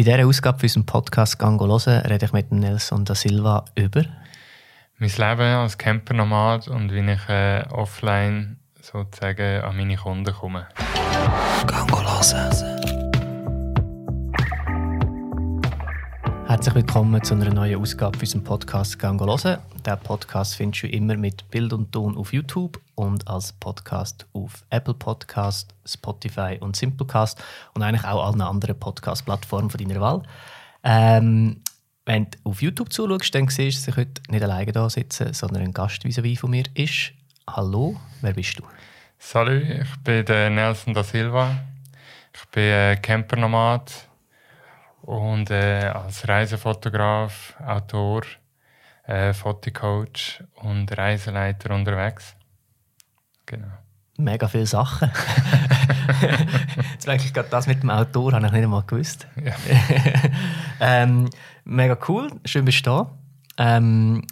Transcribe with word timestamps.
In 0.00 0.06
dieser 0.06 0.26
Ausgabe 0.26 0.60
für 0.60 0.64
unseren 0.64 0.86
Podcast 0.86 1.38
«Gango 1.38 1.68
hören» 1.68 2.06
rede 2.06 2.24
ich 2.24 2.32
mit 2.32 2.50
Nelson 2.50 3.04
da 3.04 3.14
Silva 3.14 3.66
über 3.74 4.02
mein 4.96 5.10
Leben 5.10 5.42
als 5.42 5.76
Camper-Nomad 5.76 6.68
und 6.68 6.90
wie 6.90 7.00
ich 7.00 7.28
äh, 7.28 7.64
offline 7.68 8.58
sozusagen 8.80 9.62
an 9.62 9.76
meine 9.76 9.96
Kunden 9.96 10.32
komme. 10.32 10.68
«Gango 11.66 12.00
hören». 12.00 12.79
Herzlich 16.50 16.74
willkommen 16.74 17.22
zu 17.22 17.34
einer 17.34 17.54
neuen 17.54 17.80
Ausgabe 17.80 18.18
für 18.18 18.24
unseren 18.24 18.42
Podcast 18.42 18.98
«Gango 18.98 19.24
hören». 19.24 19.60
Den 19.86 19.98
Podcast 20.00 20.56
findest 20.56 20.82
du 20.82 20.88
immer 20.88 21.16
mit 21.16 21.48
Bild 21.48 21.72
und 21.72 21.92
Ton 21.92 22.16
auf 22.16 22.32
YouTube 22.32 22.80
und 22.96 23.28
als 23.28 23.52
Podcast 23.52 24.26
auf 24.32 24.64
Apple 24.70 24.94
Podcast, 24.94 25.72
Spotify 25.86 26.58
und 26.58 26.74
Simplecast 26.74 27.40
und 27.74 27.84
eigentlich 27.84 28.02
auch 28.02 28.26
allen 28.26 28.40
anderen 28.40 28.76
Podcast-Plattformen 28.76 29.68
deiner 29.68 30.00
Wahl. 30.00 30.24
Ähm, 30.82 31.62
wenn 32.04 32.24
du 32.24 32.38
auf 32.42 32.60
YouTube 32.60 32.92
zuschaust, 32.92 33.32
dann 33.32 33.46
siehst 33.46 33.86
du, 33.86 33.92
dass 33.92 33.96
ich 33.96 33.96
heute 33.96 34.22
nicht 34.28 34.42
alleine 34.42 34.72
da 34.72 34.90
sitze, 34.90 35.32
sondern 35.32 35.62
ein 35.62 35.72
Gast 35.72 36.04
vis 36.04 36.40
von 36.40 36.50
mir 36.50 36.64
ist. 36.74 37.12
Hallo, 37.48 37.94
wer 38.22 38.32
bist 38.32 38.58
du? 38.58 38.64
Salut, 39.20 39.62
ich 39.62 39.96
bin 40.02 40.24
der 40.24 40.50
Nelson 40.50 40.94
da 40.94 41.04
Silva. 41.04 41.60
Ich 42.34 42.44
bin 42.48 42.64
äh, 42.64 42.96
Campernomad 42.96 44.09
und 45.02 45.50
äh, 45.50 45.90
als 45.94 46.28
Reisefotograf, 46.28 47.54
Autor, 47.64 48.22
äh, 49.04 49.32
Fotocoach 49.32 50.42
und 50.56 50.96
Reiseleiter 50.96 51.74
unterwegs. 51.74 52.34
Genau. 53.46 53.68
Mega 54.18 54.48
viele 54.48 54.66
Sachen. 54.66 55.10
Jetzt 56.92 57.08
eigentlich 57.08 57.32
gerade 57.32 57.48
das 57.48 57.66
mit 57.66 57.82
dem 57.82 57.90
Autor, 57.90 58.32
habe 58.32 58.46
ich 58.46 58.52
nicht 58.52 58.62
einmal 58.62 58.82
gewusst. 58.82 59.26
Ja. 59.42 59.54
ähm, 60.80 61.30
mega 61.64 61.96
cool, 62.08 62.30
schön 62.44 62.66
bist 62.66 62.86
du 62.86 62.90
da. 62.90 63.10
Ähm, 63.56 64.22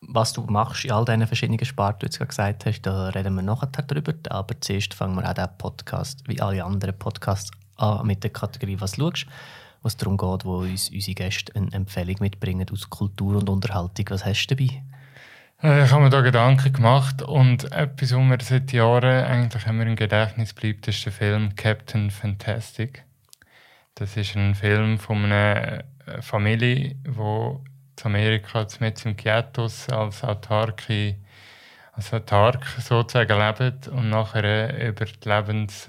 was 0.00 0.32
du 0.32 0.42
machst 0.42 0.84
in 0.84 0.92
all 0.92 1.04
diesen 1.04 1.26
verschiedenen 1.26 1.64
Sparten, 1.64 1.98
die 2.00 2.06
du 2.06 2.06
jetzt 2.06 2.18
gerade 2.18 2.28
gesagt 2.28 2.66
hast, 2.66 2.82
da 2.82 3.08
reden 3.08 3.34
wir 3.34 3.42
nachher 3.42 3.66
darüber. 3.66 4.14
Aber 4.30 4.60
zuerst 4.60 4.94
fangen 4.94 5.16
wir 5.16 5.28
auch 5.28 5.34
diesen 5.34 5.58
Podcast, 5.58 6.22
wie 6.28 6.40
alle 6.40 6.64
anderen 6.64 6.96
Podcasts, 6.96 7.50
an 7.76 8.06
mit 8.06 8.22
der 8.22 8.30
Kategorie 8.30 8.80
«Was 8.80 8.96
schaust?», 8.96 9.26
was 9.82 9.96
darum 9.96 10.16
geht, 10.16 10.44
wo 10.44 10.58
uns 10.58 10.90
unsere 10.90 11.14
Gäste 11.14 11.54
eine 11.54 11.72
Empfehlung 11.72 12.16
mitbringen 12.20 12.66
aus 12.72 12.90
Kultur 12.90 13.36
und 13.36 13.48
Unterhaltung. 13.48 14.06
Was 14.10 14.24
hast 14.24 14.46
du 14.46 14.56
dabei? 14.56 14.82
Äh, 15.62 15.84
ich 15.84 15.90
habe 15.90 16.04
mir 16.04 16.10
da 16.10 16.20
Gedanken 16.20 16.72
gemacht 16.72 17.22
und 17.22 17.72
etwas, 17.72 18.12
was 18.12 18.20
mir 18.20 18.38
seit 18.40 18.72
Jahren 18.72 19.24
eigentlich 19.24 19.66
immer 19.66 19.86
im 19.86 19.96
Gedächtnis 19.96 20.52
bleibt, 20.52 20.86
ist 20.88 21.04
der 21.04 21.12
Film 21.12 21.54
Captain 21.56 22.10
Fantastic. 22.10 23.04
Das 23.94 24.16
ist 24.16 24.36
ein 24.36 24.54
Film 24.54 24.98
von 24.98 25.24
einer 25.24 25.84
äh, 26.06 26.22
Familie, 26.22 26.94
die 26.94 27.10
in 27.10 27.60
Amerika 28.04 28.66
mit 28.78 29.04
im 29.04 29.16
Ghettos 29.16 29.88
als 29.88 30.22
Autarke, 30.22 31.16
als 31.92 32.14
Autark 32.14 32.64
sozusagen 32.78 33.38
lebt 33.38 33.88
und 33.88 34.10
nachher 34.10 34.88
über 34.88 35.04
die 35.04 35.28
Lebens 35.28 35.88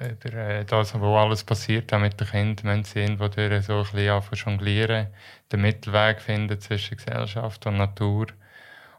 äh, 0.00 0.12
über 0.12 0.64
das, 0.64 0.94
was 0.94 1.02
alles 1.02 1.44
passiert, 1.44 1.92
auch 1.92 2.00
mit 2.00 2.20
den 2.20 2.26
Kindern, 2.26 2.66
wenn 2.66 2.84
sie 2.84 3.00
irgendwo 3.00 3.28
durch 3.28 3.64
so 3.64 3.78
ein 3.78 3.82
bisschen 3.82 4.22
jonglieren, 4.32 5.08
den 5.52 5.60
Mittelweg 5.60 6.20
finden 6.20 6.60
zwischen 6.60 6.96
Gesellschaft 6.96 7.66
und 7.66 7.78
Natur. 7.78 8.26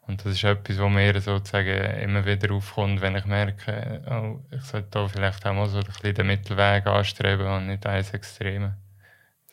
Und 0.08 0.24
das 0.24 0.34
ist 0.34 0.44
etwas, 0.46 0.78
was 0.80 0.90
mir 0.90 1.20
sozusagen 1.20 2.00
immer 2.02 2.26
wieder 2.26 2.54
aufkommt, 2.54 3.02
wenn 3.02 3.16
ich 3.16 3.26
merke, 3.26 4.02
oh, 4.10 4.40
ich 4.56 4.62
sollte 4.62 4.88
da 4.92 5.08
vielleicht 5.08 5.46
auch 5.46 5.54
mal 5.54 5.68
so 5.68 5.80
ein 5.80 5.84
bisschen 5.84 6.16
den 6.16 6.28
Mittelweg 6.28 6.88
anstreben 6.88 7.48
und 7.48 7.68
nicht 7.68 7.86
eins 7.86 8.12
Extreme. 8.12 8.78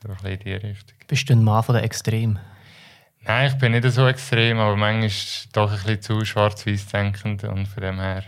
So 0.00 0.08
ein 0.08 0.14
bisschen 0.14 0.30
in 0.30 0.38
die 0.38 0.52
Richtung. 0.52 0.96
Bist 1.08 1.28
du 1.28 1.32
ein 1.34 1.42
Mann 1.42 1.62
von 1.62 1.74
der 1.74 1.84
Extrem? 1.84 2.38
Nein, 3.26 3.50
ich 3.50 3.58
bin 3.58 3.72
nicht 3.72 3.90
so 3.90 4.06
extrem, 4.06 4.58
aber 4.58 4.76
manchmal 4.76 5.10
doch 5.52 5.72
ein 5.72 5.78
bisschen 5.78 6.02
zu 6.02 6.24
schwarz-weiß 6.24 6.88
denkend 6.88 7.42
und 7.44 7.66
von 7.66 7.82
dem 7.82 7.98
her 7.98 8.22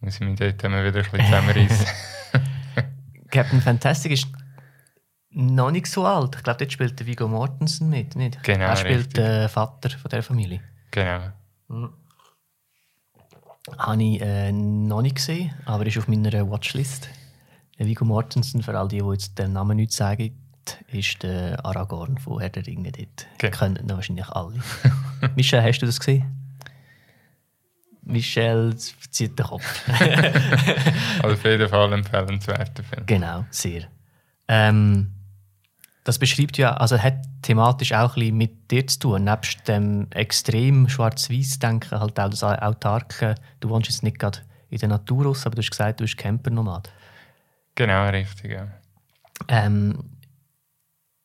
muss 0.00 0.14
ich 0.14 0.20
mich 0.20 0.38
dort 0.38 0.62
immer 0.64 0.84
wieder 0.84 0.98
ein 0.98 1.10
bisschen 1.10 1.20
zusammenreißen. 1.26 1.86
Captain 3.30 3.60
Fantastic 3.60 4.12
ist 4.12 4.28
noch 5.30 5.70
nicht 5.70 5.86
so 5.86 6.04
alt. 6.04 6.36
Ich 6.36 6.42
glaube, 6.42 6.58
dort 6.58 6.72
spielt 6.72 6.98
der 6.98 7.06
Viggo 7.06 7.28
Mortensen 7.28 7.88
mit, 7.88 8.16
nicht? 8.16 8.42
Genau, 8.42 8.64
Er 8.64 8.76
spielt 8.76 9.16
den 9.16 9.48
Vater 9.48 9.90
von 9.90 10.08
der 10.08 10.22
Familie. 10.22 10.60
Genau. 10.90 11.20
Mhm. 11.68 11.92
Habe 13.78 14.02
ich 14.02 14.20
äh, 14.20 14.50
noch 14.52 15.02
nicht 15.02 15.16
gesehen, 15.16 15.54
aber 15.64 15.86
ist 15.86 15.98
auf 15.98 16.08
meiner 16.08 16.50
Watchlist. 16.50 17.08
Der 17.78 17.86
Viggo 17.86 18.04
Mortensen, 18.04 18.62
für 18.62 18.76
all 18.76 18.88
die, 18.88 18.98
die 18.98 19.10
jetzt 19.10 19.38
den 19.38 19.52
Namen 19.52 19.76
nicht 19.76 19.92
sagen, 19.92 20.36
ist 20.88 21.22
der 21.22 21.64
Aragorn 21.64 22.18
von 22.18 22.40
Herr 22.40 22.50
der 22.50 22.66
Ringe 22.66 22.90
dort. 22.92 23.26
Okay. 23.34 23.50
Kennen 23.50 23.76
ihn 23.76 23.90
wahrscheinlich 23.90 24.28
alle. 24.28 24.60
Michel, 25.36 25.62
hast 25.62 25.78
du 25.80 25.86
das 25.86 25.98
gesehen? 25.98 26.39
Michel 28.10 28.76
zieht 28.76 29.38
den 29.38 29.46
Kopf. 29.46 29.88
also 31.22 31.34
auf 31.34 31.44
jeden 31.44 31.68
Fall 31.68 31.92
empfehlenswerter 31.92 32.82
Film. 32.82 33.06
Genau, 33.06 33.44
sehr. 33.50 33.82
Ähm, 34.48 35.12
das 36.04 36.18
beschreibt 36.18 36.58
ja, 36.58 36.74
also 36.74 36.98
hat 36.98 37.22
thematisch 37.42 37.92
auch 37.92 38.16
ein 38.16 38.20
bisschen 38.20 38.36
mit 38.36 38.70
dir 38.70 38.86
zu 38.86 38.98
tun. 38.98 39.24
Nebst 39.24 39.68
dem 39.68 40.06
extrem 40.10 40.88
schwarz-weiß-Denken, 40.88 42.00
halt 42.00 42.18
auch 42.18 42.30
das 42.30 42.42
Autarke. 42.42 43.34
Du 43.60 43.68
wohnst 43.68 43.88
jetzt 43.88 44.02
nicht 44.02 44.18
gerade 44.18 44.40
in 44.70 44.78
der 44.78 44.88
Natur 44.88 45.26
aus, 45.26 45.46
aber 45.46 45.56
du 45.56 45.62
hast 45.62 45.70
gesagt, 45.70 46.00
du 46.00 46.04
bist 46.04 46.16
Campernomad. 46.16 46.90
Genau, 47.74 48.08
richtig, 48.08 48.52
ja. 48.52 48.68
Ähm, 49.48 49.98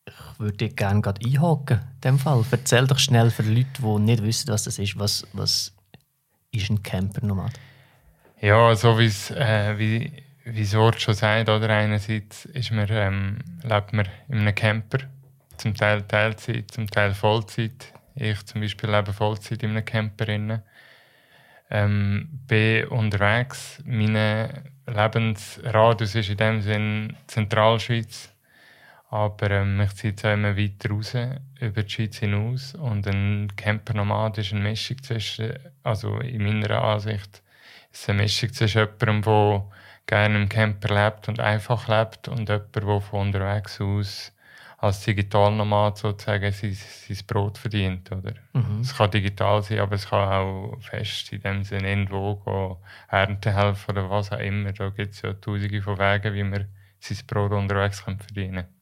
ich 0.06 0.38
würde 0.38 0.56
dich 0.56 0.76
gerne 0.76 1.00
gerade 1.00 1.24
einhaken, 1.24 1.78
in 1.78 2.00
dem 2.02 2.18
Fall. 2.18 2.44
Erzähl 2.50 2.86
doch 2.86 2.98
schnell 2.98 3.30
für 3.30 3.42
Leute, 3.42 3.66
die 3.78 3.98
nicht 4.00 4.22
wissen, 4.22 4.48
was 4.48 4.64
das 4.64 4.78
ist, 4.78 4.98
was, 4.98 5.26
was 5.32 5.72
ist 6.56 6.70
ein 6.70 6.82
Campernomad? 6.82 7.52
Ja, 8.40 8.74
so 8.74 8.98
äh, 8.98 9.78
wie 9.78 10.12
wie 10.46 10.62
das 10.62 10.74
Wort 10.74 11.00
schon 11.00 11.14
sagt, 11.14 11.48
oder 11.48 11.68
einerseits 11.70 12.44
ist 12.46 12.70
man, 12.70 12.86
ähm, 12.88 13.38
lebt 13.64 13.92
man 13.92 14.06
in 14.28 14.38
einem 14.38 14.54
Camper, 14.54 14.98
zum 15.56 15.74
Teil 15.74 16.02
Teilzeit, 16.02 16.70
zum 16.70 16.88
Teil 16.88 17.14
Vollzeit. 17.14 17.92
Ich 18.14 18.46
zum 18.46 18.60
Beispiel 18.60 18.88
lebe 18.88 19.12
Vollzeit 19.12 19.62
in 19.64 19.70
einem 19.70 19.84
Camper. 19.84 20.62
Ähm, 21.68 22.28
bin 22.46 22.86
unterwegs. 22.86 23.82
Mein 23.84 24.14
Lebensradius 24.86 26.14
ist 26.14 26.30
in 26.30 26.36
dem 26.36 26.62
Sinn 26.62 27.16
Zentralschweiz. 27.26 28.30
Aber 29.16 29.50
ähm, 29.50 29.80
ich 29.80 29.94
ziehe 29.94 30.12
es 30.14 30.22
auch 30.26 30.34
immer 30.34 30.58
weiter 30.58 30.90
raus, 30.90 31.14
über 31.58 31.82
die 31.82 31.88
Schweiz 31.88 32.18
hinaus. 32.18 32.74
Und 32.74 33.08
ein 33.08 33.50
Camper-Nomad 33.56 34.36
ist 34.36 34.52
eine 34.52 34.60
Mischung 34.60 35.02
zwischen, 35.02 35.54
also 35.82 36.18
in 36.18 36.42
meiner 36.42 36.82
Ansicht, 36.82 37.42
ist 37.90 38.10
eine 38.10 38.22
Mischung 38.22 38.52
zwischen 38.52 38.86
jemandem, 39.00 39.22
der 39.22 39.64
gerne 40.06 40.42
im 40.42 40.48
Camper 40.50 40.94
lebt 40.94 41.28
und 41.30 41.40
einfach 41.40 41.88
lebt 41.88 42.28
und 42.28 42.50
jemand, 42.50 42.76
der 42.76 43.00
von 43.00 43.28
unterwegs 43.28 43.80
aus 43.80 44.32
als 44.76 45.02
Digitalnomad 45.06 45.96
sozusagen 45.96 46.52
sein, 46.52 46.74
sein 46.74 47.26
Brot 47.26 47.56
verdient. 47.56 48.12
Oder? 48.12 48.34
Mhm. 48.52 48.80
Es 48.82 48.94
kann 48.94 49.10
digital 49.10 49.62
sein, 49.62 49.78
aber 49.78 49.94
es 49.94 50.10
kann 50.10 50.28
auch 50.28 50.76
fest 50.82 51.32
in 51.32 51.40
dem 51.40 51.64
Sinne 51.64 51.88
irgendwo 51.88 52.82
Ernte 53.08 53.54
helfen 53.54 53.92
oder 53.92 54.10
was 54.10 54.30
auch 54.30 54.40
immer. 54.40 54.74
Da 54.74 54.90
gibt 54.90 55.14
es 55.14 55.22
ja 55.22 55.32
tausende 55.32 55.80
von 55.80 55.98
Wegen, 55.98 56.34
wie 56.34 56.44
man 56.44 56.66
sein 57.00 57.18
Brot 57.26 57.52
unterwegs 57.52 58.04
kann 58.04 58.18
verdienen 58.18 58.56
kann. 58.56 58.75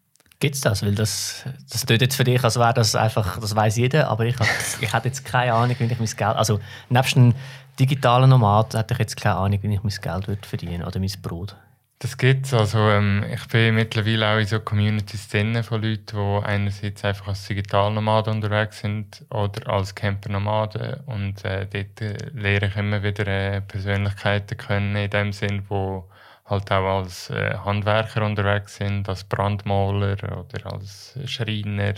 Gibt 0.45 0.57
es 0.57 0.61
das? 0.61 0.83
Weil 0.83 0.95
das, 0.95 1.43
das 1.71 1.87
tut 1.87 2.03
jetzt 2.03 2.17
für 2.17 2.25
dich, 2.25 2.45
als 2.45 2.59
wäre 2.59 2.75
das 2.75 2.95
einfach, 2.95 3.41
das 3.41 3.57
weiß 3.57 3.79
jeder, 3.79 4.09
aber 4.09 4.27
ich, 4.27 4.37
ich 4.83 4.93
habe 4.93 5.09
jetzt 5.09 5.25
keine 5.25 5.55
Ahnung, 5.55 5.75
wie 5.79 5.85
ich 5.85 5.99
mein 5.99 6.07
Geld, 6.07 6.37
also 6.37 6.61
nebst 6.91 7.17
einem 7.17 7.35
digitalen 7.81 8.29
Nomad 8.29 8.75
hätte 8.75 8.93
ich 8.93 9.01
jetzt 9.01 9.19
keine 9.19 9.37
Ahnung, 9.37 9.59
wie 9.63 9.73
ich 9.73 9.83
mein 9.83 9.95
Geld 10.03 10.29
würde 10.29 10.47
verdienen 10.47 10.85
oder 10.85 11.01
mein 11.01 11.11
Brot. 11.23 11.57
Das 12.01 12.19
gibt 12.19 12.45
es. 12.45 12.53
Also, 12.53 12.79
ähm, 12.91 13.25
ich 13.33 13.49
bin 13.49 13.75
mittlerweile 13.75 14.35
auch 14.35 14.39
in 14.39 14.47
so 14.47 14.61
Communities 14.61 15.29
drin 15.31 15.63
von 15.63 15.81
Leuten, 15.81 16.15
die 16.15 16.47
einerseits 16.47 17.03
einfach 17.07 17.29
als 17.29 17.47
Digitalnomaden 17.47 18.35
unterwegs 18.35 18.81
sind 18.81 19.25
oder 19.31 19.73
als 19.73 19.95
Campernomaden. 19.95 21.01
Und 21.07 21.43
äh, 21.47 21.67
dort 21.73 22.03
äh, 22.03 22.19
lehre 22.35 22.67
ich 22.67 22.77
immer 22.77 23.03
wieder 23.03 23.27
äh, 23.27 23.63
Persönlichkeiten 23.63 24.59
kennen, 24.59 24.95
in 24.95 25.09
dem 25.09 25.33
Sinn, 25.33 25.63
wo 25.71 26.07
halt 26.45 26.71
auch 26.71 27.01
als 27.01 27.31
äh, 27.31 27.57
Handwerker 27.57 28.23
unterwegs 28.23 28.77
sind, 28.77 29.09
als 29.09 29.25
Brandmaler 29.25 30.17
oder 30.39 30.73
als 30.73 31.19
Schreiner. 31.27 31.95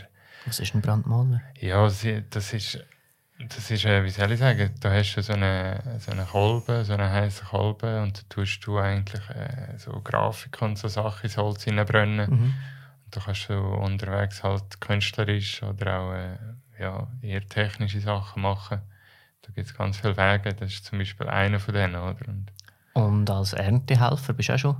Was 0.46 0.60
ist 0.60 0.74
ein 0.74 0.82
Brandmaler? 0.82 1.40
Ja, 1.60 1.82
das 1.84 2.04
ist, 2.52 2.78
das 3.38 3.70
ist 3.70 3.84
äh, 3.84 4.04
wie 4.04 4.10
soll 4.10 4.32
ich 4.32 4.38
sagen, 4.38 4.70
da 4.80 4.92
hast 4.92 5.14
du 5.14 5.22
so 5.22 5.32
eine, 5.32 5.98
so 5.98 6.12
eine 6.12 6.24
Kolbe, 6.24 6.84
so 6.84 6.94
eine 6.94 7.10
heiße 7.10 7.44
Kolbe 7.44 8.02
und 8.02 8.18
da 8.18 8.22
tust 8.28 8.66
du 8.66 8.78
eigentlich 8.78 9.28
äh, 9.30 9.76
so 9.78 10.00
Grafik 10.02 10.62
und 10.62 10.78
so 10.78 10.88
Sachen 10.88 11.24
ins 11.24 11.36
Holz 11.36 11.64
hineinbrennen. 11.64 12.30
Mhm. 12.30 12.54
Und 13.04 13.16
da 13.16 13.20
kannst 13.20 13.48
du 13.48 13.58
unterwegs 13.58 14.42
halt 14.42 14.80
künstlerisch 14.80 15.62
oder 15.62 16.00
auch 16.00 16.12
äh, 16.14 16.38
ja, 16.78 17.08
eher 17.20 17.46
technische 17.46 18.00
Sachen 18.00 18.42
machen. 18.42 18.80
Da 19.42 19.52
gibt 19.52 19.68
es 19.68 19.74
ganz 19.74 19.98
viele 19.98 20.16
Wege, 20.16 20.54
das 20.54 20.72
ist 20.72 20.84
zum 20.86 20.98
Beispiel 20.98 21.28
einer 21.28 21.60
von 21.60 21.74
denen. 21.74 21.96
Oder? 21.96 22.28
Und 22.28 22.50
und 22.96 23.28
als 23.28 23.52
Erntehelfer 23.52 24.32
bist 24.32 24.48
du 24.48 24.54
auch 24.54 24.58
schon? 24.58 24.76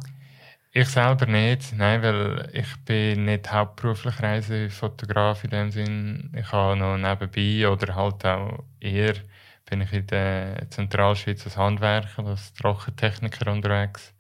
Ich 0.73 0.89
selber 0.89 1.27
nicht, 1.27 1.75
nein, 1.77 2.03
weil 2.03 2.49
ich 2.53 2.77
bin 2.85 3.27
nicht 3.27 3.53
hauptberuflich 3.53 4.23
Reisefotograf 4.23 5.45
in 5.45 5.51
dem 5.51 5.71
Sinn. 5.71 6.33
Ich 6.35 6.51
habe 6.51 6.77
noch 6.77 6.97
nebenbei 6.97 7.69
oder 7.69 7.95
halt 7.95 8.25
auch 8.25 8.65
eher 8.81 9.15
bin 9.69 9.83
ich 9.83 9.93
in 9.93 10.07
der 10.07 10.67
Zentralschweiz 10.71 11.45
als 11.45 11.57
Handwerker, 11.57 12.27
als 12.27 12.55
Trockentechniker 12.55 13.53
unterwegs. 13.53 14.15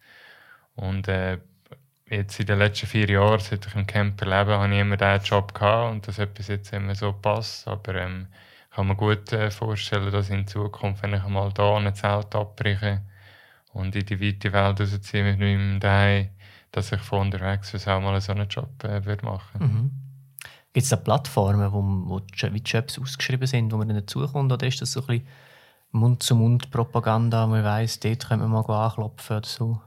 Und 0.75 1.09
äh, 1.09 1.39
jetzt 2.09 2.39
in 2.39 2.47
den 2.47 2.59
letzten 2.59 2.87
vier 2.87 3.09
Jahren, 3.09 3.41
seit 3.41 3.67
ich 3.67 3.75
im 3.75 3.87
Camper 3.87 4.27
lebe, 4.27 4.59
habe 4.59 4.75
ich 4.75 4.81
immer 4.81 4.97
diesen 4.97 5.25
Job 5.25 5.55
gehabt 5.55 5.93
und 5.93 6.09
das 6.09 6.19
hat 6.19 6.35
bis 6.35 6.49
jetzt 6.49 6.73
immer 6.73 6.95
so 6.95 7.13
passt. 7.13 7.67
Aber 7.67 7.95
ähm, 7.95 8.27
ich 8.71 8.77
kann 8.77 8.89
mir 8.89 8.97
gut 8.97 9.33
äh, 9.33 9.51
vorstellen, 9.51 10.13
dass 10.13 10.31
in 10.31 10.47
Zukunft, 10.47 11.03
wenn 11.03 11.15
ich 11.15 11.23
einmal 11.23 11.53
hier 11.57 11.77
ein 11.77 11.95
Zelt 11.95 12.35
abbreche 12.35 13.01
und 13.77 13.95
in 13.95 14.07
die 14.07 14.21
weite 14.21 14.53
Welt 14.53 14.81
rausziehe 14.81 15.25
mit 15.25 15.39
meinem 15.39 15.81
Daheim, 15.81 16.31
dass 16.73 16.93
ich 16.93 17.01
von 17.01 17.27
unterwegs 17.27 17.75
aus 17.75 17.87
auch 17.89 18.01
mal 18.01 18.21
so 18.21 18.33
einen 18.33 18.49
Job 18.49 18.83
äh, 18.85 19.05
würde 19.05 19.25
machen 19.25 19.61
mhm. 19.61 19.91
Gibt 20.73 20.85
es 20.85 20.91
da 20.91 20.97
Plattformen, 20.97 21.73
wo, 21.73 21.83
wo 22.11 22.21
die 22.21 22.63
Jobs 22.63 22.99
ausgeschrieben 22.99 23.47
sind, 23.47 23.73
wo 23.73 23.79
man 23.79 23.89
dann 23.89 23.97
dazukommt? 23.97 24.53
Oder 24.53 24.67
ist 24.67 24.83
das 24.83 24.93
so 24.93 25.01
ein 25.01 25.07
bisschen 25.07 25.27
Mund-zu-Mund-Propaganda? 25.93 27.47
Man 27.47 27.65
weiss, 27.65 27.99
dort 27.99 28.29
können 28.29 28.43
wir 28.43 28.49
mal 28.49 28.85
anklopfen 28.85 29.39
oder 29.39 29.47
so? 29.47 29.81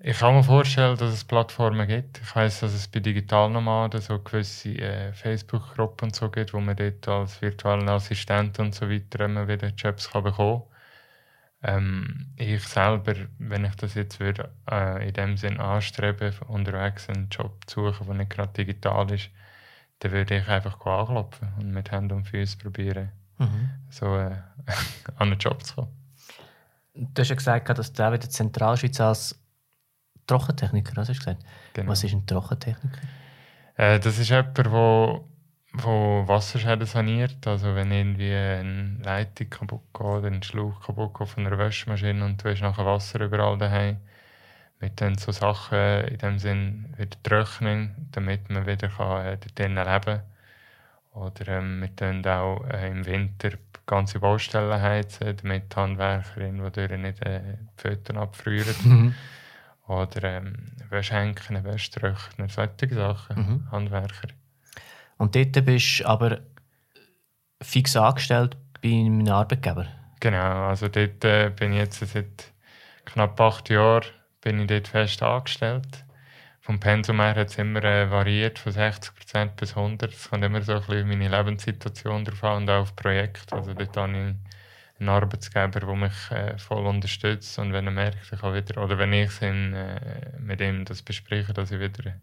Ich 0.00 0.20
kann 0.20 0.36
mir 0.36 0.44
vorstellen, 0.44 0.96
dass 0.96 1.12
es 1.12 1.24
Plattformen 1.24 1.88
gibt. 1.88 2.20
Ich 2.22 2.36
weiß, 2.36 2.60
dass 2.60 2.74
es 2.74 2.86
bei 2.86 3.00
Digitalnomaden 3.00 4.00
so 4.00 4.20
gewisse 4.20 4.68
äh, 4.68 5.12
Facebook-Gruppen 5.12 6.10
und 6.10 6.14
so 6.14 6.30
gibt, 6.30 6.54
wo 6.54 6.60
man 6.60 6.76
dort 6.76 7.08
als 7.08 7.42
virtueller 7.42 7.94
Assistent 7.94 8.60
und 8.60 8.76
so 8.76 8.88
weiter 8.88 9.24
immer 9.24 9.48
wieder 9.48 9.70
Jobs 9.70 10.10
kann 10.10 10.22
bekommen 10.22 10.60
kann. 10.60 10.77
Ähm, 11.62 12.26
ich 12.36 12.62
selber, 12.64 13.14
wenn 13.38 13.64
ich 13.64 13.74
das 13.74 13.94
jetzt 13.94 14.20
würde, 14.20 14.50
äh, 14.70 15.08
in 15.08 15.14
dem 15.14 15.36
Sinn 15.36 15.58
anstreben, 15.58 16.32
unterwegs 16.46 17.08
einen 17.08 17.28
Job 17.30 17.64
zu 17.66 17.90
suchen, 17.90 18.06
der 18.06 18.14
nicht 18.16 18.30
gerade 18.30 18.52
digital 18.52 19.10
ist, 19.10 19.30
dann 19.98 20.12
würde 20.12 20.36
ich 20.36 20.48
einfach 20.48 20.78
anklopfen 20.86 21.48
und 21.58 21.72
mit 21.72 21.90
Händen 21.90 22.18
und 22.18 22.28
Füßen 22.28 22.60
probieren, 22.60 23.10
mhm. 23.38 23.70
so 23.90 24.16
äh, 24.16 24.36
an 25.16 25.32
einen 25.32 25.38
Job 25.38 25.64
zu 25.64 25.74
kommen. 25.74 25.98
Du 26.94 27.22
hast 27.22 27.28
ja 27.28 27.34
gesagt, 27.34 27.76
dass 27.76 27.92
du 27.92 28.06
auch 28.06 28.12
in 28.12 28.20
der 28.20 28.30
Zentralschweiz 28.30 29.00
als 29.00 29.38
Trockentechniker, 30.26 30.92
was 30.96 31.08
hast 31.08 31.16
du 31.16 31.24
gesagt? 31.24 31.44
Genau. 31.72 31.90
Was 31.90 32.04
ist 32.04 32.12
ein 32.12 32.26
Trockentechniker? 32.26 33.00
Äh, 33.76 33.98
das 33.98 34.18
ist 34.18 34.28
jemand, 34.28 34.56
der 34.56 35.20
wo 35.72 36.24
Wasserschäden 36.26 36.86
saniert. 36.86 37.46
Also 37.46 37.74
wenn 37.74 37.92
irgendwie 37.92 38.34
eine 38.34 38.98
Leitung 39.02 39.50
kaputt 39.50 39.82
geht 39.92 40.02
oder 40.02 40.28
ein 40.28 40.42
Schlauch 40.42 40.80
kaputt 40.80 41.18
geht 41.18 41.28
von 41.28 41.46
einer 41.46 41.58
Waschmaschine 41.58 42.24
und 42.24 42.42
du 42.42 42.50
hast 42.50 42.62
nachher 42.62 42.86
Wasser 42.86 43.20
überall 43.20 43.58
daheim. 43.58 43.98
Wir 44.80 44.94
tun 44.94 45.18
so 45.18 45.32
Sachen 45.32 46.04
in 46.06 46.18
dem 46.18 46.38
Sinn 46.38 46.94
wieder 46.96 47.16
trocknen, 47.22 48.08
damit 48.12 48.48
man 48.48 48.66
wieder 48.66 48.88
kann, 48.88 49.26
äh, 49.26 49.36
dort 49.36 49.58
leben 49.58 49.74
kann. 49.74 50.22
Oder 51.12 51.48
ähm, 51.48 51.80
wir 51.80 51.96
tun 51.96 52.24
auch 52.26 52.64
äh, 52.68 52.88
im 52.88 53.04
Winter 53.04 53.50
ganze 53.86 54.20
Baustellen 54.20 54.80
heizen, 54.80 55.36
damit 55.36 55.72
die 55.72 55.76
Handwerkerin, 55.76 56.62
die 56.72 56.96
nicht 56.96 57.22
äh, 57.22 57.40
die 57.40 57.82
Föten 57.82 58.16
abfrieren. 58.16 58.74
Mhm. 58.84 59.14
Oder 59.88 60.22
ähm, 60.36 60.54
Wäschhänken, 60.90 61.64
Wäschtrockner, 61.64 62.50
solche 62.50 62.94
Sachen, 62.94 63.36
mhm. 63.36 63.72
Handwerker. 63.72 64.28
Und 65.18 65.34
dort 65.34 65.64
bist 65.64 66.00
du 66.00 66.06
aber 66.06 66.40
fix 67.60 67.96
angestellt 67.96 68.56
bei 68.82 68.88
einem 68.88 69.28
Arbeitgeber? 69.28 69.86
Genau, 70.20 70.68
also 70.68 70.88
dort 70.88 71.24
äh, 71.24 71.50
bin 71.50 71.72
ich 71.72 71.78
jetzt 71.78 71.98
seit 71.98 72.52
knapp 73.04 73.40
acht 73.40 73.68
Jahren 73.68 74.04
bin 74.40 74.60
ich 74.60 74.66
dort 74.68 74.88
fest 74.88 75.22
angestellt. 75.22 76.04
Vom 76.60 76.80
Pensum 76.80 77.20
her 77.20 77.34
hat 77.34 77.48
es 77.48 77.58
immer 77.58 77.82
äh, 77.82 78.10
variiert, 78.10 78.58
von 78.58 78.72
60% 78.72 79.56
bis 79.56 79.74
100%. 79.74 80.06
Es 80.06 80.28
kommt 80.28 80.44
immer 80.44 80.62
so 80.62 80.74
ein 80.74 80.80
bisschen 80.80 81.08
meine 81.08 81.28
Lebenssituation 81.28 82.24
drauf 82.24 82.44
an 82.44 82.62
und 82.62 82.70
auch 82.70 82.82
auf 82.82 82.96
Projekt. 82.96 83.52
Also 83.52 83.74
dort 83.74 83.96
habe 83.96 84.12
ich 84.12 85.00
einen 85.00 85.08
Arbeitsgeber, 85.08 85.80
der 85.80 85.94
mich 85.94 86.30
äh, 86.30 86.58
voll 86.58 86.86
unterstützt 86.86 87.58
und 87.58 87.72
wenn 87.72 87.86
er 87.86 87.92
merkt, 87.92 88.32
ich 88.32 88.40
kann 88.40 88.54
wieder, 88.54 88.82
oder 88.82 88.98
wenn 88.98 89.12
ich 89.12 89.40
ihn, 89.40 89.72
äh, 89.74 90.32
mit 90.38 90.60
ihm 90.60 90.84
das 90.84 91.02
bespreche, 91.02 91.52
dass 91.52 91.70
ich 91.70 91.80
wieder 91.80 92.14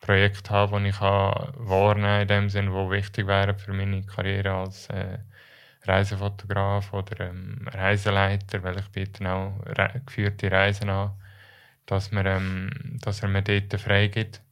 Projekte 0.00 0.50
habe, 0.50 0.80
die 0.80 0.88
ich 0.88 1.00
wahrnehmen 1.00 2.02
kann, 2.02 2.22
in 2.22 2.28
dem 2.28 2.48
Sinne, 2.48 2.70
die 2.70 2.90
wichtig 2.90 3.26
wären 3.26 3.58
für 3.58 3.72
meine 3.72 4.02
Karriere 4.02 4.52
als 4.52 4.88
äh, 4.88 5.18
Reisefotograf 5.84 6.92
oder 6.92 7.28
ähm, 7.28 7.66
Reiseleiter, 7.70 8.62
weil 8.62 8.78
ich 8.78 8.88
biete 8.88 9.30
auch 9.30 9.60
re 9.66 10.00
geführte 10.04 10.50
Reisen 10.50 10.90
an, 10.90 11.12
dass, 11.86 12.12
mir, 12.12 12.26
ähm, 12.26 12.98
dass 13.00 13.22
er 13.22 13.28
mir 13.28 13.42
dort 13.42 13.80
freigibt 13.80 14.42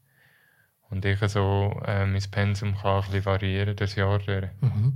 und 0.91 1.05
ich 1.05 1.19
so 1.21 1.81
äh, 1.87 2.07
mein 2.07 2.23
Pensum 2.31 2.75
kann 2.77 2.97
ein 2.97 3.03
bisschen 3.03 3.25
variieren 3.27 3.77
das 3.77 3.95
Jahr 3.95 4.19
durch. 4.19 4.49
Mhm. 4.61 4.95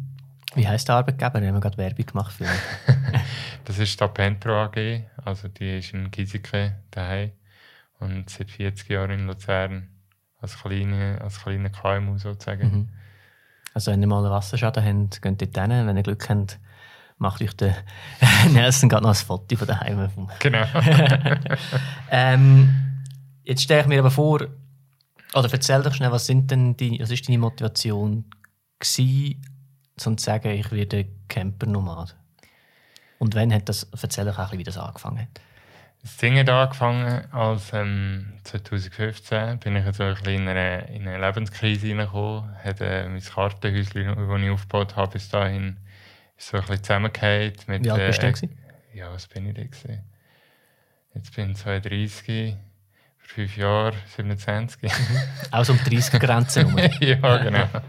Wie 0.55 0.69
heisst 0.69 0.89
der 0.89 0.97
Arbeitgeber? 0.97 1.41
Wir 1.41 1.49
haben 1.49 1.61
gerade 1.61 1.79
Werbung 1.79 2.07
gemacht 2.07 2.33
für 2.33 2.45
Das 3.65 3.79
ist 3.79 4.01
die 4.01 4.09
Pentro 4.09 4.65
AG, 4.65 5.05
also 5.25 5.49
die 5.49 5.79
ist 5.79 5.95
in 5.95 6.11
Giseke 6.11 6.77
daheim 6.91 7.33
und 8.01 8.29
seit 8.29 8.51
40 8.51 8.89
Jahren 8.89 9.11
in 9.13 9.27
Luzern 9.27 9.89
als 10.43 10.59
kleine, 10.59 11.21
als 11.23 11.41
kleine 11.41 11.71
KMU 11.71 12.19
sozusagen. 12.19 12.71
Mhm. 12.71 12.89
Also 13.75 13.91
wenn 13.91 14.03
ihr 14.03 14.09
mal 14.09 14.19
einen 14.19 14.31
Wasserschaden 14.31 14.85
habt, 14.85 15.23
geht 15.23 15.41
dort 15.41 15.71
hin. 15.71 15.87
Wenn 15.87 15.97
ihr 15.97 16.03
Glück 16.03 16.29
habt, 16.29 16.59
macht 17.19 17.41
euch 17.41 17.55
der 17.55 17.77
Nelson 18.53 18.89
gerade 18.89 19.05
noch 19.05 19.11
ein 19.11 19.15
Foto 19.15 19.57
von 19.57 19.67
daheim. 19.67 20.11
Genau. 20.41 20.65
ähm, 22.11 23.03
jetzt 23.45 23.63
stelle 23.63 23.81
ich 23.81 23.87
mir 23.87 24.01
aber 24.01 24.11
vor, 24.11 24.41
oder 25.35 25.53
erzähl 25.53 25.83
doch 25.83 25.95
schnell, 25.95 26.13
was, 26.13 26.27
sind 26.27 26.51
denn 26.51 26.77
die, 26.77 27.01
was 27.01 27.11
ist 27.11 27.27
deine 27.27 27.39
Motivation 27.39 28.25
gewesen, 28.79 29.43
um 30.05 30.19
zu 30.19 30.25
sagen, 30.25 30.51
ich 30.51 30.71
werde 30.71 31.07
Camper-Nomad? 31.29 32.17
Und 33.19 33.35
wann 33.35 33.55
hat 33.55 33.69
das, 33.69 33.87
erzähl 33.99 34.25
doch 34.25 34.35
auch 34.35 34.39
ein 34.39 34.45
bisschen, 34.45 34.59
wie 34.59 34.65
das 34.65 34.79
angefangen 34.79 35.21
hat. 35.21 35.41
Das 36.03 36.17
Ding 36.17 36.37
hat 36.37 36.49
angefangen 36.49 37.33
als 37.33 37.73
ähm, 37.73 38.33
2015 38.43 39.61
bin 39.61 39.77
ich 39.77 39.95
so 39.95 40.03
ein 40.03 40.17
in 40.25 40.49
eine, 40.49 40.89
in 40.89 41.07
eine 41.07 41.25
Lebenskrise 41.25 41.87
hineingekommen. 41.87 42.57
Hatte 42.65 42.85
äh, 42.85 43.09
mein 43.09 43.23
Kartenhäuschen, 43.23 44.17
das 44.17 44.43
ich 44.43 44.51
aufgebaut 44.51 44.97
habe, 44.97 45.13
bis 45.13 45.29
dahin 45.29 45.77
ist 46.37 46.49
so 46.49 46.57
ein 46.57 46.63
bisschen 46.63 46.83
zusammengefallen. 46.83 47.53
Wie 47.67 47.91
alt 47.91 48.07
bist 48.07 48.23
du 48.23 48.47
denn? 48.47 48.59
Ja, 48.93 49.13
was 49.13 49.29
bin 49.29 49.47
ich 49.47 49.55
denn? 49.55 49.71
Gewesen? 49.71 50.03
Jetzt 51.15 51.37
bin 51.37 51.51
ich 51.53 51.59
32, 51.59 52.57
vor 53.19 53.29
fünf 53.29 53.57
Jahren 53.57 53.95
27. 54.17 54.91
Auch 55.53 55.65
so 55.65 55.73
um 55.73 55.79
30 55.79 56.19
Grenzen 56.21 56.79
ja, 57.01 57.37
genau. 57.39 57.69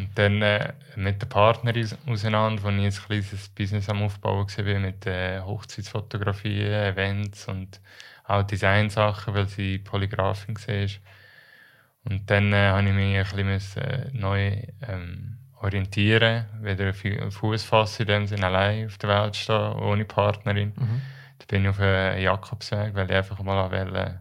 Und 0.00 0.08
dann 0.14 0.40
äh, 0.40 0.72
mit 0.96 1.20
der 1.20 1.26
Partnerin 1.26 1.86
auseinander, 2.06 2.62
wo 2.62 2.70
ich 2.70 2.74
ein 2.74 3.04
kleines 3.04 3.50
Business 3.50 3.90
am 3.90 4.02
Aufbauen 4.02 4.46
war, 4.48 4.78
mit 4.78 5.04
äh, 5.04 5.40
Hochzeitsfotografie, 5.40 6.62
Events 6.62 7.46
und 7.48 7.80
auch 8.24 8.42
Designsachen, 8.42 9.34
weil 9.34 9.46
sie 9.46 9.76
Polygrafin 9.76 10.56
war. 10.56 10.88
Und 12.04 12.30
dann 12.30 12.50
äh, 12.54 12.68
habe 12.68 12.88
ich 12.88 12.94
mich 12.94 13.30
ein 13.30 13.46
bisschen 13.46 13.82
äh, 13.82 14.10
neu 14.14 14.62
ähm, 14.88 15.36
orientieren, 15.60 16.46
wieder 16.62 16.94
Fuß 16.94 17.62
fassen, 17.64 18.02
in 18.02 18.08
dem 18.08 18.26
Sinne 18.26 18.46
allein 18.46 18.86
auf 18.86 18.96
der 18.96 19.10
Welt 19.10 19.36
stehen, 19.36 19.74
ohne 19.74 20.06
Partnerin. 20.06 20.72
Mhm. 20.76 21.02
Da 21.40 21.44
bin 21.46 21.64
ich 21.64 21.68
auf 21.68 21.80
einen 21.80 22.22
Jakobsweg, 22.22 22.94
weil 22.94 23.10
ich 23.10 23.16
einfach 23.16 23.42
mal 23.42 23.70
wollte, 23.70 24.20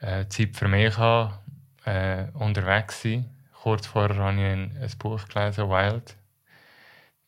äh, 0.00 0.26
Zeit 0.28 0.54
für 0.54 0.68
mich 0.68 0.98
haben, 0.98 1.32
äh, 1.86 2.26
unterwegs 2.34 3.00
sein 3.00 3.30
kurz 3.62 3.86
vorher 3.86 4.16
habe 4.16 4.34
ich 4.34 4.44
ein, 4.44 4.76
ein 4.76 4.98
Buch 4.98 5.28
gelesen, 5.28 5.68
Wild. 5.68 6.16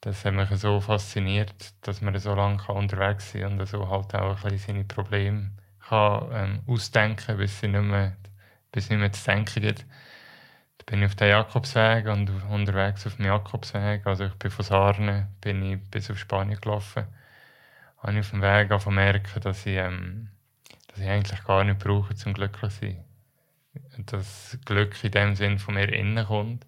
Das 0.00 0.24
hat 0.24 0.34
mich 0.34 0.50
so 0.58 0.80
fasziniert, 0.80 1.54
dass 1.82 2.00
man 2.00 2.18
so 2.18 2.34
lange 2.34 2.60
unterwegs 2.66 3.30
sein 3.30 3.42
kann 3.42 3.60
und 3.60 3.68
so 3.68 3.88
halt 3.88 4.14
auch 4.16 4.36
ein 4.36 4.50
bisschen 4.50 4.74
seine 4.74 4.84
Probleme 4.84 5.52
kann, 5.88 6.28
ähm, 6.32 6.62
ausdenken 6.66 7.36
bis 7.36 7.60
sie 7.60 7.68
nicht 7.68 7.84
mehr, 7.84 8.16
bis 8.72 8.90
nicht 8.90 8.98
mehr 8.98 9.12
zu 9.12 9.24
denken 9.24 9.62
gibt. 9.62 9.86
Da 10.78 10.84
bin 10.86 11.02
ich 11.02 11.06
auf 11.06 11.14
den 11.14 11.28
Jakobsweg 11.28 12.06
und 12.08 12.28
unterwegs 12.50 13.06
auf 13.06 13.14
dem 13.14 13.26
Jakobsweg. 13.26 14.04
Also 14.04 14.24
ich 14.24 14.34
bin 14.34 14.50
von 14.50 14.64
Sarne 14.64 15.28
bin 15.40 15.62
ich 15.62 15.90
bis 15.90 16.10
auf 16.10 16.18
Spanien 16.18 16.60
gelaufen. 16.60 17.04
Habe 17.98 18.12
ich 18.12 18.20
auf 18.20 18.30
dem 18.30 18.42
Weg 18.42 18.86
merken, 18.88 19.40
dass 19.40 19.64
ich, 19.66 19.76
ähm, 19.76 20.30
dass 20.88 20.98
ich 20.98 21.08
eigentlich 21.08 21.44
gar 21.44 21.62
nicht 21.62 21.78
brauche, 21.78 22.16
zum 22.16 22.34
glücklich 22.34 22.72
zu 22.72 22.80
sein 22.80 23.03
das 23.98 24.58
Glück 24.64 25.02
in 25.04 25.10
dem 25.10 25.34
Sinn 25.34 25.58
von 25.58 25.74
mir 25.74 25.92
innen 25.92 26.26
kommt. 26.26 26.66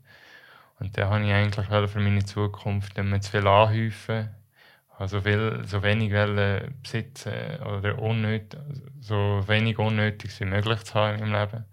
Und 0.78 0.96
da 0.98 1.08
habe 1.10 1.24
ich 1.24 1.32
eigentlich 1.32 1.66
für 1.90 2.00
meine 2.00 2.24
Zukunft 2.24 2.96
nicht 2.96 3.06
mehr 3.06 3.20
zu 3.20 3.30
viel 3.30 3.46
anhäufen, 3.46 4.30
also 4.98 5.20
viel, 5.20 5.62
so 5.64 5.82
wenig 5.82 6.12
besitzen 6.82 7.32
oder 7.62 7.98
unnötig, 7.98 8.60
so 9.00 9.44
wenig 9.46 9.78
Unnötiges 9.78 10.40
wie 10.40 10.44
möglich 10.46 10.80
zu 10.84 10.94
haben 10.94 11.18
im 11.18 11.32
Leben. 11.32 11.64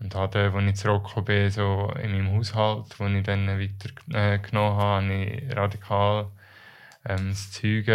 Und 0.00 0.14
habe, 0.14 0.52
als 0.54 0.64
ich 0.64 0.76
zurückgekommen 0.76 1.24
bin, 1.24 1.50
so 1.50 1.92
in 2.00 2.12
meinem 2.12 2.36
Haushalt, 2.36 2.98
wo 3.00 3.06
ich 3.06 3.22
dann 3.24 3.48
weitergenommen 3.48 4.08
äh, 4.14 4.38
habe, 4.54 5.06
habe 5.06 5.14
ich 5.24 5.56
radikal 5.56 6.30
ähm, 7.04 7.30
das 7.30 7.50
Zeug 7.52 7.86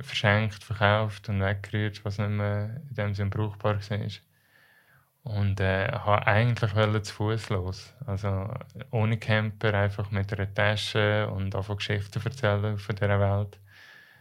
verschenkt, 0.00 0.64
verkauft 0.64 1.28
und 1.28 1.42
weggerührt, 1.42 2.04
was 2.04 2.18
nicht 2.18 2.30
mehr 2.30 2.80
in 2.88 2.94
dem 2.94 3.14
Sinne 3.14 3.30
brauchbar 3.30 3.76
war. 3.76 4.08
Und 5.24 5.60
äh, 5.60 5.86
habe 5.92 6.26
eigentlich 6.26 7.02
zu 7.04 7.14
Fuß 7.14 7.50
los. 7.50 7.94
Also 8.06 8.52
ohne 8.90 9.18
Camper, 9.18 9.72
einfach 9.74 10.10
mit 10.10 10.32
einer 10.32 10.52
Tasche 10.52 11.28
und 11.28 11.54
einfach 11.54 11.76
Geschichten 11.76 12.20
erzählen 12.24 12.76
von 12.76 12.96
dieser 12.96 13.20
Welt. 13.20 13.58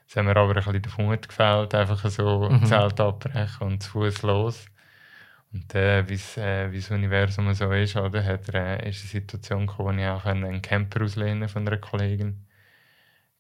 Es 0.08 0.15
hat 0.15 0.25
mir 0.25 0.36
aber 0.36 0.50
ein 0.50 0.63
bisschen 0.63 0.81
der 0.81 1.05
Mut 1.05 1.27
gefällt, 1.27 1.74
einfach 1.74 2.05
so 2.10 2.50
mhm. 2.50 2.65
Zelt 2.65 3.00
abbrechen 3.00 3.67
und 3.67 3.81
zu 3.81 3.91
Fuß 3.91 4.22
los. 4.24 4.65
Und 5.53 5.74
äh, 5.75 6.08
wie 6.08 6.39
äh, 6.39 6.72
das 6.72 6.91
Universum 6.91 7.53
so 7.53 7.72
ist, 7.72 7.96
oder, 7.98 8.24
hat, 8.24 8.53
äh, 8.53 8.89
ist 8.89 9.01
eine 9.01 9.10
Situation 9.10 9.67
gekommen, 9.67 9.98
wo 9.98 10.01
ich 10.01 10.08
auch 10.08 10.25
einen 10.25 10.62
Camper 10.62 11.03
auslehnen 11.03 11.50
von 11.50 11.67
einer 11.67 11.77
Kollegin. 11.77 12.46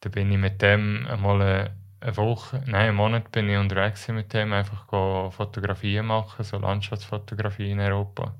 Da 0.01 0.09
bin 0.09 0.31
ich 0.31 0.37
mit 0.37 0.61
dem 0.61 1.07
einmal 1.07 1.73
eine, 2.01 2.17
Woche, 2.17 2.63
nein, 2.65 2.89
einen 2.89 2.97
Monat 2.97 3.31
bin 3.31 3.49
ich 3.49 3.57
unterwegs 3.57 4.07
mit 4.09 4.33
dem, 4.33 4.53
einfach 4.53 4.87
Fotografien 5.31 6.05
machen, 6.05 6.43
so 6.43 6.57
Landschaftsfotografie 6.57 7.71
in 7.71 7.79
Europa. 7.79 8.35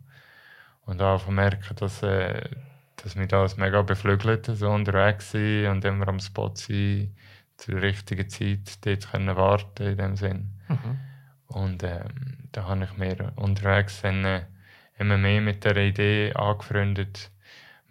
Und 0.86 1.00
da 1.00 1.20
merken, 1.30 1.76
dass, 1.76 2.04
äh, 2.04 2.50
dass 2.98 3.16
mich 3.16 3.28
das 3.28 3.58
mega 3.58 3.82
beflügelt, 3.82 4.46
so 4.48 4.70
unterwegs 4.70 5.32
sein 5.32 5.68
und 5.68 5.86
immer 5.86 6.08
am 6.08 6.20
Spot 6.20 6.52
sein, 6.56 7.16
zur 7.58 7.82
richtigen 7.82 8.28
Zeit 8.28 8.86
dort 8.86 9.12
können 9.12 9.36
warten 9.36 9.88
in 9.88 9.98
dem 9.98 10.16
Sinn. 10.16 10.50
Mhm. 10.68 11.00
Und 11.48 11.84
ähm, 11.84 12.50
da 12.52 12.68
habe 12.68 12.84
ich 12.84 12.98
mir 12.98 13.32
unterwegs 13.36 14.02
dann, 14.02 14.26
äh, 14.26 14.46
immer 14.98 15.18
mehr 15.18 15.42
mit 15.42 15.64
der 15.64 15.78
Idee 15.78 16.34
angefreundet, 16.34 17.32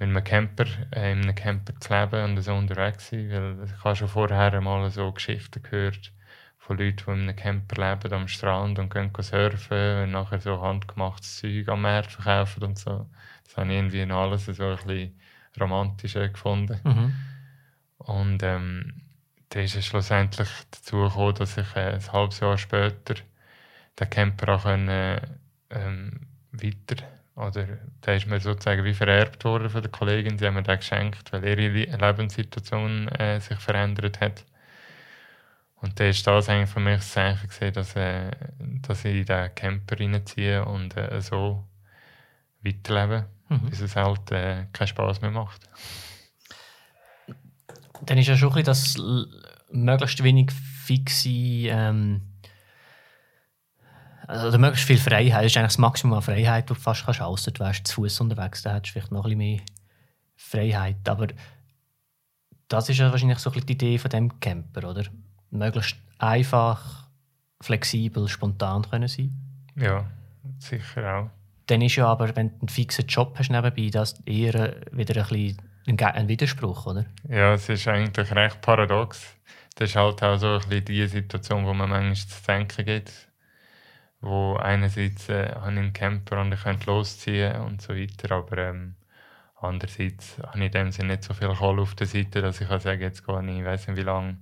mit 0.00 0.08
einem 0.08 0.24
Camper, 0.24 0.66
äh, 0.92 1.12
in 1.12 1.22
einem 1.22 1.34
Camper 1.34 1.78
zu 1.78 1.92
leben 1.92 2.24
und 2.24 2.42
so 2.42 2.54
unterwegs 2.54 3.08
zu 3.08 3.16
sein. 3.16 3.58
Weil 3.58 3.66
ich 3.66 3.84
habe 3.84 3.96
schon 3.96 4.08
vorher 4.08 4.60
mal 4.60 4.90
so 4.90 5.12
Geschichten 5.12 5.62
gehört 5.62 6.12
von 6.58 6.78
Leuten, 6.78 7.04
die 7.04 7.10
in 7.10 7.28
einem 7.28 7.36
Camper 7.36 7.90
leben 7.90 8.12
am 8.14 8.28
Strand 8.28 8.78
und 8.78 8.92
gehen 8.92 9.12
surfen 9.18 10.04
und 10.04 10.10
nachher 10.12 10.40
so 10.40 10.60
handgemachtes 10.60 11.38
Zeug 11.38 11.68
am 11.68 11.82
Markt 11.82 12.12
verkaufen 12.12 12.64
und 12.64 12.78
so. 12.78 13.06
Das 13.44 13.56
habe 13.56 13.68
ich 13.68 13.76
irgendwie 13.76 14.00
in 14.00 14.12
alles 14.12 14.46
so 14.46 14.52
ein 14.52 14.76
bisschen 14.76 15.20
romantischer 15.60 16.28
gefunden. 16.28 16.80
Mhm. 16.82 17.14
Und 17.98 18.42
ähm, 18.42 19.02
dann 19.50 19.62
ist 19.64 19.76
es 19.76 19.84
schlussendlich 19.84 20.48
dazu 20.70 21.02
gekommen, 21.02 21.34
dass 21.34 21.58
ich 21.58 21.76
äh, 21.76 21.94
ein 21.94 22.12
halbes 22.12 22.40
Jahr 22.40 22.56
später 22.56 23.16
den 23.98 24.10
Camper 24.10 24.54
auch 24.54 24.62
können, 24.62 25.20
ähm, 25.70 26.20
weiter 26.52 27.04
oder 27.40 27.66
der 28.04 28.16
ist 28.16 28.26
mir 28.26 28.40
sozusagen 28.40 28.84
wie 28.84 28.94
vererbt 28.94 29.44
worden 29.44 29.70
von 29.70 29.82
der 29.82 29.90
Kollegin. 29.90 30.38
Sie 30.38 30.46
haben 30.46 30.54
mir 30.54 30.62
den 30.62 30.78
geschenkt, 30.78 31.32
weil 31.32 31.44
ihre 31.44 31.96
Lebenssituation 31.96 33.08
äh, 33.08 33.40
sich 33.40 33.58
verändert 33.58 34.20
hat. 34.20 34.44
Und 35.76 35.98
dann 35.98 36.08
ist 36.08 36.26
das 36.26 36.48
eigentlich 36.48 36.70
für 36.70 36.80
mich 36.80 36.98
das 36.98 37.12
Zeichen 37.12 37.48
gewesen, 37.48 37.72
dass, 37.72 37.96
äh, 37.96 38.30
dass 38.82 39.04
ich 39.04 39.16
in 39.16 39.24
den 39.24 39.54
Camper 39.54 39.98
reinziehe 39.98 40.64
und 40.64 40.96
äh, 40.96 41.20
so 41.22 41.64
weiterlebe, 42.62 43.26
mhm. 43.48 43.70
bis 43.70 43.80
es 43.80 43.96
halt 43.96 44.30
äh, 44.30 44.66
keinen 44.72 44.88
Spaß 44.88 45.22
mehr 45.22 45.30
macht. 45.30 45.62
Dann 48.02 48.18
ist 48.18 48.28
ja 48.28 48.36
schon 48.36 48.50
ein 48.54 48.64
bisschen 48.64 48.66
das 48.66 49.42
möglichst 49.72 50.22
wenig 50.22 50.52
fixe 50.52 51.28
ähm, 51.30 52.22
also 54.30 54.58
möglichst 54.58 54.86
viel 54.86 54.98
Freiheit. 54.98 55.44
Das 55.44 55.52
ist 55.52 55.56
eigentlich 55.56 55.68
das 55.68 55.78
Maximum 55.78 56.16
an 56.16 56.22
Freiheit, 56.22 56.70
das 56.70 56.76
du 56.78 56.82
fast 56.82 57.04
kannst, 57.04 57.20
außer 57.20 57.50
du 57.50 57.60
wärst 57.60 57.86
zu 57.86 57.94
Fuß 57.96 58.20
unterwegs, 58.20 58.62
dann 58.62 58.74
hättest 58.74 58.90
du 58.90 59.00
vielleicht 59.00 59.12
noch 59.12 59.24
ein 59.24 59.36
bisschen 59.36 59.38
mehr 59.38 59.60
Freiheit. 60.36 61.08
Aber 61.08 61.26
das 62.68 62.88
ist 62.88 62.98
ja 62.98 63.10
wahrscheinlich 63.10 63.38
so 63.38 63.50
ein 63.50 63.54
bisschen 63.54 63.66
die 63.66 63.72
Idee 63.72 63.98
von 63.98 64.10
dem 64.10 64.40
Camper, 64.40 64.88
oder? 64.88 65.04
Möglichst 65.50 65.96
einfach, 66.18 67.08
flexibel, 67.60 68.28
spontan 68.28 68.88
können 68.88 69.08
sein. 69.08 69.32
Ja, 69.76 70.06
sicher 70.58 71.16
auch. 71.16 71.30
Dann 71.66 71.82
ist 71.82 71.96
ja 71.96 72.06
aber, 72.06 72.34
wenn 72.36 72.50
du 72.50 72.54
einen 72.60 72.68
fixen 72.68 73.06
Job 73.06 73.36
hast 73.38 73.50
nebenbei, 73.50 73.90
das 73.90 74.20
eher 74.26 74.76
wieder 74.92 75.22
ein 75.22 75.28
bisschen 75.28 75.58
ein 75.86 76.28
Widerspruch, 76.28 76.86
oder? 76.86 77.04
Ja, 77.28 77.54
es 77.54 77.68
ist 77.68 77.88
eigentlich 77.88 78.30
recht 78.32 78.60
paradox. 78.60 79.36
Das 79.74 79.90
ist 79.90 79.96
halt 79.96 80.22
auch 80.22 80.36
so 80.36 80.54
ein 80.54 80.60
bisschen 80.60 80.84
die 80.84 81.06
Situation, 81.06 81.66
wo 81.66 81.74
man 81.74 81.90
manchmal 81.90 82.14
zu 82.14 82.46
denken 82.46 82.84
geht 82.84 83.29
wo 84.20 84.56
einerseits 84.56 85.28
äh, 85.28 85.54
habe 85.54 85.72
ich 85.72 85.78
einen 85.78 85.92
Camper 85.92 86.40
und 86.40 86.52
ich 86.52 86.62
könnte 86.62 86.86
losziehen 86.86 87.56
und 87.62 87.80
so 87.82 87.94
weiter, 87.94 88.34
aber 88.34 88.58
ähm, 88.58 88.96
andererseits 89.56 90.38
habe 90.38 90.58
ich 90.58 90.66
in 90.66 90.72
dem 90.72 90.90
Sinne 90.92 91.14
nicht 91.14 91.24
so 91.24 91.34
viel 91.34 91.54
Kohle 91.54 91.82
auf 91.82 91.94
der 91.94 92.06
Seite, 92.06 92.42
dass 92.42 92.60
ich 92.60 92.68
kann 92.68 92.80
sagen, 92.80 93.00
jetzt 93.00 93.26
gehe 93.26 93.42
ich, 93.42 93.58
ich 93.58 93.64
weiß 93.64 93.88
nicht 93.88 93.96
wie 93.96 94.02
lange, 94.02 94.38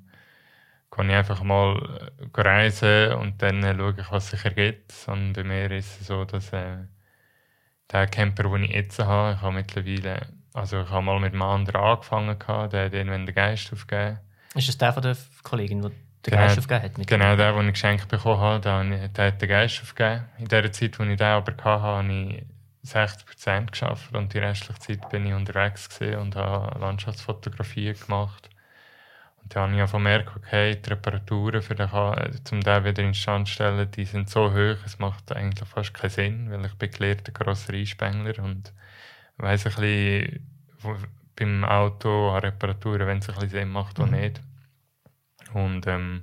kann 0.90 1.10
ich 1.10 1.16
einfach 1.16 1.42
mal 1.42 2.10
äh, 2.34 2.40
reisen 2.40 3.12
und 3.14 3.42
dann 3.42 3.62
äh, 3.62 3.76
schaue 3.76 3.94
ich, 3.98 4.10
was 4.10 4.30
sich 4.30 4.44
ergibt. 4.44 4.92
Und 5.06 5.34
bei 5.34 5.44
mir 5.44 5.70
ist 5.70 6.00
es 6.00 6.06
so, 6.08 6.24
dass 6.24 6.52
äh, 6.52 6.78
der 7.92 8.06
Camper, 8.06 8.44
den 8.44 8.64
ich 8.64 8.70
jetzt 8.72 8.98
habe, 8.98 9.34
ich 9.34 9.42
habe 9.42 9.54
mittlerweile, 9.54 10.26
also 10.54 10.82
ich 10.82 10.90
habe 10.90 11.04
mal 11.04 11.20
mit 11.20 11.32
einem 11.32 11.42
anderen 11.42 11.82
angefangen, 11.82 12.38
der 12.38 12.86
hat 12.86 12.94
irgendwann 12.94 13.26
den 13.26 13.34
Geist 13.34 13.72
aufgegeben. 13.72 14.18
Ist 14.54 14.68
das 14.68 14.78
der 14.78 14.92
von 14.92 15.02
der 15.02 15.16
Kollegin, 15.42 15.82
die 15.82 16.07
den 16.30 16.38
genau, 16.38 16.46
Geist 16.46 16.58
aufgegeben 16.58 16.98
hat. 16.98 17.06
genau, 17.06 17.36
der, 17.36 17.52
den 17.52 17.66
ich 17.66 17.72
geschenkt 17.72 18.08
bekommen 18.08 18.40
habe, 18.40 18.60
der, 18.60 19.08
der 19.08 19.26
hat 19.26 19.42
den 19.42 19.48
Geist 19.48 19.82
aufgegeben. 19.82 20.24
In 20.38 20.48
der 20.48 20.72
Zeit, 20.72 21.00
als 21.00 21.08
ich 21.08 21.16
den 21.16 21.26
aber 21.26 21.52
hatte, 21.52 21.82
habe 21.82 22.12
ich 22.12 22.44
60% 22.86 23.70
geschafft 23.70 24.14
und 24.14 24.32
die 24.32 24.38
restliche 24.38 24.80
Zeit 24.80 25.08
bin 25.10 25.26
ich 25.26 25.34
unterwegs 25.34 25.88
und 26.00 26.36
habe 26.36 26.78
Landschaftsfotografien 26.78 27.96
gemacht. 27.98 28.48
Und 29.42 29.54
dann 29.54 29.72
habe 29.72 29.84
ich 29.84 29.90
gemerkt, 29.92 30.36
okay, 30.36 30.76
die 30.76 30.90
Reparaturen, 30.90 31.62
für 31.62 31.74
den, 31.74 31.90
um 31.90 32.60
den 32.60 32.84
wieder 32.84 33.02
instand 33.02 33.48
zu 33.48 33.54
stellen, 33.54 33.90
die 33.90 34.04
sind 34.04 34.30
so 34.30 34.52
hoch, 34.52 34.76
es 34.84 34.98
macht 34.98 35.32
eigentlich 35.32 35.68
fast 35.68 35.94
keinen 35.94 36.10
Sinn, 36.10 36.50
weil 36.50 36.64
ich 36.64 36.74
bin 36.74 36.90
gelehrter 36.90 37.32
Karosserieспengler 37.32 38.42
und 38.42 38.72
weiss 39.36 39.66
ein 39.66 39.72
bisschen 39.72 40.46
beim 41.36 41.64
Auto 41.64 42.30
an 42.30 42.40
Reparaturen, 42.40 43.06
wenn 43.06 43.18
es 43.18 43.28
ein 43.28 43.34
bisschen 43.34 43.50
Sinn 43.50 43.68
macht 43.68 43.98
oder 43.98 44.08
mhm. 44.08 44.20
nicht. 44.20 44.40
Und 45.54 45.86
ähm, 45.86 46.22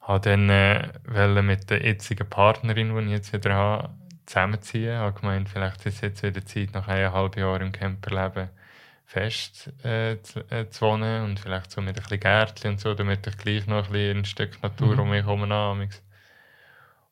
habe 0.00 0.20
dann 0.20 0.48
äh, 0.48 1.42
mit 1.42 1.70
der 1.70 1.84
jetzigen 1.84 2.28
Partnerin, 2.28 2.96
die 2.96 3.04
ich 3.04 3.10
jetzt 3.10 3.32
wieder 3.32 3.54
habe, 3.54 3.90
zusammenziehen. 4.26 4.92
Ich 4.92 4.98
habe 4.98 5.20
gemeint, 5.20 5.48
vielleicht 5.48 5.86
ist 5.86 5.96
es 5.96 6.00
jetzt 6.00 6.22
wieder 6.22 6.44
Zeit, 6.44 6.72
nach 6.72 6.88
eineinhalb 6.88 7.36
Jahren 7.36 7.62
im 7.62 7.72
Camperleben 7.72 8.50
fest 9.04 9.72
äh, 9.84 10.20
zu, 10.22 10.40
äh, 10.50 10.68
zu, 10.68 10.82
wohnen 10.82 11.24
und 11.24 11.40
vielleicht 11.40 11.70
so 11.70 11.80
mit 11.80 11.96
ein 11.96 12.02
bisschen 12.02 12.20
Gärtchen 12.20 12.72
und 12.72 12.80
so, 12.80 12.94
damit 12.94 13.26
ich 13.26 13.38
gleich 13.38 13.66
noch 13.66 13.86
ein, 13.86 13.92
bisschen 13.92 14.18
ein 14.18 14.24
Stück 14.26 14.62
Natur 14.62 14.94
mhm. 14.94 15.00
um 15.00 15.10
mich 15.10 15.24
herum. 15.24 15.88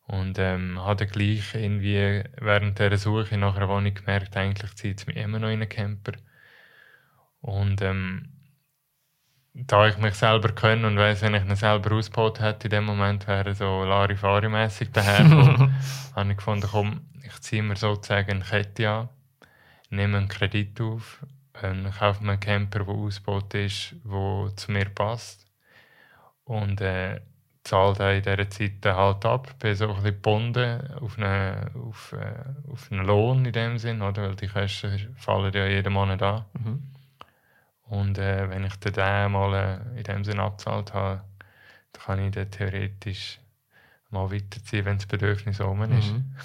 Und 0.07 0.39
ähm, 0.39 0.79
habe 0.79 1.05
dann 1.05 1.11
gleich 1.11 1.53
irgendwie 1.53 2.23
während 2.39 2.79
dieser 2.79 2.97
Suche 2.97 3.37
nach 3.37 3.57
einer 3.57 3.67
Wohnung 3.67 3.93
gemerkt, 3.93 4.37
eigentlich 4.37 4.75
zieht 4.75 4.99
es 4.99 5.07
mich 5.07 5.17
immer 5.17 5.39
noch 5.39 5.49
in 5.49 5.55
einen 5.55 5.69
Camper. 5.69 6.13
Und 7.41 7.81
ähm, 7.81 8.29
da 9.65 9.87
ich 9.87 9.97
mich 9.97 10.13
selber 10.13 10.49
kenne 10.49 10.87
und 10.87 10.97
weiß, 10.97 11.23
wenn 11.23 11.33
ich 11.33 11.43
ihn 11.43 11.55
selber 11.55 11.95
ausgebaut 11.95 12.39
hätte, 12.39 12.67
in 12.67 12.71
dem 12.71 12.85
Moment 12.85 13.27
wäre 13.27 13.55
so 13.55 13.83
Larifari-mässig 13.83 14.91
daher. 14.91 15.25
habe 16.15 16.31
ich 16.31 16.37
gefunden, 16.37 16.67
komm, 16.71 17.01
ich 17.23 17.39
ziehe 17.41 17.63
mir 17.63 17.75
sozusagen 17.75 18.31
eine 18.31 18.43
Kette 18.43 18.89
an, 18.89 19.09
nehme 19.89 20.17
einen 20.17 20.27
Kredit 20.27 20.79
auf, 20.81 21.19
und 21.61 21.91
kaufe 21.97 22.23
mir 22.23 22.33
einen 22.33 22.39
Camper, 22.39 22.83
der 22.83 22.93
ausgebaut 22.93 23.53
ist, 23.55 23.95
der 24.03 24.55
zu 24.55 24.71
mir 24.71 24.89
passt. 24.89 25.47
Und 26.43 26.79
äh, 26.81 27.19
zahle 27.63 27.93
dann 27.93 28.15
in 28.15 28.21
dieser 28.23 28.49
Zeit 28.49 28.85
halt 28.85 29.25
ab. 29.25 29.55
Bin 29.59 29.75
so 29.75 29.85
ein 29.85 29.95
bisschen 29.95 30.05
gebunden 30.05 30.93
auf 31.01 31.17
einen, 31.17 31.75
auf, 31.75 32.13
äh, 32.13 32.71
auf 32.71 32.91
einen 32.91 33.05
Lohn 33.05 33.45
in 33.45 33.51
dem 33.51 33.77
Sinn, 33.77 34.01
oder? 34.01 34.23
weil 34.23 34.35
die 34.35 34.47
Kosten 34.47 35.15
fallen 35.17 35.53
ja 35.53 35.65
jeden 35.65 35.93
Monat 35.93 36.21
an. 36.21 36.45
Mhm. 36.53 36.96
Und 37.89 38.17
äh, 38.17 38.49
wenn 38.49 38.65
ich 38.65 38.75
den 38.77 39.31
mal 39.31 39.53
äh, 39.53 39.97
in 39.97 40.03
dem 40.03 40.23
Sinne 40.23 40.43
abgezahlt 40.43 40.93
habe, 40.93 41.21
dann 41.93 42.03
kann 42.03 42.25
ich 42.25 42.31
den 42.31 42.51
theoretisch 42.51 43.39
mal 44.09 44.31
weiterziehen, 44.31 44.85
wenn 44.85 44.97
das 44.97 45.05
Bedürfnis 45.05 45.61
oben 45.61 45.91
ist. 45.97 46.11
Mhm. 46.11 46.35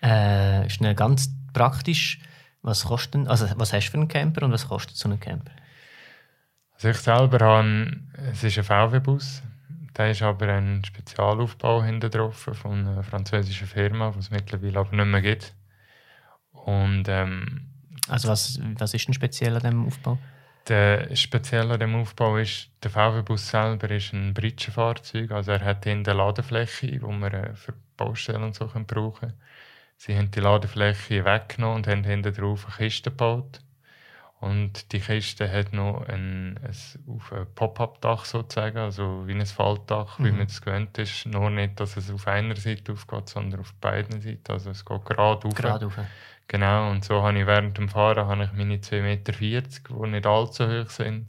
Äh, 0.00 0.68
schnell 0.70 0.94
ganz 0.94 1.30
praktisch, 1.52 2.20
was 2.62 2.84
kostet, 2.84 3.28
also 3.28 3.46
was 3.56 3.72
hast 3.72 3.86
du 3.86 3.90
für 3.92 3.96
einen 3.98 4.08
Camper 4.08 4.44
und 4.44 4.52
was 4.52 4.68
kostet 4.68 4.96
so 4.96 5.08
ein 5.08 5.18
Camper? 5.18 5.52
Also 6.74 6.88
ich 6.90 6.98
selber 6.98 7.44
habe, 7.44 7.96
es 8.30 8.44
ist 8.44 8.58
ein 8.58 8.64
VW-Bus, 8.64 9.42
da 9.94 10.06
ist 10.06 10.22
aber 10.22 10.48
ein 10.48 10.84
Spezialaufbau 10.84 11.82
hinter 11.82 12.08
drauf 12.08 12.48
von 12.52 12.86
einer 12.86 13.02
französischen 13.02 13.66
Firma, 13.66 14.12
die 14.12 14.20
es 14.20 14.30
mittlerweile 14.30 14.78
aber 14.78 14.94
nicht 14.94 15.06
mehr 15.06 15.22
gibt. 15.22 15.54
Und 16.52 17.06
ähm, 17.08 17.66
also 18.08 18.28
was, 18.28 18.60
was 18.78 18.94
ist 18.94 19.06
denn 19.06 19.14
speziell 19.14 19.54
an 19.54 19.62
diesem 19.62 19.86
Aufbau? 19.86 20.18
Der 20.68 21.14
speziell 21.16 21.70
an 21.70 21.80
dem 21.80 21.94
Aufbau 21.94 22.36
ist, 22.36 22.70
der 22.82 22.90
VW-Bus 22.90 23.48
selber 23.48 23.90
ist 23.90 24.12
ein 24.12 24.34
Britschenfahrzeug, 24.34 25.30
also 25.30 25.52
er 25.52 25.64
hat 25.64 25.86
in 25.86 26.04
der 26.04 26.14
Ladefläche, 26.14 26.88
die 26.88 27.00
wir 27.00 27.34
äh, 27.34 27.54
für 27.54 27.74
Baustellen 27.96 28.42
und 28.42 28.54
so 28.54 28.66
können 28.66 28.86
brauchen 28.86 29.32
Sie 30.00 30.16
haben 30.16 30.30
die 30.30 30.40
Ladefläche 30.40 31.24
weggenommen 31.24 31.78
und 31.78 31.88
haben 31.88 32.04
hinten 32.04 32.32
drauf 32.32 32.66
eine 32.66 32.76
Kiste 32.76 33.10
gebaut. 33.10 33.60
Und 34.40 34.92
die 34.92 35.00
Kiste 35.00 35.50
hat 35.50 35.72
noch 35.72 36.06
ein, 36.06 36.56
ein, 36.62 37.20
ein 37.32 37.46
Pop-up-Dach 37.56 38.24
sozusagen, 38.24 38.78
also 38.78 39.26
wie 39.26 39.32
ein 39.32 39.44
Faltdach, 39.44 40.20
mhm. 40.20 40.24
wie 40.24 40.30
man 40.30 40.46
es 40.46 40.62
gewöhnt 40.62 40.96
ist. 40.98 41.26
Nur 41.26 41.50
nicht, 41.50 41.80
dass 41.80 41.96
es 41.96 42.12
auf 42.12 42.28
einer 42.28 42.54
Seite 42.54 42.92
aufgeht, 42.92 43.28
sondern 43.28 43.58
auf 43.58 43.74
beiden 43.74 44.20
Seiten. 44.20 44.52
Also 44.52 44.70
es 44.70 44.84
geht 44.84 45.04
gerade 45.04 45.44
auf. 45.44 45.54
Gerade 45.54 45.86
auf. 45.86 45.98
Genau, 46.48 46.90
und 46.90 47.04
so 47.04 47.22
habe 47.22 47.38
ich 47.38 47.46
während 47.46 47.76
dem 47.76 47.90
Fahren 47.90 48.26
habe 48.26 48.44
ich 48.44 48.52
meine 48.52 48.78
2,40 48.78 49.02
Meter, 49.02 49.32
die 49.32 50.08
nicht 50.10 50.26
allzu 50.26 50.66
hoch 50.66 50.88
sind. 50.90 51.28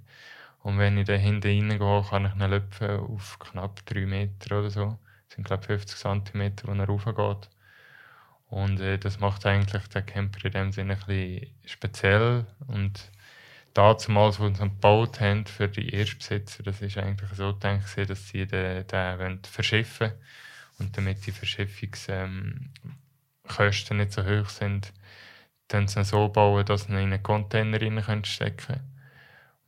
Und 0.64 0.78
wenn 0.80 0.98
ich 0.98 1.08
dann 1.08 1.20
hinten 1.20 1.48
reingehe, 1.48 2.04
kann 2.10 2.26
ich 2.26 2.36
ihn 2.36 2.50
löpfen 2.50 3.00
auf 3.02 3.38
knapp 3.40 3.86
3 3.86 4.06
Meter 4.06 4.60
oder 4.60 4.70
so. 4.70 4.98
Das 5.28 5.36
sind, 5.36 5.46
glaube 5.46 5.64
ich, 5.64 5.68
50 5.68 5.98
cm, 6.00 6.54
wo 6.64 6.72
er 6.72 6.86
raufgeht. 6.88 7.50
Und 8.50 8.80
äh, 8.80 8.98
das 8.98 9.20
macht 9.20 9.46
eigentlich 9.46 9.88
den 9.90 10.06
Camper 10.06 10.46
in 10.46 10.52
dem 10.54 10.72
Sinne 10.72 10.98
ein 11.08 11.48
speziell. 11.66 12.46
Und 12.68 13.12
damals, 13.74 14.10
als 14.10 14.40
wir 14.40 14.48
ihn 14.48 14.54
gebaut 14.54 15.20
haben 15.20 15.46
für 15.46 15.68
die 15.68 15.90
Erstbesitzer, 15.94 16.64
das 16.64 16.82
ist 16.82 16.98
eigentlich 16.98 17.32
so 17.34 17.54
gedacht, 17.54 18.10
dass 18.10 18.30
sie 18.30 18.48
den, 18.48 18.88
den 18.88 19.44
verschiffen 19.44 20.12
wollen. 20.12 20.22
Und 20.80 20.98
damit 20.98 21.26
die 21.26 21.32
Verschiffungskosten 21.34 22.72
ähm, 23.92 23.98
nicht 23.98 24.14
so 24.14 24.24
hoch 24.26 24.48
sind, 24.48 24.94
dann 25.70 25.88
sie 25.88 26.04
so 26.04 26.28
bauen, 26.28 26.66
dass 26.66 26.84
sie 26.84 26.92
ihn 26.92 27.00
in 27.00 27.14
einen 27.14 27.24
Container 27.24 27.80
stecken 28.26 28.58
können. 28.58 29.00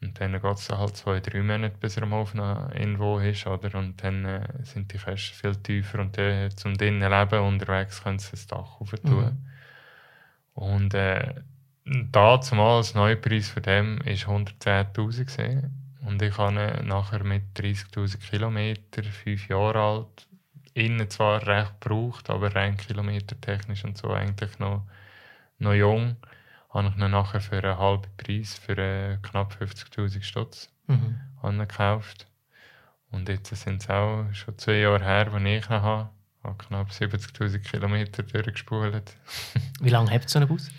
Und 0.02 0.20
dann 0.20 0.34
geht 0.34 0.58
es 0.58 0.70
halt 0.70 0.98
zwei, 0.98 1.20
drei 1.20 1.44
Monate, 1.44 1.76
bis 1.80 1.96
er 1.98 2.08
mal 2.08 2.18
auf 2.18 2.34
irgendwo 2.34 3.20
ist. 3.20 3.46
Oder? 3.46 3.78
Und 3.78 4.04
dann 4.04 4.26
äh, 4.26 4.48
sind 4.64 4.92
die 4.92 4.98
Kosten 4.98 5.36
viel 5.36 5.56
tiefer. 5.58 6.00
Und 6.00 6.18
dann 6.18 6.50
zum 6.58 6.76
drinnen 6.76 7.10
Leben 7.10 7.40
unterwegs 7.42 8.04
können 8.04 8.18
sie 8.18 8.32
das 8.32 8.48
Dach 8.48 8.82
aufentun. 8.82 9.26
Mhm. 9.26 9.46
Und 10.54 10.94
äh, 10.96 11.36
da 11.86 12.42
zumal 12.42 12.80
das 12.80 12.96
Neupreis 12.96 13.50
von 13.50 13.64
dem 13.64 14.00
war 14.00 14.12
110.000 14.12 15.70
Und 16.04 16.22
ich 16.22 16.38
habe 16.38 16.82
nachher 16.84 17.24
mit 17.24 17.44
30.000 17.56 18.18
Kilometern, 18.28 19.06
fünf 19.06 19.48
Jahre 19.50 19.80
alt, 19.80 20.28
innen 20.74 21.10
zwar 21.12 21.46
recht 21.46 21.80
gebraucht, 21.80 22.30
aber 22.32 22.56
rein 22.56 22.76
kilometertechnisch 22.76 23.86
und 23.86 23.98
so 23.98 24.10
eigentlich 24.10 24.58
noch, 24.58 24.88
noch 25.62 25.74
jung 25.74 26.18
habe 26.70 26.88
ich 26.88 27.02
ihn 27.02 27.12
nachher 27.12 27.42
für 27.42 27.64
einen 27.64 27.78
halben 27.78 28.08
Preis, 28.18 28.58
für 28.58 28.78
äh, 28.78 29.18
knapp 29.22 29.54
50'000 29.60 30.24
Stutz 30.24 30.70
mhm. 30.88 31.18
gekauft. 31.58 32.28
Und 33.12 33.28
jetzt 33.28 33.54
sind 33.54 33.82
es 33.82 33.90
auch 33.90 34.26
schon 34.32 34.58
zwei 34.58 34.80
Jahre 34.80 35.04
her, 35.04 35.32
als 35.32 35.44
ich 35.44 35.70
ihn 35.70 35.70
habe. 35.70 36.10
Ich 36.40 36.44
habe 36.46 36.58
knapp 36.58 36.90
70'000 36.90 37.60
Kilometer 37.60 38.24
durchgespult. 38.24 39.16
Wie 39.82 39.90
lange 39.90 40.12
habt 40.12 40.26
ihr 40.26 40.30
so 40.30 40.40
einen 40.40 40.48
Bus? 40.48 40.72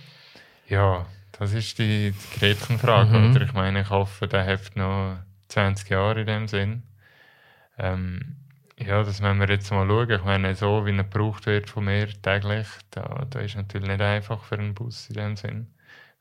Ja, 0.67 1.07
das 1.33 1.53
ist 1.53 1.79
die, 1.79 2.13
die 2.13 2.39
Gretchenfrage. 2.39 3.19
Mhm. 3.19 3.31
Oder? 3.31 3.43
Ich 3.43 3.53
meine, 3.53 3.83
ich 3.83 3.91
hoffe, 3.91 4.27
der 4.27 4.47
hat 4.47 4.75
noch 4.75 5.19
20 5.49 5.91
Jahre 5.91 6.21
in 6.21 6.27
dem 6.27 6.49
Sinn. 6.49 6.83
Ähm, 7.79 8.37
ja, 8.87 9.03
das 9.03 9.21
müssen 9.21 9.41
wir 9.41 9.49
jetzt 9.49 9.71
mal 9.71 9.87
schauen. 9.87 10.11
Ich 10.11 10.25
meine, 10.25 10.55
so 10.55 10.85
wie 10.87 10.91
er 10.91 11.05
gebraucht 11.05 11.47
wird 11.47 11.71
von 11.71 11.85
mir 11.85 12.09
täglich, 12.23 12.67
da, 12.91 13.27
da 13.29 13.41
ist 13.41 13.57
natürlich 13.57 13.89
nicht 13.89 14.01
einfach 14.01 14.43
für 14.45 14.59
einen 14.59 14.75
Bus 14.75 15.09
in 15.09 15.17
dem 15.17 15.37
Sinn. 15.37 15.67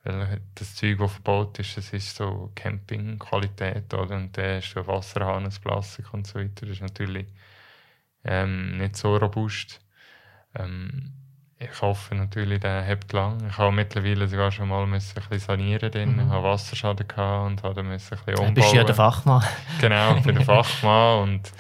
Weil 0.04 0.42
das 0.56 0.76
Zeug, 0.76 0.98
das 0.98 1.12
verbaut 1.12 1.60
ist, 1.60 1.78
das 1.78 1.94
ist 1.94 2.16
so 2.16 2.52
Campingqualität, 2.56 3.94
oder? 3.94 4.16
Und 4.16 4.36
der 4.36 4.58
ist 4.58 4.76
ein 4.76 4.88
Wasserhahn, 4.88 5.46
ein 5.46 5.54
Plastik 5.62 6.12
und 6.14 6.26
so 6.26 6.40
weiter. 6.40 6.66
Das 6.66 6.70
ist 6.70 6.82
natürlich 6.82 7.28
ähm, 8.24 8.78
nicht 8.78 8.96
so 8.96 9.16
robust. 9.16 9.80
Ähm, 10.56 11.14
ich 11.60 11.80
hoffe 11.80 12.16
natürlich, 12.16 12.60
der 12.60 12.82
hebt 12.82 13.14
lang. 13.14 13.38
Ich 13.48 13.58
habe 13.60 13.72
mittlerweile 13.72 14.28
sogar 14.28 14.52
schon 14.52 14.70
mal 14.70 14.88
müssen 14.88 15.20
ein 15.20 15.30
bisschen 15.30 15.40
sanieren 15.40 15.92
drin. 15.92 16.14
Mhm. 16.14 16.20
Ich 16.22 16.26
hatte 16.26 16.44
Wasserschaden 16.44 17.06
und 17.06 17.62
habe 17.62 17.84
müssen 17.84 18.16
ein 18.16 18.26
bisschen 18.26 18.40
umbauen. 18.40 18.56
Du 18.56 18.62
bist 18.62 18.74
ja 18.74 18.84
der 18.84 18.96
Fachmann. 18.96 19.44
genau, 19.80 20.16
ich 20.16 20.24
bin 20.24 20.36
der 20.36 20.46
Fachmann 20.46 21.20
und 21.22 21.52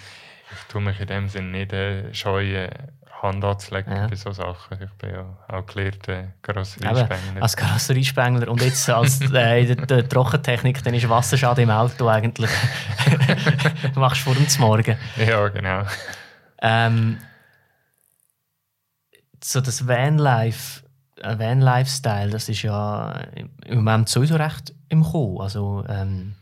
ich 0.53 0.63
tue 0.67 0.81
mich 0.81 1.00
in 1.00 1.08
dem 1.08 1.27
Sinne 1.27 1.50
nicht 1.50 1.74
äh, 1.74 2.13
scheuen, 2.13 2.70
Hand 3.22 3.43
anzulegen 3.43 3.96
ja. 3.96 4.08
bei 4.08 4.15
solchen 4.15 4.41
Sachen. 4.41 4.81
Ich 4.81 4.91
bin 4.93 5.13
ja 5.13 5.38
auch 5.48 5.65
gelehrter 5.65 6.34
Karosseriespengler. 6.41 7.41
Als 7.41 7.55
Karosseriespengler 7.55 8.48
und 8.48 8.62
jetzt 8.62 8.89
als 8.89 9.22
äh, 9.31 9.63
in 9.63 9.88
der, 9.88 10.08
Trockentechnik, 10.10 10.84
dann 10.84 10.93
ist 10.93 11.08
Wasserschaden 11.08 11.64
im 11.66 11.70
Auto 11.70 12.07
eigentlich. 12.07 12.50
machst 13.96 14.25
du 14.25 14.33
vor 14.33 14.35
dem 14.35 14.48
Morgen. 14.59 14.98
Ja, 15.18 15.48
genau. 15.50 15.83
Ähm, 16.61 17.20
so 19.44 19.61
das 19.61 19.87
Vanlife, 19.87 20.83
äh, 21.18 21.37
Van-Lifestyle, 21.37 22.31
das 22.31 22.50
ist 22.50 22.64
ja 22.64 23.22
im 23.66 23.77
Moment 23.83 24.09
sowieso 24.09 24.35
recht 24.35 24.74
im 24.90 25.03
Kommen. 25.03 25.42
Also, 25.42 25.85
ähm, 25.87 26.35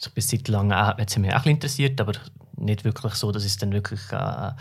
so 0.00 0.10
ein 0.14 0.22
Zeit 0.22 0.48
lang 0.48 0.72
hat 0.72 1.10
es 1.10 1.16
mich 1.16 1.34
auch 1.34 1.44
interessiert, 1.46 2.00
aber 2.00 2.12
nicht 2.58 2.84
wirklich 2.84 3.14
so, 3.14 3.32
dass 3.32 3.44
ich 3.44 3.52
es 3.52 3.58
dann 3.58 3.72
wirklich 3.72 4.00
äh, 4.12 4.52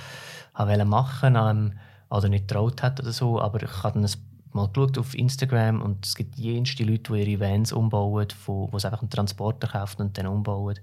wollte 0.53 0.85
machen 0.85 1.35
ähm, 1.35 1.73
oder 2.09 2.29
nicht 2.29 2.47
getraut 2.47 2.81
hat 2.83 2.99
oder 2.99 3.11
so. 3.11 3.41
Aber 3.41 3.61
ich 3.61 3.83
habe 3.83 3.99
dann 3.99 4.09
mal 4.53 4.67
geschaut 4.67 4.97
auf 4.97 5.13
Instagram 5.13 5.81
und 5.81 6.05
es 6.05 6.15
gibt 6.15 6.37
jenste 6.37 6.83
Leute, 6.83 7.13
die 7.13 7.31
ihre 7.31 7.39
Vans 7.39 7.71
umbauen, 7.71 8.27
wo, 8.45 8.71
wo 8.71 8.79
sie 8.79 8.87
einfach 8.87 9.01
einen 9.01 9.09
Transporter 9.09 9.67
kaufen 9.67 10.01
und 10.01 10.17
dann 10.17 10.27
umbauen 10.27 10.79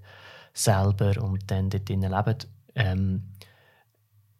selber 0.53 1.21
und 1.21 1.51
dann 1.51 1.69
dort 1.69 1.87
drinnen 1.87 2.11
leben. 2.11 2.37
Ähm, 2.75 3.23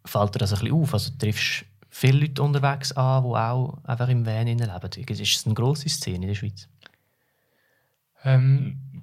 fällt 0.06 0.36
dir 0.36 0.40
das 0.40 0.54
ein 0.54 0.60
bisschen 0.60 0.76
auf? 0.76 0.94
Also 0.94 1.12
triffst 1.18 1.66
viele 1.90 2.20
Leute 2.20 2.42
unterwegs 2.42 2.92
an, 2.94 3.24
die 3.24 3.30
auch 3.30 3.78
einfach 3.84 4.08
im 4.08 4.26
Van 4.26 4.48
leben. 4.48 5.10
Ist 5.10 5.20
es 5.20 5.46
eine 5.46 5.56
grosse 5.56 5.90
Szene 5.90 6.24
in 6.24 6.28
der 6.28 6.36
Schweiz? 6.36 6.68
Ähm, 8.24 8.95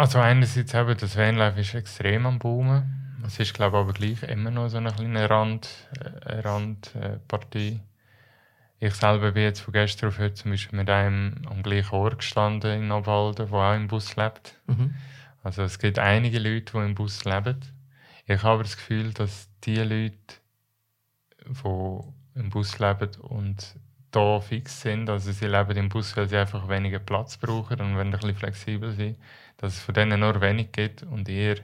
also 0.00 0.18
einerseits 0.18 0.72
eben, 0.72 0.96
das 0.96 1.14
Vanlife 1.14 1.60
ist 1.60 1.74
extrem 1.74 2.24
am 2.24 2.38
Boomen. 2.38 3.20
Es 3.26 3.38
ist 3.38 3.52
glaube 3.52 3.76
ich 3.76 3.82
aber 3.82 3.92
gleich 3.92 4.22
immer 4.22 4.50
noch 4.50 4.68
so 4.68 4.78
eine 4.78 4.92
kleine 4.92 5.28
Rand, 5.28 5.68
äh, 6.24 6.40
Randpartie. 6.40 7.80
ich 8.78 8.94
selber 8.94 9.32
bin 9.32 9.42
jetzt 9.42 9.60
von 9.60 9.72
gestern 9.72 10.08
auf 10.08 10.18
heute 10.18 10.32
zum 10.32 10.52
Beispiel 10.52 10.78
mit 10.78 10.88
einem 10.88 11.42
am 11.50 11.62
gleichen 11.62 11.94
Ort 11.94 12.20
gestanden 12.20 12.84
in 12.84 12.92
Obwalden, 12.92 13.50
der 13.50 13.58
auch 13.58 13.76
im 13.76 13.88
Bus 13.88 14.16
lebt. 14.16 14.58
Mhm. 14.66 14.94
Also 15.42 15.64
es 15.64 15.78
gibt 15.78 15.98
einige 15.98 16.38
Leute, 16.38 16.72
die 16.72 16.78
im 16.78 16.94
Bus 16.94 17.24
leben. 17.26 17.60
Ich 18.24 18.42
habe 18.42 18.62
das 18.62 18.78
Gefühl, 18.78 19.12
dass 19.12 19.50
die 19.64 19.76
Leute, 19.76 20.16
die 21.46 22.38
im 22.40 22.48
Bus 22.48 22.78
leben 22.78 23.10
und 23.20 23.76
da 24.10 24.40
fix 24.40 24.80
sind, 24.80 25.08
also 25.08 25.30
sie 25.30 25.46
leben 25.46 25.76
im 25.76 25.88
Bus, 25.88 26.16
weil 26.16 26.28
sie 26.28 26.38
einfach 26.38 26.68
weniger 26.68 26.98
Platz 26.98 27.36
brauchen 27.36 27.80
und 27.80 27.96
wenn 27.96 28.08
ein 28.08 28.10
bisschen 28.12 28.34
flexibel 28.34 28.92
sind, 28.92 29.16
dass 29.60 29.74
es 29.74 29.80
von 29.80 29.94
denen 29.94 30.20
nur 30.20 30.40
wenig 30.40 30.72
gibt 30.72 31.02
und 31.02 31.28
eher 31.28 31.56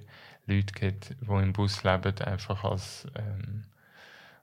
Leute 0.45 0.75
gibt, 0.75 1.17
die 1.19 1.33
im 1.43 1.53
Bus 1.55 1.83
leben, 1.83 2.15
einfach 2.21 2.63
als, 2.63 3.07
ähm, 3.17 3.65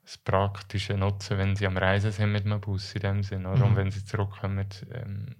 als 0.01 0.17
praktische 0.17 0.95
Nutzen, 0.95 1.37
wenn 1.37 1.55
sie 1.55 1.67
am 1.67 1.77
Reisen 1.77 2.11
sind 2.11 2.31
mit 2.31 2.45
einem 2.45 2.59
Bus 2.59 2.93
in 2.95 3.01
dem 3.01 3.23
Sinn. 3.23 3.45
Oder? 3.45 3.57
Mhm. 3.57 3.63
Und 3.63 3.75
wenn 3.75 3.91
sie 3.91 4.03
zurückkommen, 4.03 4.67
ähm, 4.91 5.35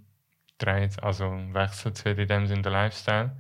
also 1.02 1.26
wechselt 1.54 1.98
es 1.98 2.06
wieder 2.06 2.22
in 2.22 2.28
dem 2.28 2.48
Sinn 2.48 2.64
der 2.64 2.72
Lifestyle. 2.72 3.36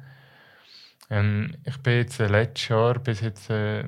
Ähm, 1.09 1.55
ich 1.63 1.77
bin 1.77 1.97
jetzt 1.97 2.19
äh, 2.19 2.27
letztes 2.27 2.69
Jahr 2.69 2.97
bis 2.97 3.21
jetzt, 3.21 3.51
äh, 3.51 3.85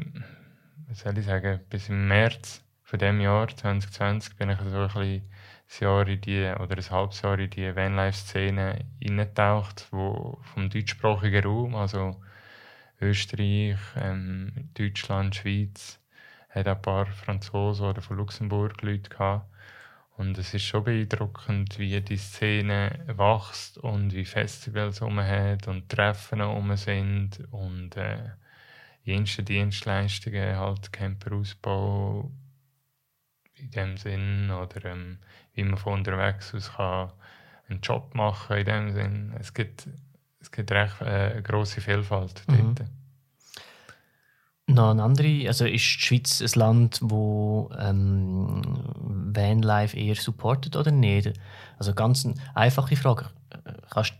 was 0.88 1.00
soll 1.00 1.18
ich 1.18 1.26
sagen, 1.26 1.62
bis 1.68 1.90
im 1.90 2.08
März 2.08 2.64
von 2.84 3.00
dem 3.00 3.20
Jahr 3.20 3.48
2020 3.48 4.36
bin 4.36 4.52
ich 4.52 4.60
so 4.60 4.66
ein 4.66 4.88
bisschen 4.88 5.24
Jahr 5.80 6.08
in 6.08 6.22
die, 6.22 6.54
oder 6.60 6.78
ein 6.78 6.90
halbes 6.90 7.22
Jahr 7.22 7.40
in 7.40 7.50
die 7.50 7.76
Vanlife-Szene 7.76 8.86
eingetaucht, 9.04 9.88
wo 9.92 10.40
vom 10.54 10.70
deutschsprachigen 10.70 11.44
Raum, 11.44 11.76
also 11.76 12.22
Österreich, 13.02 13.78
ähm, 13.98 14.70
Deutschland, 14.74 15.36
Schweiz, 15.36 16.00
hat 16.50 16.68
ein 16.68 16.82
paar 16.82 17.08
Franzosen 17.08 17.88
oder 17.88 18.02
von 18.02 18.18
Luxemburg 18.18 18.82
Leute 18.82 19.10
gehabt. 19.10 19.50
Und 20.18 20.38
es 20.38 20.54
ist 20.54 20.64
schon 20.64 20.86
beeindruckend, 20.86 21.78
wie 21.78 22.00
die 22.00 22.18
Szene 22.18 23.04
wächst 23.08 23.78
und 23.78 24.14
wie 24.14 24.24
Festivals 24.24 25.02
um 25.02 25.20
hat 25.20 25.68
und 25.68 25.90
Treffen 25.90 26.42
um 26.42 26.74
sind 26.78 27.44
und 27.52 27.98
äh, 27.98 28.30
jenste 29.04 29.44
Dienstleistungen, 29.44 30.56
halt 30.56 30.94
Camperausbau 30.94 32.32
in 33.56 33.72
dem 33.72 33.98
Sinn 33.98 34.52
oder 34.52 34.86
ähm, 34.86 35.20
wie 35.56 35.64
man 35.64 35.78
von 35.78 35.94
unterwegs 35.94 36.54
aus 36.54 36.72
kann 36.74 37.12
einen 37.68 37.82
Job 37.82 38.14
machen 38.14 38.58
in 38.58 38.66
dem 38.66 38.92
Sinn. 38.92 39.34
Es 39.40 39.54
gibt, 39.54 39.88
es 40.40 40.52
gibt 40.52 40.72
recht 40.72 41.02
äh, 41.02 41.32
eine 41.34 41.42
grosse 41.42 41.82
Vielfalt 41.82 42.44
mhm. 42.48 42.76
dort. 42.76 42.90
Noch 44.68 44.92
eine 44.92 45.04
andere, 45.04 45.48
also 45.48 45.66
ist 45.66 45.84
die 45.84 46.00
Schweiz 46.00 46.42
ein 46.42 46.60
Land, 46.60 47.00
wo 47.02 47.70
ähm, 47.78 48.62
Vanlife 49.34 49.96
eher 49.96 50.16
supportet 50.16 50.76
oder 50.76 50.90
nicht? 50.92 51.34
Also 51.78 51.94
ganz 51.94 52.26
eine 52.26 52.36
einfache 52.56 52.96
Frage. 52.96 53.28
Kannst 53.92 54.14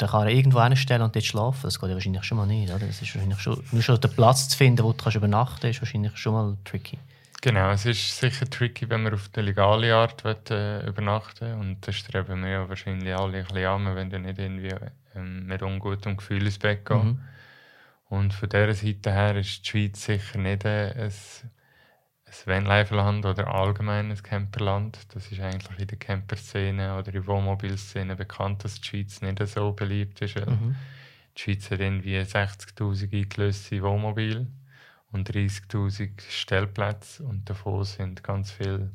da 0.00 0.06
kann 0.06 0.26
er 0.26 0.32
irgendwo 0.32 0.62
hinstellen 0.62 1.02
und 1.02 1.14
dort 1.14 1.26
schlafen. 1.26 1.64
Das 1.64 1.78
geht 1.78 1.90
ja 1.90 1.94
wahrscheinlich 1.94 2.24
schon 2.24 2.38
mal 2.38 2.46
nicht. 2.46 2.70
Oder? 2.70 2.86
Das 2.86 3.02
ist 3.02 3.14
wahrscheinlich 3.14 3.38
schon, 3.38 3.62
nur 3.70 3.82
schon 3.82 4.00
den 4.00 4.10
Platz 4.10 4.48
zu 4.48 4.56
finden, 4.56 4.82
wo 4.82 4.92
du 4.92 5.02
kannst 5.02 5.16
übernachten 5.16 5.60
kannst, 5.60 5.76
ist 5.76 5.82
wahrscheinlich 5.82 6.16
schon 6.16 6.32
mal 6.32 6.56
tricky. 6.64 6.98
Genau, 7.42 7.70
es 7.70 7.86
ist 7.86 8.18
sicher 8.18 8.48
tricky, 8.50 8.90
wenn 8.90 9.02
man 9.02 9.14
auf 9.14 9.28
der 9.30 9.42
legale 9.42 9.94
Art 9.94 10.24
will, 10.24 10.36
äh, 10.50 10.86
übernachten 10.86 11.54
Und 11.54 11.86
das 11.86 11.96
streben 11.96 12.42
wir 12.42 12.50
ja 12.50 12.68
wahrscheinlich 12.68 13.14
alle 13.14 13.38
ein 13.38 13.44
bisschen 13.44 13.66
an, 13.66 13.96
wenn 13.96 14.10
du 14.10 14.18
nicht 14.18 14.38
irgendwie 14.38 14.74
ähm, 15.14 15.46
mit 15.46 15.62
ungutem 15.62 16.18
Gefühl 16.18 16.44
ins 16.44 16.58
Bett 16.58 16.84
gehen. 16.84 17.06
Mhm. 17.06 17.20
Und 18.10 18.34
von 18.34 18.48
dieser 18.48 18.74
Seite 18.74 19.12
her 19.12 19.36
ist 19.36 19.64
die 19.64 19.70
Schweiz 19.70 20.04
sicher 20.04 20.38
nicht 20.38 20.66
äh, 20.66 20.92
ein, 20.92 21.12
ein 22.26 22.32
Vanlife-Land 22.44 23.24
oder 23.24 23.48
allgemein 23.48 24.10
ein 24.10 24.22
Camperland. 24.22 24.98
Das 25.14 25.32
ist 25.32 25.40
eigentlich 25.40 25.78
in 25.78 25.86
der 25.86 25.98
Camperszene 25.98 26.98
oder 26.98 27.06
in 27.06 27.14
der 27.14 27.26
Wohnmobilszene 27.26 28.16
bekannt, 28.16 28.64
dass 28.64 28.82
die 28.82 28.86
Schweiz 28.86 29.22
nicht 29.22 29.46
so 29.46 29.72
beliebt 29.72 30.20
ist. 30.20 30.36
Mhm. 30.36 30.76
Die 31.38 31.40
Schweiz 31.40 31.70
hat 31.70 31.80
irgendwie 31.80 32.18
60'000 32.18 33.14
eingelöste 33.14 33.82
Wohnmobile 33.82 34.46
und 35.12 35.30
30.000 35.30 36.20
Stellplätze 36.28 37.22
und 37.24 37.48
davon 37.48 37.84
sind 37.84 38.22
ganz 38.22 38.50
viele 38.52 38.90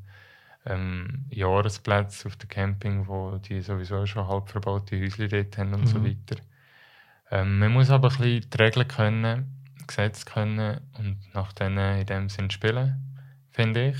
ähm, 0.65 1.25
Jahresplätze 1.29 2.27
auf 2.27 2.35
dem 2.37 2.49
Camping, 2.49 3.07
wo 3.07 3.37
die 3.37 3.61
sowieso 3.61 4.05
schon 4.05 4.27
halb 4.27 4.49
verbaute 4.49 4.99
Häuschen 4.99 5.29
dort 5.29 5.57
haben 5.57 5.73
und 5.73 5.81
mhm. 5.81 5.87
so 5.87 6.03
weiter. 6.03 6.41
Ähm, 7.31 7.59
man 7.59 7.71
muss 7.71 7.89
aber 7.89 8.09
ein 8.09 8.17
bisschen 8.17 8.49
die 8.49 8.57
Regeln 8.57 8.87
können, 8.87 9.65
Gesetze 9.87 10.25
können 10.25 10.81
und 10.97 11.17
nach 11.33 11.53
denen 11.53 11.99
in 11.99 12.05
dem 12.05 12.29
Sinn 12.29 12.49
spielen, 12.49 12.95
finde 13.51 13.89
ich. 13.89 13.97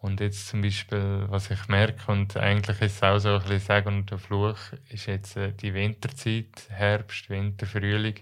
Und 0.00 0.18
jetzt 0.18 0.48
zum 0.48 0.62
Beispiel, 0.62 1.26
was 1.28 1.50
ich 1.50 1.68
merke, 1.68 2.10
und 2.10 2.36
eigentlich 2.36 2.80
ist 2.80 2.96
es 2.96 3.02
auch 3.04 3.18
so 3.18 3.34
ein 3.34 3.42
bisschen 3.42 3.60
Sagen 3.60 3.98
und 3.98 4.10
der 4.10 4.18
Fluch, 4.18 4.58
ist 4.88 5.06
jetzt 5.06 5.36
äh, 5.36 5.52
die 5.52 5.74
Winterzeit, 5.74 6.66
Herbst, 6.70 7.30
Winter, 7.30 7.66
Frühling, 7.66 8.16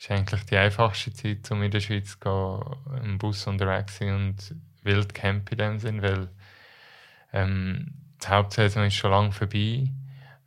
ist 0.00 0.10
eigentlich 0.10 0.44
die 0.46 0.56
einfachste 0.56 1.12
Zeit, 1.12 1.50
um 1.50 1.62
in 1.62 1.70
der 1.70 1.80
Schweiz 1.80 2.12
zu 2.12 2.18
gehen, 2.18 3.04
im 3.04 3.18
Bus 3.18 3.46
unterwegs 3.46 3.98
zu 3.98 4.04
sein 4.04 4.14
und 4.14 4.54
wild 4.82 5.14
campen 5.14 5.52
in 5.52 5.58
dem 5.58 5.78
Sinn, 5.78 6.02
weil 6.02 6.28
ähm, 7.34 7.92
die 8.22 8.28
Hauptsaison 8.28 8.84
ist 8.84 8.94
schon 8.94 9.10
lange 9.10 9.32
vorbei. 9.32 9.88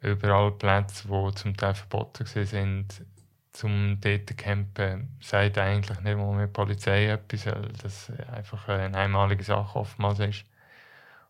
Überall 0.02 0.52
Plätze, 0.52 1.08
die 1.08 1.36
zum 1.36 1.56
Teil 1.56 1.76
verboten 1.76 2.26
sind, 2.26 3.06
zum 3.52 4.00
dort 4.02 4.28
zu 4.28 4.36
campen, 4.36 5.16
sagt 5.22 5.58
eigentlich 5.60 6.00
nicht 6.00 6.18
mal 6.18 6.36
mit 6.36 6.52
Polizei 6.52 7.10
etwas, 7.10 7.46
weil 7.46 7.72
das 7.82 8.12
einfach 8.32 8.68
eine 8.68 8.98
einmalige 8.98 9.44
Sache 9.44 9.78
oftmals 9.80 10.20
ist. 10.20 10.46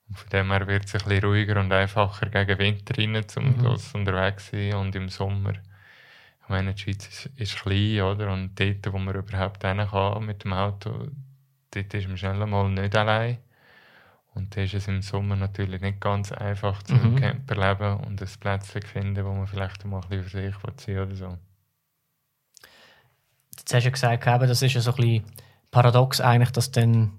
Und 0.07 0.17
von 0.17 0.29
dem 0.29 0.49
her 0.49 0.65
wird 0.65 0.86
es 0.86 0.95
ein 0.95 0.99
bisschen 0.99 1.23
ruhiger 1.25 1.59
und 1.59 1.73
einfacher 1.73 2.29
gegen 2.29 2.57
Winter 2.57 2.97
rein, 2.97 3.25
um 3.36 3.57
mhm. 3.57 3.77
unterwegs 3.93 4.49
zu 4.49 4.55
sein 4.55 4.75
und 4.75 4.95
im 4.95 5.09
Sommer 5.09 5.53
meine, 6.54 6.74
die 6.74 6.82
Schweiz 6.82 7.08
ist, 7.08 7.26
ist 7.38 7.62
klein, 7.62 8.02
oder? 8.02 8.32
Und 8.32 8.60
dort, 8.60 8.94
wo 8.94 8.98
man 8.98 9.16
überhaupt 9.16 9.66
hin 9.66 9.78
kann 9.78 10.26
mit 10.26 10.44
dem 10.44 10.54
Auto, 10.54 11.08
dort 11.72 11.94
ist 11.94 12.08
man 12.08 12.18
schnell 12.18 12.46
mal 12.46 12.70
nicht 12.70 12.96
allein. 12.96 13.39
Und 14.36 14.56
da 14.56 14.62
ist 14.62 14.74
es 14.74 14.88
im 14.88 15.02
Sommer 15.02 15.36
natürlich 15.36 15.82
nicht 15.82 16.00
ganz 16.00 16.32
einfach, 16.32 16.82
zum 16.84 17.13
mhm. 17.13 17.16
Camper 17.18 17.56
leben 17.56 18.04
und 18.06 18.22
ein 18.22 18.30
Plätzchen 18.39 18.82
zu 18.82 18.88
finden, 18.88 19.26
wo 19.26 19.34
man 19.34 19.48
vielleicht 19.48 19.86
mal 19.86 20.02
ein 20.02 20.10
bisschen 20.10 20.54
für 20.54 20.72
sich 20.72 20.86
sein 20.86 21.00
oder 21.00 21.16
so. 21.16 21.38
Jetzt 23.58 23.74
hast 23.74 23.84
du 23.84 24.08
ja 24.08 24.16
gesagt, 24.16 24.50
das 24.50 24.62
ist 24.62 24.74
ja 24.74 24.82
so 24.82 24.92
ein 24.92 24.96
bisschen 24.96 25.24
paradox 25.70 26.20
eigentlich, 26.20 26.52
dass 26.52 26.72
du 26.72 26.82
dann 26.82 27.12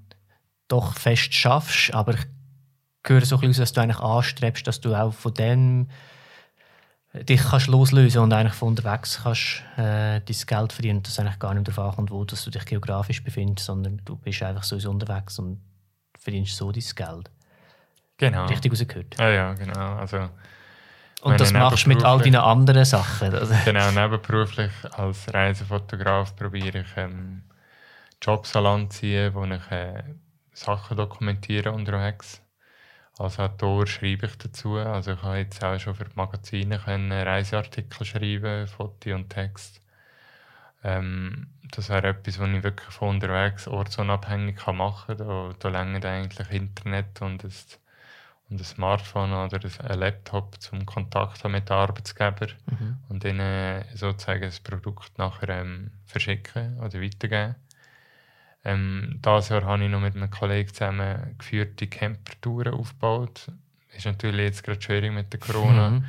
doch 0.68 0.94
fest 0.94 1.32
schaffst, 1.34 1.94
aber 1.94 2.14
ich 2.14 2.26
höre 3.06 3.24
so 3.24 3.36
ein 3.36 3.42
bisschen 3.42 3.62
dass 3.62 3.72
du 3.72 3.80
eigentlich 3.80 4.00
anstrebst, 4.00 4.66
dass 4.66 4.80
du 4.80 4.94
auch 4.94 5.12
von 5.12 5.34
dem 5.34 5.88
dich 7.22 7.42
kannst 7.42 7.68
loslösen 7.68 8.22
und 8.22 8.32
eigentlich 8.32 8.54
von 8.54 8.68
unterwegs 8.68 9.20
kannst 9.22 9.62
äh, 9.76 10.20
dein 10.20 10.46
Geld 10.46 10.72
verdienen, 10.72 11.02
dass 11.02 11.18
eigentlich 11.18 11.38
gar 11.38 11.54
nicht 11.54 11.68
darauf 11.68 11.90
ankommt, 11.90 12.10
wo 12.10 12.24
dass 12.24 12.44
du 12.44 12.50
dich 12.50 12.64
geografisch 12.64 13.22
befindest, 13.22 13.66
sondern 13.66 14.00
du 14.04 14.16
bist 14.16 14.42
einfach 14.42 14.64
so 14.64 14.76
unterwegs 14.90 15.38
und 15.38 15.60
verdienst 16.18 16.56
so 16.56 16.72
dein 16.72 16.82
Geld. 16.94 17.30
Genau. 18.16 18.46
Richtig 18.46 18.72
rausgehört. 18.72 19.18
Ja, 19.18 19.28
ja, 19.30 19.52
genau. 19.54 19.96
Also, 19.96 20.28
und 21.22 21.40
das 21.40 21.52
machst 21.52 21.86
du 21.86 21.88
mit 21.88 22.04
all 22.04 22.18
deinen 22.18 22.36
anderen 22.36 22.84
Sachen. 22.84 23.30
genau, 23.64 23.90
nebenberuflich 23.92 24.72
als 24.92 25.32
Reisefotograf 25.32 26.34
probiere 26.36 26.80
ich 26.80 26.96
ähm, 26.96 27.42
Jobs 28.20 28.54
anzuziehen, 28.56 29.32
wo 29.34 29.44
ich 29.44 29.70
äh, 29.70 30.02
Sachen 30.52 30.96
dokumentiere 30.96 31.72
unterwegs 31.72 32.43
als 33.18 33.38
Autor 33.38 33.86
schreibe 33.86 34.26
ich 34.26 34.36
dazu. 34.38 34.76
Also 34.76 35.12
ich 35.12 35.22
habe 35.22 35.38
jetzt 35.38 35.62
auch 35.62 35.78
schon 35.78 35.94
für 35.94 36.04
die 36.04 36.16
Magazine 36.16 36.78
können 36.78 37.12
Reiseartikel 37.12 38.04
schreiben, 38.04 38.66
Foto 38.66 39.14
und 39.14 39.30
Text. 39.30 39.80
Ähm, 40.82 41.48
das 41.70 41.88
wäre 41.88 42.08
etwas, 42.08 42.38
was 42.38 42.48
ich 42.48 42.62
wirklich 42.62 42.90
von 42.90 43.10
unterwegs 43.10 43.66
ortsunabhängig 43.68 44.66
machen 44.66 45.16
kann. 45.16 45.26
Da, 45.26 45.54
da 45.58 45.68
längert 45.68 46.04
eigentlich 46.04 46.50
Internet 46.50 47.22
und 47.22 47.44
ein, 47.44 47.52
und 48.50 48.60
ein 48.60 48.64
Smartphone 48.64 49.32
oder 49.32 49.60
ein 49.62 49.98
Laptop 49.98 50.60
zum 50.60 50.84
Kontakt 50.84 51.42
mit 51.44 51.68
den 51.68 51.76
Arbeitgeber 51.76 52.48
mhm. 52.66 52.98
und 53.08 53.24
ihnen 53.24 53.84
sozusagen 53.94 54.42
das 54.42 54.60
Produkt 54.60 55.16
nachher 55.18 55.48
ähm, 55.48 55.92
verschicken 56.04 56.78
oder 56.80 57.00
weitergeben. 57.00 57.54
Ähm, 58.64 59.20
dieses 59.24 59.50
Jahr 59.50 59.64
habe 59.64 59.84
ich 59.84 59.90
noch 59.90 60.00
mit 60.00 60.16
einem 60.16 60.30
Kollegen 60.30 60.72
zusammen 60.72 61.36
geführte 61.38 61.86
Campertouren 61.86 62.74
aufgebaut. 62.74 63.50
Ist 63.94 64.06
natürlich 64.06 64.40
jetzt 64.46 64.64
gerade 64.64 64.80
schwierig 64.80 65.12
mit 65.12 65.32
der 65.32 65.40
Corona, 65.40 65.90
mhm. 65.90 66.04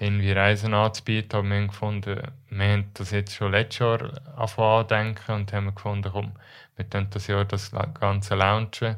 irgendwie 0.00 0.32
Reisen 0.32 0.74
anzubieten. 0.74 1.38
Aber 1.38 1.48
wir 1.48 1.56
haben 1.56 1.68
gefunden, 1.68 2.22
wir 2.48 2.66
haben 2.66 2.90
das 2.94 3.10
jetzt 3.10 3.34
schon 3.34 3.52
letztes 3.52 3.80
Jahr 3.80 4.00
angefangen 4.36 5.16
und 5.28 5.52
haben 5.52 5.74
gefunden, 5.74 6.10
komm, 6.10 6.32
wir 6.76 6.84
können 6.86 7.10
das 7.10 7.26
Jahr 7.26 7.44
das 7.44 7.72
Ganze 8.00 8.34
launchen. 8.34 8.96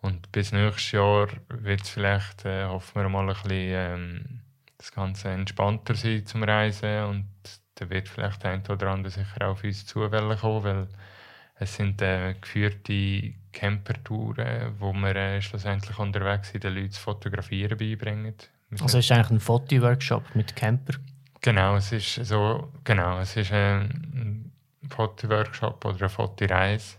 Und 0.00 0.32
bis 0.32 0.52
nächstes 0.52 0.92
Jahr 0.92 1.28
wird 1.48 1.82
es 1.82 1.90
vielleicht, 1.90 2.44
äh, 2.46 2.64
hoffen 2.64 3.02
wir 3.02 3.08
mal, 3.08 3.28
ein 3.28 3.34
bisschen 3.34 3.50
ähm, 3.52 4.40
das 4.78 4.92
Ganze 4.92 5.28
entspannter 5.28 5.94
sein 5.94 6.24
zum 6.24 6.42
Reisen. 6.42 7.04
Und 7.04 7.26
da 7.74 7.88
wird 7.90 8.08
vielleicht 8.08 8.44
ein 8.44 8.62
oder 8.66 8.88
andere 8.88 9.10
sicher 9.10 9.46
auch 9.46 9.52
auf 9.52 9.64
uns 9.64 9.86
zuwählen 9.86 10.38
kommen, 10.38 10.64
weil 10.64 10.88
es 11.60 11.76
sind 11.76 12.00
äh, 12.00 12.34
geführte 12.40 13.34
Campertouren, 13.52 14.74
wo 14.78 14.92
wir 14.94 15.14
äh, 15.14 15.42
schlussendlich 15.42 15.98
unterwegs 15.98 16.50
sind, 16.50 16.64
den 16.64 16.74
Leuten 16.74 16.88
das 16.88 16.98
Fotografieren 16.98 17.76
beibringen. 17.76 18.34
Also 18.72 18.98
es 18.98 19.04
ist 19.04 19.12
eigentlich 19.12 19.30
ein 19.30 19.40
Fotoworkshop 19.40 20.34
mit 20.34 20.56
Camper? 20.56 20.94
Genau, 21.42 21.76
es 21.76 21.92
ist 21.92 22.14
so, 22.24 22.72
genau, 22.84 23.18
es 23.20 23.36
ist 23.36 23.52
ein 23.52 24.50
Fotoworkshop 24.88 25.84
oder 25.84 25.98
eine 25.98 26.08
Fotoreise 26.08 26.96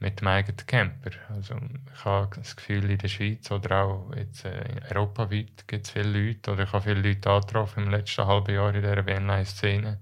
mit 0.00 0.20
dem 0.20 0.28
eigenen 0.28 0.66
Camper. 0.66 1.10
Also 1.28 1.54
ich 1.94 2.04
habe 2.04 2.36
das 2.36 2.56
Gefühl, 2.56 2.90
in 2.90 2.98
der 2.98 3.08
Schweiz 3.08 3.48
oder 3.52 3.84
auch 3.84 4.12
jetzt 4.16 4.44
äh, 4.44 4.80
europaweit 4.90 5.68
gibt 5.68 5.86
es 5.86 5.92
viele 5.92 6.18
Leute, 6.18 6.52
oder 6.52 6.64
ich 6.64 6.72
habe 6.72 6.82
viele 6.82 7.00
Leute 7.00 7.30
angetroffen 7.30 7.84
im 7.84 7.90
letzten 7.90 8.26
halben 8.26 8.54
Jahr 8.54 8.74
in 8.74 8.82
dieser 8.82 9.06
Vanlife-Szene, 9.06 10.00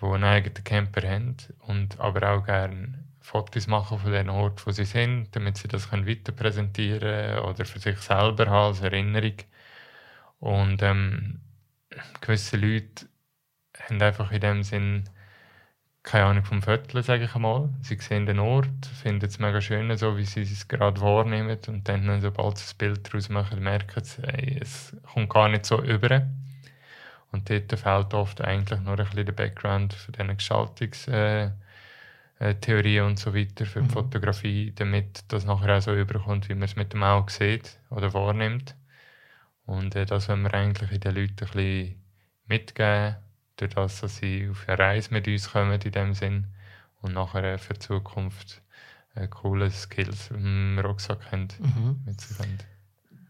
die 0.00 0.06
einen 0.06 0.24
eigenen 0.24 0.64
Camper 0.64 1.08
haben 1.08 1.36
und 1.60 1.98
aber 2.00 2.30
auch 2.30 2.44
gerne 2.44 3.04
Fotos 3.20 3.66
machen 3.66 3.98
von 3.98 4.12
den 4.12 4.30
Ort, 4.30 4.66
wo 4.66 4.70
sie 4.70 4.84
sind, 4.84 5.34
damit 5.36 5.58
sie 5.58 5.68
das 5.68 5.90
können 5.90 6.06
weiter 6.06 6.32
präsentieren 6.32 7.40
oder 7.40 7.64
für 7.64 7.78
sich 7.78 7.98
selber 7.98 8.46
haben 8.46 8.68
als 8.68 8.80
Erinnerung. 8.80 9.34
Und 10.40 10.82
ähm, 10.82 11.40
gewisse 12.20 12.56
Leute 12.56 13.06
haben 13.78 14.00
einfach 14.02 14.32
in 14.32 14.40
dem 14.40 14.62
Sinn 14.62 15.08
keine 16.02 16.24
Ahnung 16.24 16.44
vom 16.44 16.62
Viertel, 16.62 17.02
sage 17.02 17.24
ich 17.24 17.34
einmal. 17.34 17.68
Sie 17.82 17.96
sehen 17.96 18.24
den 18.24 18.38
Ort, 18.38 18.86
finden 19.02 19.26
es 19.26 19.38
mega 19.38 19.60
schön, 19.60 19.94
so 19.96 20.16
wie 20.16 20.24
sie 20.24 20.42
es 20.42 20.66
gerade 20.66 21.00
wahrnehmen 21.02 21.58
und 21.66 21.86
dann, 21.88 22.20
sobald 22.22 22.56
sie 22.58 22.64
das 22.64 22.74
Bild 22.74 23.06
daraus 23.06 23.28
machen, 23.28 23.62
merken 23.62 24.02
sie, 24.04 24.22
ey, 24.22 24.58
es 24.60 24.96
kommt 25.12 25.28
gar 25.30 25.48
nicht 25.50 25.66
so 25.66 25.82
über. 25.82 26.26
Und 27.30 27.50
dort 27.50 27.78
fehlt 27.78 28.14
oft 28.14 28.40
eigentlich 28.40 28.80
nur 28.80 28.98
ein 28.98 29.04
bisschen 29.04 29.26
der 29.26 29.32
Background 29.32 29.92
für 29.92 30.12
diese 30.12 30.34
Gestaltungstheorie 30.34 31.52
äh, 32.38 33.00
und 33.00 33.18
so 33.18 33.34
weiter 33.34 33.66
für 33.66 33.80
die 33.80 33.88
mhm. 33.88 33.90
Fotografie, 33.90 34.72
damit 34.74 35.24
das 35.28 35.44
nachher 35.44 35.76
auch 35.76 35.82
so 35.82 35.94
überkommt, 35.94 36.48
wie 36.48 36.54
man 36.54 36.64
es 36.64 36.76
mit 36.76 36.92
dem 36.92 37.02
Auge 37.02 37.30
sieht 37.30 37.78
oder 37.90 38.14
wahrnimmt. 38.14 38.74
Und 39.66 39.94
äh, 39.94 40.06
das 40.06 40.28
wollen 40.28 40.42
wir 40.42 40.54
eigentlich 40.54 40.90
in 40.90 41.00
den 41.00 41.14
Leuten 41.14 41.32
ein 41.32 41.36
bisschen 41.36 42.02
mitgeben, 42.46 43.16
durch 43.56 43.74
das, 43.74 44.00
dass 44.00 44.16
sie 44.16 44.48
auf 44.50 44.66
eine 44.66 44.78
Reise 44.78 45.12
mit 45.12 45.28
uns 45.28 45.50
kommen 45.52 45.78
in 45.80 45.92
dem 45.92 46.14
Sinn 46.14 46.46
und 47.02 47.12
nachher 47.12 47.44
äh, 47.44 47.58
für 47.58 47.74
die 47.74 47.80
Zukunft 47.80 48.62
äh, 49.14 49.28
coole 49.28 49.70
Skills 49.70 50.30
im 50.30 50.78
Rucksack 50.78 51.30
haben, 51.30 51.48
mhm. 51.58 52.00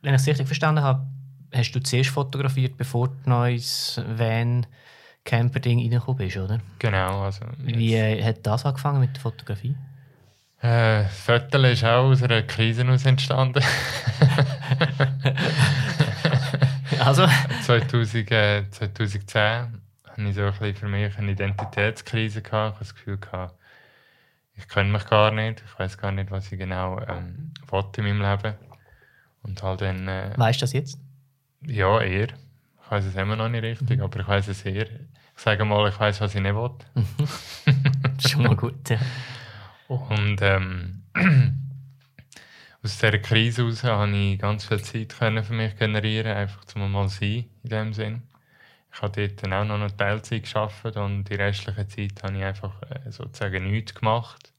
Wenn 0.03 0.15
ich 0.15 0.21
es 0.21 0.27
richtig 0.29 0.47
verstanden 0.47 0.83
habe, 0.83 1.07
hast 1.53 1.73
du 1.73 1.81
zuerst 1.81 2.11
fotografiert, 2.11 2.77
bevor 2.77 3.09
du 3.09 3.31
neues 3.31 4.01
Van 4.07 4.67
Camper-Ding 5.25 5.79
reingekommen 5.81 6.19
bist, 6.19 6.37
oder? 6.37 6.61
Genau. 6.79 7.23
Also 7.23 7.45
Wie 7.59 7.95
äh, 7.95 8.23
hat 8.23 8.47
das 8.47 8.65
angefangen 8.65 9.01
mit 9.01 9.15
der 9.15 9.21
Fotografie? 9.21 9.77
Äh, 10.61 11.05
Viertel 11.05 11.67
ist 11.67 11.85
auch 11.85 12.11
aus 12.11 12.23
einer 12.23 12.43
Krise 12.43 12.83
entstanden. 12.83 13.63
also? 16.99 17.27
2000, 17.63 18.31
äh, 18.33 18.65
2010 18.71 19.43
hatte 19.43 20.23
ich 20.23 20.35
so 20.35 20.43
ein 20.43 20.53
bisschen 20.53 20.75
für 20.75 20.89
mich 20.89 21.17
eine 21.17 21.33
Identitätskrise. 21.33 22.43
Gehabt. 22.43 22.75
Ich 22.75 22.79
hatte 22.79 22.79
das 22.81 22.95
Gefühl, 22.95 23.19
gehabt, 23.19 23.55
ich 24.57 24.67
kenne 24.67 24.91
mich 24.91 25.07
gar 25.07 25.31
nicht, 25.31 25.63
ich 25.65 25.79
weiß 25.79 25.97
gar 25.99 26.11
nicht, 26.11 26.31
was 26.31 26.51
ich 26.51 26.59
genau 26.59 26.99
ähm, 27.01 27.53
in 27.97 28.05
meinem 28.05 28.23
Leben. 28.23 28.55
Und 29.43 29.63
halt 29.63 29.83
dann... 29.83 30.09
Äh, 30.09 30.33
weißt 30.37 30.61
du 30.61 30.63
das 30.63 30.73
jetzt? 30.73 30.99
Ja, 31.63 32.01
eher. 32.01 32.29
Ich 32.29 32.91
weiß 32.91 33.05
es 33.05 33.15
immer 33.17 33.37
noch 33.37 33.49
nicht 33.49 33.63
richtig, 33.63 33.99
mhm. 33.99 34.05
aber 34.05 34.21
ich 34.21 34.29
weiß 34.29 34.49
es 34.49 34.65
eher. 34.65 34.87
Ich 34.87 35.43
sage 35.43 35.65
mal, 35.65 35.89
ich 35.89 35.99
weiß, 35.99 36.21
was 36.21 36.35
ich 36.35 36.41
nicht 36.41 36.55
will. 36.55 36.71
schon 38.29 38.43
mal 38.43 38.57
gut, 38.57 38.91
ja. 38.91 38.99
Und 39.89 40.41
ähm, 40.43 41.03
aus 42.83 42.99
dieser 42.99 43.19
Krise 43.19 43.63
heraus 43.63 43.85
habe 43.85 44.11
ich 44.17 44.39
ganz 44.39 44.65
viel 44.65 44.83
Zeit 44.83 45.19
können 45.19 45.45
für 45.45 45.55
mich 45.55 45.77
generieren, 45.77 46.37
einfach 46.37 46.65
zum 46.65 46.91
mal 46.91 47.09
sein 47.09 47.47
in 47.63 47.71
dem 47.71 47.93
Sinn. 47.93 48.23
Ich 48.93 49.03
habe 49.03 49.29
dort 49.29 49.43
dann 49.43 49.53
auch 49.53 49.65
noch 49.65 49.81
eine 49.81 49.97
Teilzeit 49.97 50.43
geschafft 50.43 50.97
und 50.97 51.25
die 51.25 51.35
restliche 51.35 51.87
Zeit 51.87 52.23
habe 52.23 52.37
ich 52.37 52.45
einfach 52.45 52.83
äh, 52.83 53.11
sozusagen 53.11 53.71
nichts 53.71 53.95
gemacht. 53.95 54.53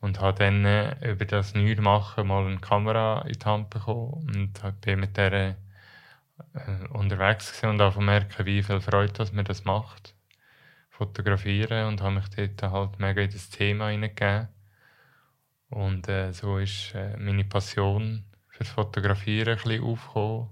Und 0.00 0.20
habe 0.20 0.38
dann 0.38 0.64
äh, 0.64 1.12
über 1.12 1.24
das 1.24 1.54
Nichts 1.54 1.80
machen 1.80 2.26
mal 2.26 2.46
eine 2.46 2.58
Kamera 2.58 3.22
in 3.22 3.34
die 3.34 3.44
Hand 3.44 3.70
bekommen 3.70 4.24
und 4.26 4.80
bin 4.80 5.00
mit 5.00 5.16
der 5.16 5.56
äh, 6.54 6.88
unterwegs 6.88 7.52
gewesen 7.52 7.70
und 7.70 7.80
auch 7.80 7.96
merken, 7.96 8.46
wie 8.46 8.62
viel 8.62 8.80
Freude 8.80 9.12
dass 9.12 9.32
mir 9.32 9.44
das 9.44 9.64
macht. 9.64 10.14
Fotografieren 10.90 11.88
und 11.88 12.02
habe 12.02 12.16
mich 12.16 12.28
dort 12.28 12.62
halt 12.72 12.98
mega 12.98 13.22
in 13.22 13.30
das 13.30 13.50
Thema 13.50 13.88
hineingegeben. 13.88 14.48
Und 15.70 16.08
äh, 16.08 16.32
so 16.32 16.58
ist 16.58 16.94
äh, 16.94 17.16
meine 17.16 17.44
Passion 17.44 18.24
fürs 18.48 18.68
Fotografieren 18.68 19.56
ein 19.56 19.62
bisschen 19.62 19.82
aufgekommen. 19.82 20.50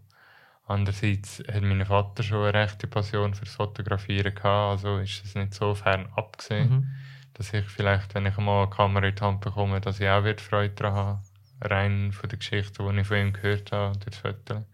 Andererseits 0.67 1.43
hat 1.53 1.63
mein 1.63 1.85
Vater 1.85 2.23
schon 2.23 2.45
eine 2.45 2.55
rechte 2.55 2.87
Passion 2.87 3.35
fürs 3.35 3.55
Fotografieren 3.55 4.35
gehabt, 4.35 4.85
also 4.85 4.99
ist 4.99 5.25
es 5.25 5.35
nicht 5.35 5.53
so 5.53 5.75
fern 5.75 6.09
abgesehen, 6.15 6.71
mhm. 6.71 6.87
dass 7.35 7.53
ich 7.53 7.67
vielleicht, 7.67 8.15
wenn 8.15 8.27
ich 8.27 8.37
mal 8.37 8.63
eine 8.63 8.71
Kamera 8.71 9.07
in 9.07 9.15
die 9.15 9.21
Hand 9.21 9.41
bekomme, 9.41 9.81
dass 9.81 10.01
ich 10.01 10.09
auch 10.09 10.25
wieder 10.25 10.39
Freude 10.39 10.75
daran 10.75 10.95
habe. 10.95 11.21
Rein 11.63 12.13
von 12.13 12.29
der 12.31 12.39
Geschichte, 12.39 12.83
die 12.83 13.01
ich 13.01 13.07
von 13.07 13.17
ihm 13.19 13.33
gehört 13.33 13.73
habe, 13.73 13.99
durchs 13.99 14.19
Foteln 14.19 14.65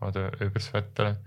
oder 0.00 0.38
übers 0.40 0.68
Foteln. 0.68 1.18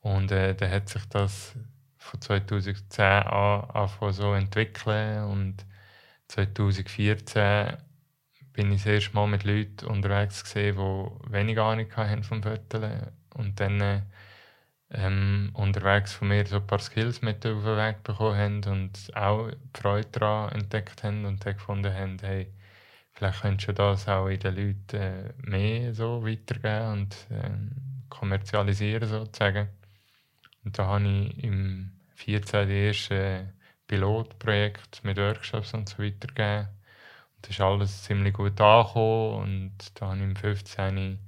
Und 0.00 0.32
äh, 0.32 0.54
dann 0.54 0.70
hat 0.70 0.88
sich 0.88 1.04
das 1.06 1.54
von 1.98 2.20
2010 2.20 3.04
an 3.04 3.70
angefangen 3.70 4.12
so 4.12 4.34
entwickeln 4.34 5.24
und 5.24 5.64
2014 6.28 7.76
bin 8.52 8.72
ich 8.72 8.82
das 8.82 8.92
erste 8.92 9.14
Mal 9.14 9.28
mit 9.28 9.44
Leuten 9.44 9.86
unterwegs 9.86 10.42
gesehen, 10.42 10.76
die 10.76 11.32
wenig 11.32 11.58
Ahnung 11.58 11.86
hatten 11.94 12.24
vom 12.24 12.42
Föteln 12.42 13.12
und 13.34 13.60
dann 13.60 14.02
ähm, 14.90 15.50
unterwegs 15.54 16.12
von 16.12 16.28
mir 16.28 16.46
so 16.46 16.56
ein 16.56 16.66
paar 16.66 16.78
Skills 16.78 17.22
mit 17.22 17.46
auf 17.46 17.64
den 17.64 17.76
Weg 17.76 18.02
bekommen 18.02 18.36
haben 18.36 18.64
und 18.64 19.16
auch 19.16 19.50
die 19.50 19.80
Freude 19.80 20.08
daran 20.12 20.52
entdeckt 20.52 21.02
haben 21.02 21.24
und 21.24 21.44
dann 21.44 21.54
gefunden 21.54 21.94
haben, 21.94 22.18
hey, 22.20 22.52
vielleicht 23.22 23.42
könntest 23.42 23.68
du 23.68 23.72
das 23.72 24.08
auch 24.08 24.26
in 24.26 24.40
den 24.40 24.56
Leuten 24.56 24.96
äh, 24.96 25.32
mehr 25.38 25.94
so 25.94 26.24
weitergeben 26.24 26.92
und 26.92 27.26
äh, 27.30 27.50
kommerzialisieren 28.08 29.08
sozusagen. 29.08 29.68
Und 30.64 30.78
da 30.78 30.86
habe 30.86 31.06
ich 31.06 31.44
im 31.44 31.92
14. 32.16 32.68
die 32.68 32.74
erste 32.74 33.52
Pilotprojekt 33.86 35.04
mit 35.04 35.18
Workshops 35.18 35.72
und 35.74 35.88
so 35.88 36.02
weiter 36.02 36.26
gegeben. 36.28 36.68
Und 37.36 37.46
das 37.46 37.50
ist 37.50 37.60
alles 37.60 38.02
ziemlich 38.02 38.34
gut 38.34 38.60
angekommen 38.60 39.42
und 39.42 39.72
da 39.94 40.06
habe 40.06 40.16
ich 40.16 40.22
im 40.24 40.36
15. 40.36 41.18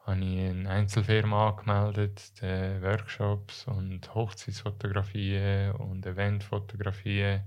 habe 0.00 0.20
ich 0.20 0.50
eine 0.50 0.70
Einzelfirma 0.70 1.50
angemeldet, 1.50 2.32
Workshops 2.40 3.66
und 3.66 4.14
Hochzeitsfotografien 4.14 5.72
und 5.72 6.06
Eventfotografien 6.06 7.42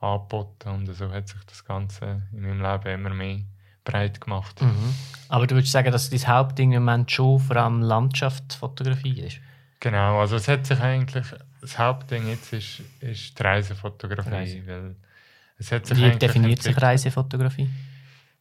angeboten 0.00 0.68
und 0.68 0.94
so 0.94 1.10
hat 1.10 1.28
sich 1.28 1.42
das 1.46 1.64
Ganze 1.64 2.22
in 2.32 2.42
meinem 2.42 2.62
Leben 2.62 3.00
immer 3.00 3.14
mehr 3.14 3.40
breit 3.84 4.20
gemacht. 4.20 4.60
Mhm. 4.62 4.94
Aber 5.28 5.46
du 5.46 5.54
würdest 5.54 5.72
sagen, 5.72 5.90
dass 5.90 6.10
dein 6.10 6.26
Hauptding 6.26 6.72
im 6.72 6.84
Moment 6.84 7.10
schon 7.10 7.40
vor 7.40 7.56
allem 7.56 7.82
Landschaftsfotografie 7.82 9.20
ist? 9.20 9.40
Genau, 9.80 10.20
also 10.20 10.36
es 10.36 10.48
hat 10.48 10.66
sich 10.66 10.80
eigentlich 10.80 11.26
das 11.60 11.78
Hauptding 11.78 12.28
jetzt 12.28 12.52
ist, 12.52 12.82
ist 13.00 13.38
die 13.38 13.42
Reisefotografie. 13.42 14.30
Reise. 14.30 14.66
Weil 14.66 14.96
es 15.58 15.72
hat 15.72 15.86
sich 15.86 15.98
Wie 15.98 16.10
definiert 16.16 16.62
sich 16.62 16.80
Reisefotografie? 16.80 17.68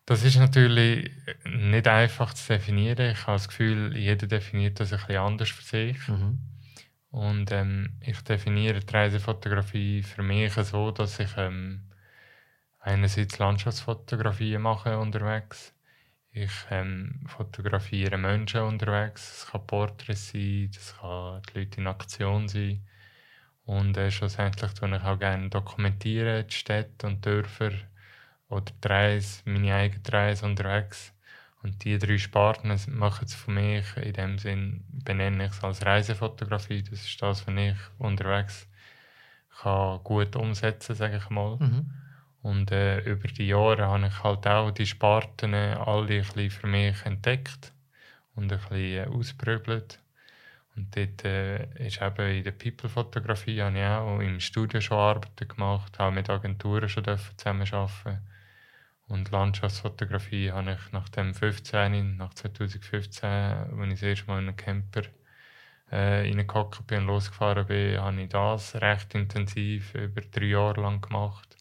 Das 0.05 0.23
ist 0.23 0.37
natürlich 0.37 1.11
nicht 1.43 1.87
einfach 1.87 2.33
zu 2.33 2.53
definieren. 2.53 3.11
Ich 3.11 3.21
habe 3.23 3.33
das 3.33 3.47
Gefühl, 3.47 3.95
jeder 3.97 4.27
definiert 4.27 4.79
das 4.79 4.93
ein 4.93 4.99
bisschen 4.99 5.17
anders 5.17 5.49
für 5.49 5.63
sich. 5.63 6.07
Mhm. 6.07 6.39
Und 7.17 7.51
ähm, 7.51 7.89
ich 8.01 8.21
definiere 8.21 8.79
die 8.79 8.93
Reisefotografie 8.95 10.03
für 10.03 10.21
mich 10.21 10.53
so, 10.53 10.91
dass 10.91 11.19
ich 11.19 11.35
ähm, 11.35 11.81
einerseits 12.79 13.39
Landschaftsfotografie 13.39 14.59
mache 14.59 14.99
unterwegs. 14.99 15.73
Ich 16.31 16.51
ähm, 16.69 17.25
fotografiere 17.25 18.19
Menschen 18.19 18.61
unterwegs. 18.61 19.45
Es 19.45 19.51
kann 19.51 19.65
Porträts 19.65 20.29
sein, 20.29 20.69
das 20.71 20.95
kann 20.95 21.41
die 21.41 21.59
Leute 21.59 21.81
in 21.81 21.87
Aktion 21.87 22.47
sein. 22.47 22.85
Und 23.65 23.97
äh, 23.97 24.11
schlussendlich 24.11 24.73
tue 24.73 24.95
ich 24.95 25.01
auch 25.01 25.17
gerne 25.17 25.49
dokumentieren, 25.49 26.45
die 26.45 26.53
Städte 26.53 27.07
und 27.07 27.25
Dörfer 27.25 27.71
oder 28.47 28.71
die 28.83 28.87
Reise, 28.87 29.41
meine 29.45 29.73
eigene 29.73 30.13
Reise 30.13 30.45
unterwegs. 30.45 31.15
Und 31.63 31.83
die 31.83 31.97
drei 31.97 32.17
Sparten 32.17 32.75
machen 32.97 33.25
es 33.25 33.33
für 33.33 33.51
mich. 33.51 33.85
In 33.97 34.13
dem 34.13 34.37
Sinn 34.37 34.83
benenne 34.89 35.45
ich 35.45 35.51
es 35.51 35.63
als 35.63 35.85
Reisefotografie. 35.85 36.83
Das 36.83 37.03
ist 37.03 37.21
das, 37.21 37.47
was 37.47 37.55
ich 37.55 37.75
unterwegs 37.97 38.67
kann 39.61 40.03
gut 40.03 40.35
umsetzen 40.35 40.95
sage 40.95 41.17
ich 41.17 41.29
mal. 41.29 41.57
Mhm. 41.57 41.91
Und 42.41 42.71
äh, 42.71 42.99
über 42.99 43.27
die 43.27 43.47
Jahre 43.47 43.87
habe 43.87 44.07
ich 44.07 44.23
halt 44.23 44.47
auch 44.47 44.71
die 44.71 44.85
Sparten 44.85 45.53
alle 45.53 46.01
ein 46.01 46.07
bisschen 46.21 46.51
für 46.51 46.67
mich 46.67 47.05
entdeckt 47.05 47.73
und 48.35 48.51
ein 48.51 48.59
bisschen 48.59 48.77
äh, 48.77 49.05
ausprobiert. 49.05 49.99
Und 50.75 50.95
dort 50.95 51.25
äh, 51.25 51.87
ist 51.87 52.01
eben 52.01 52.37
in 52.37 52.43
der 52.43 52.51
People-Fotografie 52.51 53.61
habe 53.61 53.77
ich 53.79 53.83
auch 53.83 54.19
im 54.19 54.39
Studio 54.39 54.79
schon 54.79 54.97
Arbeiten 54.97 55.47
gemacht, 55.47 55.99
auch 55.99 56.11
mit 56.11 56.29
Agenturen 56.29 56.87
schon 56.87 57.03
zusammenarbeiten 57.03 58.19
Und 59.07 59.31
Landschaftsfotografie 59.31 60.51
habe 60.51 60.73
ich 60.73 60.91
nach 60.91 61.07
dem 61.09 61.33
15, 61.33 62.17
nach 62.17 62.33
2015, 62.33 63.29
als 63.29 63.71
ich 63.71 63.89
das 63.89 64.03
erste 64.03 64.27
Mal 64.27 64.39
in 64.39 64.47
einen 64.47 64.57
Camper 64.57 65.03
äh, 65.89 66.21
reingehockt 66.21 66.85
bin 66.87 66.99
und 66.99 67.07
losgefahren 67.07 67.65
bin, 67.67 67.99
habe 67.99 68.21
ich 68.21 68.29
das 68.29 68.75
recht 68.75 69.15
intensiv 69.15 69.95
über 69.95 70.21
drei 70.21 70.45
Jahre 70.45 70.81
lang 70.81 70.99
gemacht. 70.99 71.55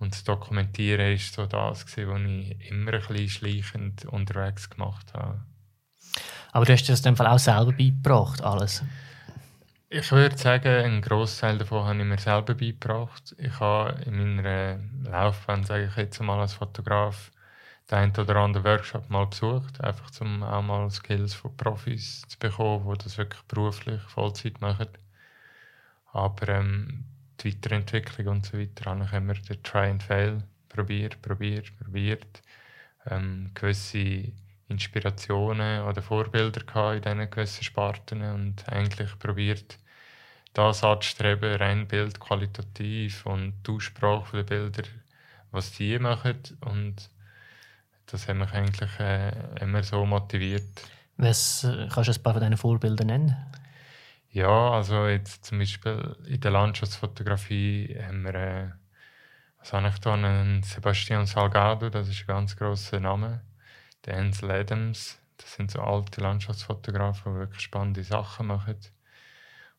Und 0.00 0.12
das 0.12 0.24
Dokumentieren 0.24 1.10
war 1.10 1.16
so 1.16 1.46
das, 1.46 1.84
was 1.84 1.96
ich 1.96 2.70
immer 2.70 2.92
ein 2.92 3.00
bisschen 3.00 3.28
schleichend 3.28 4.04
unterwegs 4.06 4.68
gemacht 4.70 5.12
habe. 5.14 5.40
Aber 6.52 6.64
du 6.64 6.72
hast 6.72 6.84
dir 6.84 6.92
das 6.92 7.00
in 7.00 7.12
dem 7.12 7.16
Fall 7.16 7.26
auch 7.26 7.38
selber 7.38 7.72
beigebracht, 7.72 8.42
alles? 8.42 8.82
Ich 9.90 10.12
würde 10.12 10.36
sagen, 10.36 10.68
einen 10.68 11.02
Großteil 11.02 11.58
davon 11.58 11.84
habe 11.84 11.98
ich 11.98 12.04
mir 12.04 12.18
selber 12.18 12.54
beigebracht. 12.54 13.34
Ich 13.38 13.58
habe 13.60 14.00
in 14.02 14.36
meiner 14.36 14.78
Laufbahn, 15.04 15.64
sage 15.64 15.86
ich 15.86 15.96
jetzt 15.96 16.20
mal 16.20 16.40
als 16.40 16.54
Fotograf, 16.54 17.30
den 17.90 17.98
einen 17.98 18.16
oder 18.16 18.36
anderen 18.36 18.64
Workshop 18.66 19.08
mal 19.10 19.26
besucht, 19.26 19.82
einfach 19.82 20.10
um 20.20 20.42
auch 20.42 20.62
mal 20.62 20.90
Skills 20.90 21.34
von 21.34 21.56
Profis 21.56 22.22
zu 22.28 22.38
bekommen, 22.38 22.86
die 22.92 23.04
das 23.04 23.16
wirklich 23.18 23.42
beruflich 23.44 24.02
Vollzeit 24.02 24.60
machen. 24.60 24.88
Aber 26.12 26.48
ähm, 26.48 27.04
die 27.40 27.54
Weiterentwicklung 27.54 28.26
und 28.28 28.46
so 28.46 28.58
weiter 28.58 28.90
habe 28.90 29.04
ich 29.04 29.12
immer 29.12 29.34
den 29.34 29.62
Try 29.62 29.90
and 29.90 30.02
Fail 30.02 30.42
probiert, 30.68 31.22
probiert, 31.22 31.72
probiert. 31.78 32.42
Ähm, 33.06 33.52
gewisse 33.54 34.32
Inspirationen 34.68 35.82
oder 35.82 36.02
Vorbilder 36.02 36.94
in 36.94 37.02
diesen 37.02 37.30
gewissen 37.30 37.64
Sparten 37.64 38.22
und 38.22 38.68
eigentlich 38.68 39.18
probiert, 39.18 39.78
das 40.52 40.84
anzustreben, 40.84 41.56
rein 41.56 41.88
Bild 41.88 42.20
qualitativ 42.20 43.24
und 43.24 43.54
die 43.66 43.70
Aussprache 43.70 44.38
der 44.38 44.44
Bilder, 44.44 44.82
was 45.50 45.72
die 45.72 45.98
machen 45.98 46.38
und 46.60 47.10
das 48.06 48.28
hat 48.28 48.36
mich 48.36 48.52
eigentlich 48.52 49.00
äh, 49.00 49.32
immer 49.60 49.82
so 49.82 50.04
motiviert. 50.06 50.82
Was, 51.16 51.64
äh, 51.64 51.88
kannst 51.92 52.08
du 52.08 52.12
ein 52.12 52.22
paar 52.22 52.34
von 52.34 52.42
diesen 52.42 52.56
Vorbildern 52.56 53.06
nennen? 53.06 53.36
Ja, 54.30 54.70
also 54.70 55.06
jetzt 55.06 55.46
zum 55.46 55.58
Beispiel 55.58 56.16
in 56.26 56.40
der 56.40 56.50
Landschaftsfotografie 56.50 57.98
haben 58.00 58.24
wir, 58.24 58.34
äh, 58.34 58.70
was 59.58 59.72
habe 59.72 59.88
ich 59.88 59.98
da, 59.98 60.14
einen 60.14 60.62
Sebastian 60.62 61.26
Salgado, 61.26 61.88
das 61.90 62.08
ist 62.08 62.20
ein 62.20 62.26
ganz 62.26 62.56
grosser 62.56 63.00
Name 63.00 63.42
der 64.04 64.16
Ansel 64.16 64.50
Adams. 64.50 65.20
Das 65.36 65.54
sind 65.54 65.70
so 65.70 65.80
alte 65.80 66.20
Landschaftsfotografen, 66.20 67.34
die 67.34 67.38
wirklich 67.40 67.60
spannende 67.60 68.02
Sachen 68.02 68.48
machen. 68.48 68.76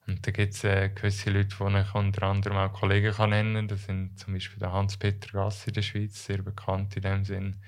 Und 0.07 0.25
da 0.25 0.31
gibt 0.31 0.53
es 0.55 0.63
äh, 0.63 0.89
gewisse 0.89 1.29
Leute, 1.29 1.55
die 1.55 1.79
ich 1.79 1.95
unter 1.95 2.23
anderem 2.23 2.57
auch 2.57 2.73
Kollegen 2.73 3.13
kann 3.13 3.29
nennen 3.29 3.55
kann. 3.55 3.67
Das 3.67 3.85
sind 3.85 4.17
zum 4.17 4.33
Beispiel 4.33 4.59
der 4.59 4.71
Hans-Peter 4.71 5.31
Gass 5.31 5.67
in 5.67 5.73
der 5.73 5.81
Schweiz, 5.81 6.25
sehr 6.25 6.41
bekannt 6.41 6.95
in 6.95 7.03
dem 7.03 7.25
Sinn 7.25 7.61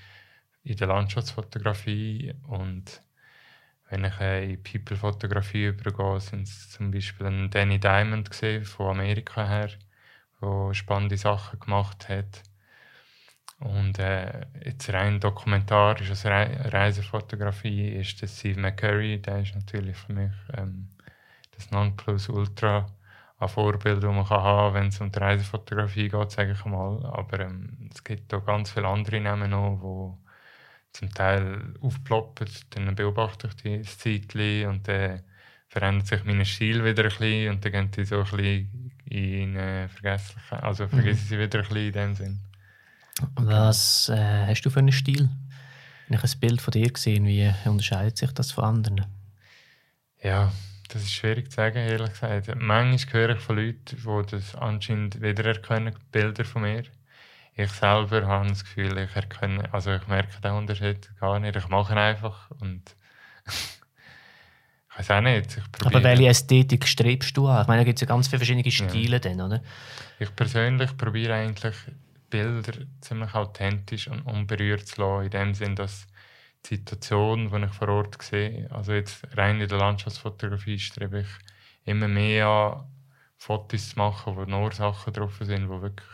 in 0.63 0.75
der 0.75 0.87
Landschaftsfotografie. 0.87 2.33
Und 2.47 3.03
wenn 3.89 4.05
ich 4.05 4.19
äh, 4.19 4.53
in 4.53 4.63
People-Fotografie 4.63 5.67
übergehe, 5.67 6.19
sind 6.19 6.43
es 6.43 6.69
zum 6.71 6.91
Beispiel 6.91 7.49
Danny 7.49 7.79
Diamond 7.79 8.29
gesehen, 8.29 8.65
von 8.65 8.97
Amerika 8.97 9.47
her, 9.47 9.69
der 10.41 10.73
spannende 10.73 11.17
Sachen 11.17 11.59
gemacht 11.59 12.09
hat. 12.09 12.43
Und 13.61 13.99
äh, 13.99 14.47
jetzt 14.65 14.91
rein 14.91 15.19
dokumentarisch, 15.19 16.09
also 16.09 16.29
Re 16.29 16.49
Reisefotografie, 16.73 17.89
ist 17.89 18.21
der 18.21 18.27
Steve 18.27 18.59
McCurry, 18.59 19.21
der 19.21 19.41
ist 19.41 19.53
natürlich 19.53 19.97
für 19.97 20.13
mich 20.13 20.31
ähm, 20.57 20.89
das 21.55 21.69
Nonplusultra 21.69 22.87
an 23.37 23.49
Vorbilder, 23.49 23.99
die 23.99 24.15
man 24.15 24.25
kann 24.25 24.41
haben 24.41 24.73
kann, 24.73 24.81
wenn 24.81 24.87
es 24.89 24.99
um 24.99 25.11
die 25.11 25.19
Reisefotografie 25.19 26.09
geht, 26.09 26.31
sage 26.31 26.53
ich 26.53 26.65
mal. 26.65 27.05
Aber 27.05 27.39
ähm, 27.39 27.89
es 27.93 28.03
gibt 28.03 28.33
auch 28.33 28.45
ganz 28.45 28.71
viele 28.71 28.87
andere 28.87 29.21
Namen 29.21 29.51
noch, 29.51 30.17
die 30.93 30.97
zum 30.97 31.13
Teil 31.13 31.75
aufploppen. 31.81 32.47
Dann 32.71 32.95
beobachte 32.95 33.47
ich 33.47 33.55
die 33.57 33.81
Zeitchen 33.83 34.69
und 34.69 34.87
dann 34.87 35.21
verändert 35.67 36.07
sich 36.07 36.23
mein 36.23 36.43
Stil 36.45 36.83
wieder 36.83 37.03
ein 37.03 37.09
bisschen 37.09 37.49
und 37.51 37.63
dann 37.63 37.71
gehen 37.71 37.91
die 37.91 38.05
so 38.05 38.17
ein 38.17 38.23
bisschen 38.23 38.91
in 39.05 39.55
äh, 39.55 39.87
Vergesslichkeit. 39.87 40.63
Also 40.63 40.87
vergessen 40.87 41.25
mhm. 41.25 41.29
sie 41.29 41.39
wieder 41.39 41.59
ein 41.59 41.67
bisschen 41.67 41.87
in 41.87 41.93
dem 41.93 42.15
Sinn. 42.15 42.50
Was 43.35 44.09
äh, 44.09 44.47
hast 44.47 44.61
du 44.61 44.69
für 44.69 44.79
einen 44.79 44.91
Stil? 44.91 45.29
Wenn 46.07 46.17
ich 46.17 46.23
ein 46.23 46.39
Bild 46.39 46.61
von 46.61 46.71
dir 46.71 46.91
gesehen, 46.91 47.25
wie 47.25 47.53
unterscheidet 47.65 48.17
sich 48.17 48.31
das 48.31 48.51
von 48.51 48.63
anderen? 48.65 49.05
Ja, 50.21 50.51
das 50.89 51.03
ist 51.03 51.13
schwierig 51.13 51.49
zu 51.49 51.55
sagen, 51.55 51.77
ehrlich 51.77 52.11
gesagt. 52.11 52.53
Manchmal 52.55 53.13
höre 53.13 53.35
ich 53.35 53.41
von 53.41 53.55
Leuten, 53.55 53.97
die 53.97 54.31
das 54.31 54.55
anscheinend 54.55 55.21
wiedererkennen, 55.21 55.95
Bilder 56.11 56.45
von 56.45 56.63
mir. 56.63 56.83
Ich 57.53 57.71
selber 57.71 58.25
habe 58.27 58.49
das 58.49 58.63
Gefühl, 58.63 58.97
ich 58.97 59.15
erkenne, 59.15 59.73
also 59.73 59.93
ich 59.93 60.07
merke 60.07 60.41
den 60.41 60.51
Unterschied 60.51 61.09
gar 61.19 61.39
nicht. 61.39 61.55
Ich 61.55 61.67
mache 61.67 61.93
ihn 61.93 61.97
einfach 61.97 62.49
und 62.59 62.95
ich 63.47 64.97
weiß 64.97 65.11
auch 65.11 65.21
nicht. 65.21 65.61
Aber 65.83 66.03
welche 66.03 66.27
Ästhetik 66.27 66.87
strebst 66.87 67.35
du 67.35 67.47
an? 67.47 67.61
Ich 67.61 67.67
meine, 67.67 67.81
da 67.81 67.83
gibt 67.85 67.97
es 67.97 68.01
ja 68.01 68.07
ganz 68.07 68.27
viele 68.27 68.39
verschiedene 68.39 68.71
Stile 68.71 69.17
ja. 69.17 69.19
dann, 69.19 69.41
oder? 69.41 69.61
Ich 70.19 70.33
persönlich 70.35 70.95
probiere 70.97 71.35
eigentlich 71.35 71.75
Bilder 72.31 72.73
ziemlich 73.01 73.35
authentisch 73.35 74.07
und 74.07 74.21
unberührt 74.23 74.87
zu 74.87 75.01
lassen, 75.01 75.25
in 75.25 75.29
dem 75.29 75.53
Sinn, 75.53 75.75
dass 75.75 76.07
die 76.65 76.77
Situation, 76.77 77.51
die 77.51 77.65
ich 77.65 77.73
vor 77.73 77.89
Ort 77.89 78.21
sehe, 78.23 78.67
also 78.71 78.93
jetzt 78.93 79.25
rein 79.37 79.61
in 79.61 79.67
der 79.69 79.77
Landschaftsfotografie 79.77 80.79
strebe 80.79 81.21
ich 81.21 81.29
immer 81.85 82.07
mehr 82.07 82.47
an, 82.47 82.87
Fotos 83.37 83.89
zu 83.89 83.99
machen, 83.99 84.35
wo 84.35 84.45
nur 84.45 84.71
Sachen 84.71 85.13
drauf 85.13 85.37
sind, 85.41 85.63
die 85.63 85.81
wirklich 85.81 86.07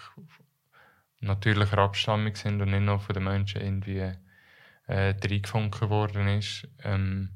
natürlicher 1.19 1.79
Abstammung 1.79 2.35
sind 2.35 2.61
und 2.61 2.71
nicht 2.71 2.83
nur 2.83 2.99
von 2.99 3.13
den 3.13 3.23
Menschen 3.23 3.61
irgendwie 3.61 3.99
äh, 4.87 5.15
reingefunken 5.23 5.89
worden 5.89 6.27
ist. 6.27 6.67
Ähm, 6.83 7.29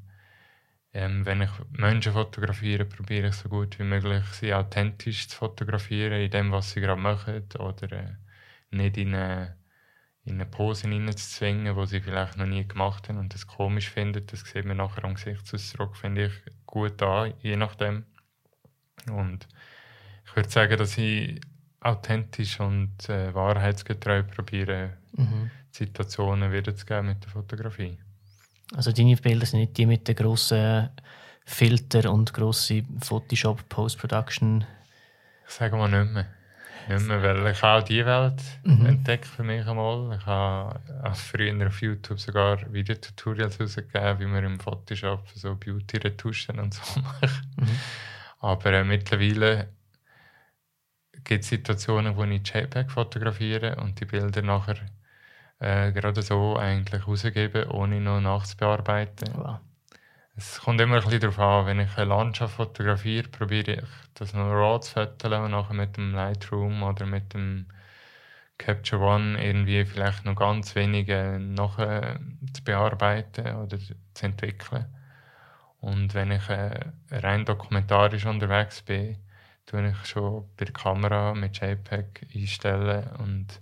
ähm, 0.94 1.24
wenn 1.24 1.42
ich 1.42 1.50
Menschen 1.70 2.12
fotografiere, 2.12 2.84
probiere 2.84 3.28
ich 3.28 3.34
so 3.34 3.48
gut 3.48 3.78
wie 3.78 3.84
möglich, 3.84 4.24
sie 4.32 4.54
authentisch 4.54 5.28
zu 5.28 5.36
fotografieren, 5.36 6.20
in 6.20 6.30
dem, 6.30 6.52
was 6.52 6.72
sie 6.72 6.80
gerade 6.80 7.00
machen, 7.00 7.44
oder 7.58 7.92
äh, 7.92 8.16
nicht 8.72 8.96
in 8.96 9.14
eine 9.14 9.56
in 10.24 10.34
eine 10.34 10.46
Pose 10.46 10.88
hineinzuzwingen, 10.88 11.76
die 11.76 11.86
sie 11.86 12.00
vielleicht 12.00 12.36
noch 12.36 12.46
nie 12.46 12.66
gemacht 12.66 13.08
haben 13.08 13.18
und 13.18 13.34
das 13.34 13.46
komisch 13.46 13.90
finden. 13.90 14.24
Das 14.26 14.40
sieht 14.40 14.64
man 14.64 14.76
nachher 14.76 15.04
am 15.04 15.14
Gesichtsausdruck, 15.14 15.96
finde 15.96 16.26
ich, 16.26 16.32
gut 16.64 17.02
an, 17.02 17.34
je 17.40 17.56
nachdem. 17.56 18.04
Und 19.10 19.48
ich 20.24 20.36
würde 20.36 20.48
sagen, 20.48 20.78
dass 20.78 20.96
ich 20.96 21.40
authentisch 21.80 22.60
und 22.60 23.08
äh, 23.08 23.34
wahrheitsgetreu 23.34 24.22
probiere, 24.22 24.96
mhm. 25.12 25.50
Situationen 25.72 26.52
wiederzugeben 26.52 27.06
mit 27.06 27.24
der 27.24 27.30
Fotografie. 27.30 27.98
Also 28.74 28.92
deine 28.92 29.16
Bilder 29.16 29.44
sind 29.44 29.60
nicht 29.60 29.76
die 29.76 29.86
mit 29.86 30.06
den 30.06 30.14
grossen 30.14 30.90
Filter 31.44 32.12
und 32.12 32.32
grossen 32.32 33.00
Photoshop 33.00 33.68
Post-Production? 33.68 34.64
Ich 35.46 35.52
sage 35.52 35.76
mal 35.76 35.88
nicht 35.88 36.12
mehr. 36.12 36.26
Mehr, 36.88 37.22
weil 37.22 37.46
ich 37.46 37.62
habe 37.62 37.82
auch 37.82 37.84
diese 37.84 38.06
Welt 38.06 38.42
mhm. 38.64 38.86
entdeckt 38.86 39.26
für 39.26 39.42
mich 39.42 39.66
einmal. 39.66 40.16
Ich 40.16 40.26
habe 40.26 40.80
früher 41.14 41.66
auf 41.66 41.80
YouTube 41.80 42.20
sogar 42.20 42.72
Videotutorials 42.72 43.58
herausgegeben, 43.58 44.20
wie 44.20 44.26
man 44.26 44.44
im 44.44 44.60
Photoshop 44.60 45.28
so 45.34 45.54
Beauty-Retuschen 45.54 46.58
und 46.58 46.74
so 46.74 47.00
macht. 47.00 47.44
Mhm. 47.56 47.78
Aber 48.40 48.72
äh, 48.72 48.84
mittlerweile 48.84 49.68
gibt 51.24 51.44
es 51.44 51.50
Situationen, 51.50 52.16
wo 52.16 52.24
ich 52.24 52.46
JPEG 52.46 52.90
fotografiere 52.90 53.76
und 53.76 54.00
die 54.00 54.04
Bilder 54.04 54.42
nachher 54.42 54.76
äh, 55.60 55.92
gerade 55.92 56.22
so 56.22 56.56
eigentlich 56.56 57.06
rausgebe, 57.06 57.68
ohne 57.72 58.00
noch 58.00 58.20
nachzubearbeiten. 58.20 59.30
Wow. 59.34 59.60
Es 60.34 60.60
kommt 60.60 60.80
immer 60.80 60.96
ein 60.96 61.02
bisschen 61.02 61.20
darauf 61.20 61.38
an, 61.38 61.66
wenn 61.66 61.80
ich 61.80 61.96
eine 61.98 62.08
Landschaft 62.08 62.56
fotografiere, 62.56 63.28
probiere 63.28 63.72
ich 63.72 63.88
das 64.14 64.32
noch 64.32 64.50
raw 64.50 64.80
zu 64.80 64.92
fotografieren 64.92 65.44
und 65.44 65.50
nachher 65.50 65.74
mit 65.74 65.96
dem 65.96 66.14
Lightroom 66.14 66.82
oder 66.82 67.04
mit 67.04 67.34
dem 67.34 67.66
Capture 68.56 69.02
One 69.02 69.42
irgendwie 69.44 69.84
vielleicht 69.84 70.24
noch 70.24 70.36
ganz 70.36 70.74
wenige 70.74 71.38
nachher 71.38 72.20
zu 72.54 72.64
bearbeiten 72.64 73.56
oder 73.56 73.78
zu 73.78 74.24
entwickeln. 74.26 74.86
Und 75.80 76.14
wenn 76.14 76.30
ich 76.30 76.48
äh, 76.48 76.80
rein 77.10 77.44
dokumentarisch 77.44 78.24
unterwegs 78.24 78.82
bin, 78.82 79.18
tue 79.66 79.88
ich 79.90 80.06
schon 80.06 80.48
bei 80.56 80.64
der 80.64 80.72
Kamera 80.72 81.34
mit 81.34 81.60
JPEG 81.60 82.28
einstellen 82.34 83.08
und 83.18 83.60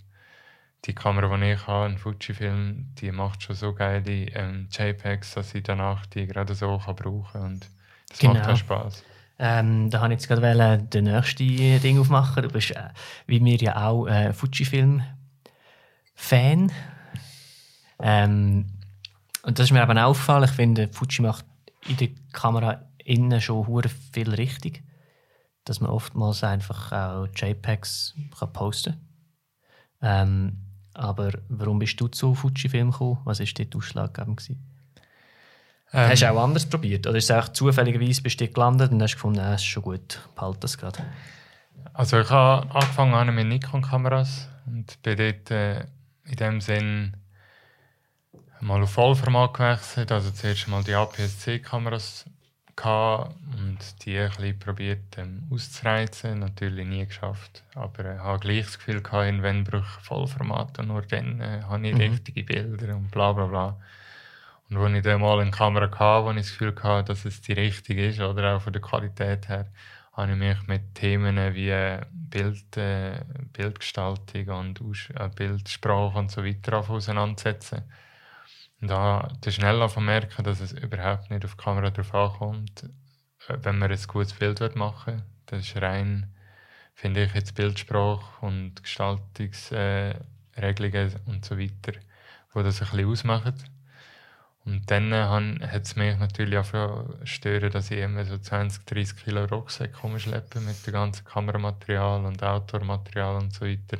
die 0.85 0.95
Kamera, 0.95 1.37
die 1.37 1.51
ich 1.51 1.67
habe, 1.67 1.85
ein 1.85 1.97
Fujifilm, 1.97 2.93
die 2.95 3.11
macht 3.11 3.43
schon 3.43 3.55
so 3.55 3.73
geile 3.73 4.25
ähm, 4.33 4.67
JPEGs, 4.71 5.35
dass 5.35 5.53
ich 5.53 5.63
danach 5.63 6.05
die 6.07 6.25
gerade 6.25 6.55
so 6.55 6.79
kann 6.79 6.95
brauchen 6.95 7.31
kann. 7.31 7.43
Und 7.43 7.69
das 8.09 8.19
genau. 8.19 8.33
macht 8.33 8.49
auch 8.49 8.57
Spaß. 8.57 9.03
Ähm, 9.37 9.89
da 9.89 10.01
habe 10.01 10.13
ich 10.13 10.19
jetzt 10.19 10.27
gerade 10.27 10.77
den 10.77 11.05
nächsten 11.05 11.81
Ding 11.81 11.97
aufmachen. 11.99 12.43
Du 12.43 12.49
bist, 12.49 12.71
äh, 12.71 12.89
wie 13.27 13.41
wir 13.43 13.55
ja 13.57 13.87
auch, 13.87 14.07
äh, 14.07 14.33
Fujifilm-Fan. 14.33 16.71
Ähm, 17.99 18.65
und 19.43 19.59
das 19.59 19.65
ist 19.65 19.71
mir 19.71 19.81
eben 19.81 19.97
aufgefallen. 19.97 20.43
Ich 20.43 20.51
finde, 20.51 20.89
Fuji 20.89 21.23
macht 21.23 21.45
in 21.87 21.97
der 21.97 22.09
Kamera 22.31 22.87
innen 23.03 23.41
schon 23.41 23.65
hure 23.67 23.89
viel 23.89 24.31
richtig. 24.33 24.83
Dass 25.65 25.79
man 25.79 25.89
oftmals 25.91 26.43
einfach 26.43 26.91
auch 26.91 27.27
JPEGs 27.35 28.15
kann 28.37 28.53
posten 28.53 28.93
kann. 28.93 29.01
Ähm, 30.29 30.70
aber 30.93 31.31
warum 31.49 31.79
bist 31.79 31.99
du 31.99 32.07
zu 32.07 32.35
Fujifilm 32.35 32.91
gekommen? 32.91 33.19
Was 33.23 33.39
war 33.39 33.47
dort 33.57 33.75
ausschlaggebend? 33.75 34.49
Ähm, 35.93 36.09
hast 36.09 36.21
du 36.21 36.31
auch 36.31 36.43
anders 36.43 36.65
probiert? 36.65 37.07
Oder 37.07 37.17
ist 37.17 37.29
es 37.29 37.31
auch 37.31 37.49
zufälligerweise 37.49 38.21
bist 38.21 38.39
du 38.39 38.47
gelandet 38.47 38.91
und 38.91 39.01
hast 39.01 39.15
gefunden, 39.15 39.39
es 39.39 39.61
ist 39.61 39.67
schon 39.67 39.83
gut, 39.83 40.19
behalte 40.35 40.59
das 40.61 40.77
gerade? 40.77 41.03
Also 41.93 42.19
ich 42.19 42.29
habe 42.29 42.73
angefangen 42.73 43.35
mit 43.35 43.47
Nikon-Kameras 43.47 44.47
und 44.65 45.01
bin 45.01 45.17
dort 45.17 45.51
äh, 45.51 45.81
in 46.25 46.35
dem 46.37 46.61
Sinn 46.61 47.17
mal 48.61 48.81
auf 48.81 48.91
Vollformat 48.91 49.53
gewechselt. 49.53 50.11
Also 50.11 50.31
zuerst 50.31 50.67
mal 50.67 50.83
die 50.83 50.93
APS-C-Kameras 50.93 52.25
und 52.83 54.05
die 54.05 54.17
ein 54.17 54.59
probiert 54.59 55.17
ähm, 55.17 55.43
auszureizen. 55.51 56.39
Natürlich 56.39 56.87
nie 56.87 57.05
geschafft. 57.05 57.63
Aber 57.75 57.99
ich 57.99 58.05
äh, 58.05 58.19
habe 58.19 58.39
gleich 58.39 58.65
das 58.65 58.77
Gefühl 58.77 59.01
gehabt, 59.01 59.27
in 59.27 59.43
ich 59.43 59.85
Vollformat 60.01 60.79
und 60.79 60.87
nur 60.87 61.01
dann 61.03 61.39
äh, 61.41 61.61
habe 61.63 61.87
ich 61.87 61.93
mhm. 61.93 62.01
richtige 62.01 62.43
Bilder 62.43 62.95
und 62.95 63.11
bla 63.11 63.33
bla 63.33 63.45
bla. 63.45 63.77
Und 64.69 64.77
als 64.77 64.93
ich 64.95 65.03
dann 65.03 65.21
mal 65.21 65.39
eine 65.39 65.51
Kamera 65.51 65.85
hatte, 65.85 66.25
wo 66.25 66.31
ich 66.31 66.37
das 66.37 66.51
Gefühl 66.51 66.75
hatte, 66.81 67.09
dass 67.09 67.25
es 67.25 67.41
die 67.41 67.53
richtige 67.53 68.07
ist, 68.07 68.19
oder 68.19 68.55
auch 68.55 68.61
von 68.61 68.73
der 68.73 68.81
Qualität 68.81 69.49
her, 69.49 69.67
habe 70.13 70.31
ich 70.31 70.37
mich 70.37 70.67
mit 70.67 70.95
Themen 70.95 71.53
wie 71.53 71.69
äh, 71.69 72.01
Bild, 72.11 72.77
äh, 72.77 73.21
Bildgestaltung 73.53 74.47
und 74.47 74.81
äh, 75.15 75.29
Bildsprache 75.35 76.17
und 76.17 76.31
so 76.31 76.43
weiter 76.43 76.89
auseinandersetzen 76.89 77.83
da 78.87 79.29
schnell 79.47 79.87
merken, 79.97 80.43
dass 80.43 80.59
es 80.59 80.71
überhaupt 80.73 81.29
nicht 81.29 81.45
auf 81.45 81.55
die 81.55 81.63
Kamera 81.63 81.91
drauf 81.91 82.13
ankommt, 82.13 82.83
äh, 83.47 83.57
wenn 83.61 83.77
man 83.79 83.91
ein 83.91 83.99
gutes 84.07 84.33
Bild 84.33 84.75
machen 84.75 85.13
will. 85.13 85.23
Das 85.45 85.61
ist 85.61 85.81
rein, 85.81 86.33
finde 86.93 87.23
ich, 87.23 87.33
jetzt 87.33 87.55
Bildsprache 87.55 88.45
und 88.45 88.81
Gestaltungsregelungen 88.81 90.21
äh, 90.55 91.19
und 91.27 91.45
so 91.45 91.59
weiter, 91.59 91.93
wo 92.53 92.63
das 92.63 92.81
ein 92.81 92.87
bisschen 92.89 93.07
ausmachen. 93.07 93.53
Und 94.65 94.89
dann 94.89 95.11
äh, 95.11 95.67
hat 95.67 95.83
es 95.83 95.95
mich 95.95 96.17
natürlich 96.17 96.57
auch 96.57 97.05
stören, 97.23 97.71
dass 97.71 97.91
ich 97.91 97.99
immer 97.99 98.25
so 98.25 98.37
20, 98.37 98.85
30 98.85 99.23
Kilo 99.23 99.45
Rucksack 99.45 100.03
rumschleppe 100.03 100.59
mit 100.59 100.85
dem 100.85 100.93
ganzen 100.93 101.25
Kameramaterial 101.25 102.25
und 102.25 102.43
Outdoor-Material 102.43 103.35
und 103.37 103.53
so 103.53 103.65
weiter 103.65 103.97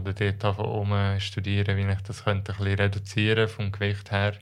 habe 0.00 0.14
dort 0.14 0.44
angefangen 0.44 1.20
studieren, 1.20 1.76
wie 1.76 1.92
ich 1.92 2.00
das 2.02 2.24
könnte 2.24 2.52
ein 2.52 2.58
bisschen 2.58 2.78
reduzieren 2.78 3.48
vom 3.48 3.70
Gewicht 3.70 4.10
her. 4.10 4.34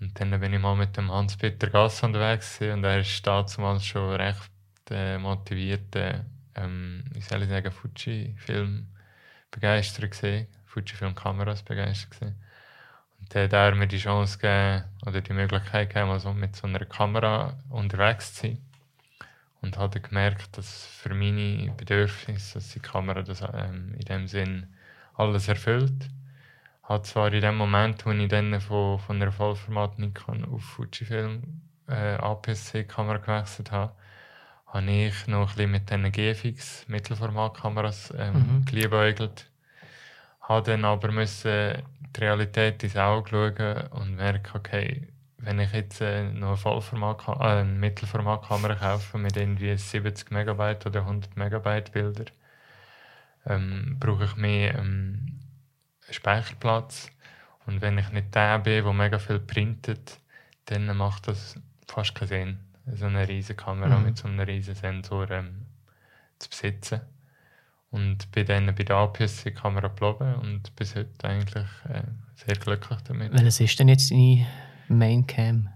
Und 0.00 0.18
dann 0.20 0.38
bin 0.38 0.52
ich 0.52 0.60
mal 0.60 0.76
mit 0.76 0.96
dem 0.96 1.10
Hans-Peter 1.10 1.68
Gass 1.68 2.02
unterwegs 2.02 2.60
und 2.60 2.84
er 2.84 3.00
ist 3.00 3.26
damals 3.26 3.84
schon 3.84 4.14
recht 4.14 4.50
äh, 4.90 5.18
motiviert, 5.18 5.96
ähm, 6.54 7.04
wie 7.12 7.20
soll 7.20 7.42
ich 7.42 7.48
sagen, 7.48 7.72
Fuji-Film 7.72 8.86
begeistert 9.50 10.14
Fuji-Film-Kameras 10.66 11.62
begeistert 11.62 12.10
gesehen. 12.10 12.36
Und 13.18 13.34
dann 13.34 13.44
hat 13.44 13.52
er 13.52 13.74
mir 13.74 13.88
die 13.88 13.98
Chance 13.98 14.38
gegeben, 14.38 14.84
oder 15.04 15.20
die 15.20 15.32
Möglichkeit 15.32 15.88
gegeben, 15.88 16.10
also 16.10 16.32
mit 16.32 16.54
so 16.54 16.68
einer 16.68 16.84
Kamera 16.84 17.58
unterwegs 17.70 18.34
zu 18.34 18.42
sein 18.42 18.67
und 19.60 19.76
habe 19.78 20.00
gemerkt, 20.00 20.56
dass 20.56 20.86
für 20.86 21.14
meine 21.14 21.72
Bedürfnisse 21.72 22.54
dass 22.54 22.70
die 22.70 22.80
Kamera 22.80 23.22
das 23.22 23.40
ähm, 23.40 23.94
in 23.94 24.04
dem 24.04 24.26
Sinn 24.26 24.66
alles 25.14 25.48
erfüllt. 25.48 26.10
Hat 26.82 27.06
zwar 27.06 27.32
in 27.32 27.42
dem 27.42 27.56
Moment, 27.56 28.06
wo 28.06 28.10
ich 28.12 28.28
dann 28.28 28.60
von, 28.60 28.98
von 28.98 29.20
einer 29.20 29.32
Vollformat 29.32 29.98
Nikon 29.98 30.44
auf 30.44 30.62
Fujifilm 30.62 31.42
äh, 31.88 32.14
APS-C-Kamera 32.14 33.18
gewechselt 33.18 33.72
habe, 33.72 33.92
habe 34.66 34.90
ich 34.90 35.26
noch 35.26 35.50
ein 35.50 35.70
bisschen 35.70 35.70
mit 35.70 35.90
diesen 35.90 36.12
GFX 36.12 36.88
Mittelformatkameras 36.88 38.12
ähm, 38.16 38.34
mhm. 38.34 38.64
geliebäugelt. 38.64 39.50
Habe 40.40 40.70
dann 40.70 40.84
aber 40.84 41.10
müssen 41.10 41.82
die 42.16 42.20
Realität 42.20 42.82
ins 42.82 42.96
Auge 42.96 43.30
schauen 43.30 43.86
und 43.88 44.16
merke, 44.16 44.56
okay, 44.56 45.08
wenn 45.48 45.60
ich 45.60 45.72
jetzt 45.72 46.02
äh, 46.02 46.24
noch 46.24 46.48
eine, 46.48 46.56
Vollformat 46.58 47.26
äh, 47.26 47.42
eine 47.42 47.64
Mittelformatkamera 47.70 48.74
kaufe 48.74 49.16
mit 49.16 49.34
irgendwie 49.34 49.74
70 49.74 50.30
Megabyte 50.30 50.84
oder 50.84 51.00
100 51.00 51.38
Megabyte 51.38 51.90
Bilder, 51.90 52.26
ähm, 53.46 53.96
brauche 53.98 54.26
ich 54.26 54.36
mehr 54.36 54.74
ähm, 54.74 55.40
Speicherplatz. 56.10 57.10
Und 57.64 57.80
wenn 57.80 57.96
ich 57.96 58.10
nicht 58.10 58.34
der 58.34 58.58
bin, 58.58 58.84
der 58.84 58.92
mega 58.92 59.18
viel 59.18 59.38
printet, 59.38 60.18
dann 60.66 60.94
macht 60.94 61.28
das 61.28 61.54
fast 61.86 62.14
keinen 62.14 62.28
Sinn, 62.28 62.58
so 62.94 63.06
eine 63.06 63.26
riesige 63.26 63.56
Kamera 63.56 63.98
mhm. 63.98 64.04
mit 64.04 64.18
so 64.18 64.28
einem 64.28 64.40
riesigen 64.40 64.76
Sensor 64.76 65.30
ähm, 65.30 65.64
zu 66.38 66.50
besitzen. 66.50 67.00
Und 67.90 68.30
bin 68.32 68.44
dann 68.44 68.66
bei 68.74 68.84
der 68.84 68.96
APS-C-Kamera 68.96 69.88
geblieben 69.88 70.34
und 70.42 70.76
bis 70.76 70.94
heute 70.94 71.26
eigentlich 71.26 71.64
äh, 71.88 72.02
sehr 72.34 72.56
glücklich 72.56 73.00
damit. 73.00 73.32
Welches 73.32 73.60
ist 73.60 73.78
denn 73.80 73.88
jetzt 73.88 74.10
deine 74.10 74.46
Maincam? 74.88 75.68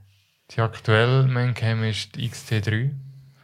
Die 0.50 0.60
aktuelle 0.60 1.26
Maincam 1.26 1.84
ist 1.84 2.16
die 2.16 2.28
XT3 2.28 2.90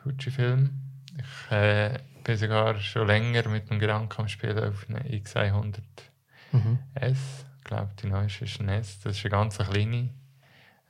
Fujifilm. 0.03 0.71
Ich 1.19 1.53
äh, 1.53 1.99
bin 2.25 2.37
sogar 2.37 2.79
schon 2.81 3.07
länger 3.07 3.49
mit 3.49 3.71
dem 3.71 3.79
Gedanken 3.79 4.21
am 4.21 4.29
Spielen 4.29 4.59
auf 4.59 4.87
eine 4.89 5.01
X100 5.01 5.81
mhm. 6.53 6.79
Ich 7.01 7.64
glaube, 7.64 7.91
die 8.03 8.07
neueste 8.07 8.45
ist 8.45 8.61
ein 8.61 8.69
S. 8.69 9.01
Das 9.01 9.16
ist 9.16 9.25
eine 9.25 9.31
ganz 9.31 9.59
kleine 9.59 10.11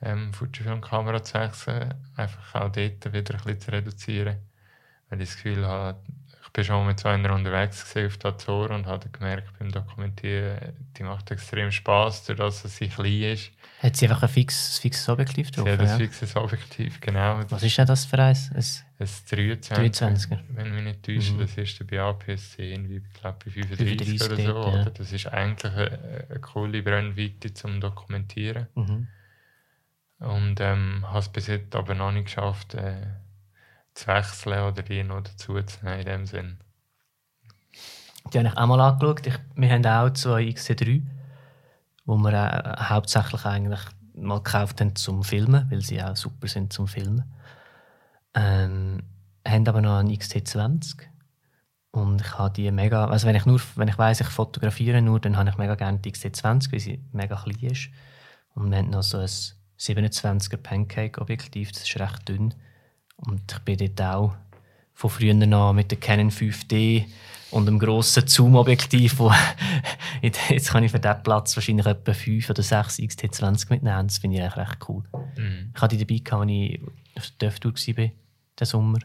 ähm, 0.01 0.33
Fujifilm-Kamera 0.33 1.23
zu 1.23 1.35
wechseln. 1.35 1.93
Einfach 2.15 2.55
auch 2.55 2.71
dort 2.71 3.13
wieder 3.13 3.35
ein 3.35 3.43
bisschen 3.43 3.59
zu 3.59 3.71
reduzieren. 3.71 4.37
Weil 5.09 5.21
ich 5.21 5.29
das 5.29 5.37
Gefühl 5.37 5.65
habe, 5.65 6.01
ich 6.49 6.53
bin 6.53 6.63
schon 6.63 6.87
mit 6.87 6.99
so 6.99 7.07
einer 7.07 7.31
unterwegs 7.35 7.95
auf 7.95 8.17
der 8.17 8.31
Azoren 8.31 8.71
und 8.71 8.87
habe 8.87 9.07
gemerkt 9.09 9.53
beim 9.59 9.71
Dokumentieren, 9.71 10.73
die 10.97 11.03
macht 11.03 11.29
extrem 11.29 11.71
Spaß, 11.71 12.25
dadurch, 12.25 12.63
dass 12.63 12.75
sie 12.75 12.87
klein 12.87 13.21
ist. 13.21 13.51
Hat 13.83 13.95
sie 13.95 14.07
einfach 14.07 14.23
ein 14.23 14.29
fixes, 14.29 14.79
fixes 14.79 15.07
Objektiv 15.09 15.51
drauf? 15.51 15.67
Ja, 15.67 15.77
das 15.77 15.91
ja. 15.91 15.97
fixes 15.97 16.35
Objektiv, 16.35 16.99
genau. 17.01 17.39
Was 17.49 17.61
ist 17.61 17.77
denn 17.77 17.85
das 17.85 18.05
für 18.05 18.17
eins? 18.17 18.49
Ein, 18.51 19.05
ein 19.05 19.61
23, 19.61 20.31
er 20.31 20.39
Wenn 20.49 20.73
mich 20.73 20.83
nicht 20.85 21.03
täusche, 21.03 21.33
mhm. 21.33 21.39
das 21.41 21.55
ist 21.55 21.87
bei 21.87 22.01
APS-C 22.01 22.73
irgendwie, 22.73 22.97
ich 22.97 23.13
glaube 23.13 23.37
bei 23.45 23.51
35, 23.51 24.19
35 24.19 24.23
oder 24.23 24.35
so. 24.35 24.41
Ja. 24.43 24.81
Oder? 24.81 24.89
Das 24.89 25.11
ist 25.11 25.27
eigentlich 25.27 25.71
eine, 25.71 26.25
eine 26.31 26.39
coole 26.39 26.81
Brennweite 26.81 27.53
zum 27.53 27.79
Dokumentieren. 27.79 28.65
Mhm. 28.73 29.07
Und 30.17 30.59
ähm, 30.61 31.05
habe 31.07 31.19
es 31.19 31.29
bis 31.29 31.45
jetzt 31.45 31.75
aber 31.75 31.93
noch 31.93 32.11
nicht 32.11 32.25
geschafft, 32.25 32.73
äh, 32.73 33.05
zu 33.93 34.07
wechseln 34.07 34.63
oder 34.63 34.81
die 34.81 35.03
noch 35.03 35.21
dazu 35.21 35.61
zu 35.61 35.85
nehmen 35.85 35.99
in 35.99 36.05
dem 36.05 36.25
Sinn. 36.25 36.57
Die 38.33 38.37
habe 38.37 38.47
ich 38.47 38.57
auch 38.57 38.67
mal 38.67 38.79
angeschaut. 38.81 39.27
Ich, 39.27 39.39
wir 39.55 39.69
haben 39.69 39.85
auch 39.85 40.13
zwei 40.13 40.43
XC3, 40.43 41.03
wo 42.05 42.17
wir 42.17 42.33
äh, 42.33 42.83
hauptsächlich 42.83 43.45
eigentlich 43.45 43.81
mal 44.13 44.41
gekauft 44.41 44.81
haben 44.81 44.95
zum 44.95 45.23
Filmen, 45.23 45.69
weil 45.71 45.81
sie 45.81 46.01
auch 46.01 46.15
super 46.15 46.47
sind 46.47 46.73
zum 46.73 46.87
Filmen. 46.87 47.23
Ähm, 48.33 49.03
haben 49.45 49.67
aber 49.67 49.81
noch 49.81 49.97
einen 49.97 50.11
XT20 50.11 51.09
und 51.91 52.21
ich 52.21 52.37
habe 52.37 52.53
die 52.53 52.69
mega, 52.71 53.05
also 53.05 53.27
wenn 53.27 53.35
ich 53.35 53.45
nur, 53.45 53.59
wenn 53.75 53.87
ich 53.87 53.97
weiss, 53.97 54.21
ich 54.21 54.27
fotografiere 54.27 55.01
nur, 55.01 55.19
dann 55.19 55.37
habe 55.37 55.49
ich 55.49 55.57
mega 55.57 55.75
gerne 55.75 55.97
die 55.99 56.11
XT20, 56.11 56.71
weil 56.71 56.79
sie 56.79 57.03
mega 57.11 57.35
klein 57.35 57.71
ist. 57.71 57.89
Und 58.53 58.69
wir 58.69 58.77
haben 58.77 58.91
noch 58.91 59.03
so 59.03 59.17
ein 59.17 59.27
27er 59.79 60.57
Pancake-Objektiv, 60.57 61.71
das 61.71 61.83
ist 61.83 61.99
recht 61.99 62.27
dünn. 62.29 62.53
Und 63.25 63.51
ich 63.51 63.59
bin 63.59 63.77
dort 63.77 64.01
auch 64.01 64.35
von 64.93 65.09
früher 65.09 65.33
noch 65.33 65.73
mit 65.73 65.91
der 65.91 65.99
Canon 65.99 66.29
5D 66.29 67.05
und 67.51 67.67
einem 67.67 67.79
grossen 67.79 68.27
Zoom-Objektiv, 68.27 69.19
wo 69.19 69.31
jetzt 70.21 70.71
kann 70.71 70.83
ich 70.83 70.91
für 70.91 70.99
diesen 70.99 71.23
Platz 71.23 71.55
wahrscheinlich 71.55 71.85
etwa 71.85 72.13
5 72.13 72.49
oder 72.49 72.61
6 72.61 72.99
XT20 72.99 73.69
mitnehmen. 73.69 74.07
Das 74.07 74.19
finde 74.19 74.37
ich 74.37 74.43
eigentlich 74.43 74.57
recht 74.57 74.89
cool. 74.89 75.03
Mhm. 75.37 75.71
Ich 75.75 75.81
hatte 75.81 75.97
die 75.97 76.05
dabei, 76.05 76.37
als 76.37 76.51
ich 76.51 76.81
auf 77.17 77.29
der 77.39 77.55
TÜV 77.55 77.97
war, 77.97 78.09
diesen 78.59 78.65
Sommer. 78.65 78.99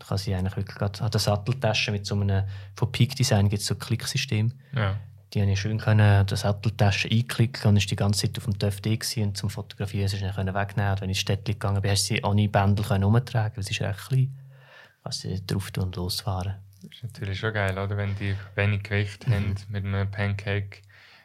Ich 0.00 0.10
habe 0.10 0.18
sie 0.18 0.34
eigentlich 0.34 0.56
wirklich 0.56 0.76
gerade 0.76 1.00
an 1.02 1.10
der 1.10 1.20
Satteltasche 1.20 1.90
mit 1.90 2.06
so 2.06 2.14
einem, 2.14 2.44
von 2.74 2.92
Peak 2.92 3.16
Design 3.16 3.48
gibt 3.48 3.62
es 3.62 3.66
so 3.66 3.74
ein 3.74 3.80
Klicksystem. 3.80 4.52
Ja. 4.74 4.96
Die 5.36 5.40
konnte 5.40 5.52
ich 5.52 5.60
schön 5.60 5.76
können, 5.76 6.24
die 6.24 6.34
Satteltasche 6.34 7.10
einklicken 7.10 7.68
und 7.68 7.76
ist 7.76 7.90
die 7.90 7.96
ganze 7.96 8.22
Zeit 8.22 8.38
auf 8.38 8.44
dem 8.44 8.58
TÜV 8.58 9.18
und 9.18 9.36
zum 9.36 9.50
Fotografieren 9.50 10.08
sie 10.08 10.16
schnell 10.16 10.34
wegnehmen. 10.34 10.92
Und 10.92 11.02
wenn 11.02 11.10
ich 11.10 11.18
ins 11.18 11.20
Städtchen 11.20 11.52
gegangen 11.52 11.82
bin, 11.82 11.90
hast 11.90 12.08
du 12.08 12.14
sie 12.14 12.24
ohne 12.24 12.48
Bändel 12.48 13.04
umtragen, 13.04 13.54
weil 13.54 13.62
sie 13.62 13.72
ist 13.72 13.82
recht 13.82 14.08
klein. 14.08 14.34
Kannst 15.02 15.24
du 15.24 15.40
drauf 15.42 15.70
tun 15.72 15.84
und 15.84 15.96
losfahren. 15.96 16.54
Das 16.80 16.90
ist 16.90 17.02
natürlich 17.02 17.38
schon 17.38 17.52
geil, 17.52 17.76
oder? 17.76 17.98
wenn 17.98 18.16
die 18.16 18.34
wenig 18.54 18.84
Gewicht 18.84 19.28
mhm. 19.28 19.34
haben, 19.34 19.54
mit 19.68 19.84
einem 19.84 20.10
Pancake 20.10 20.80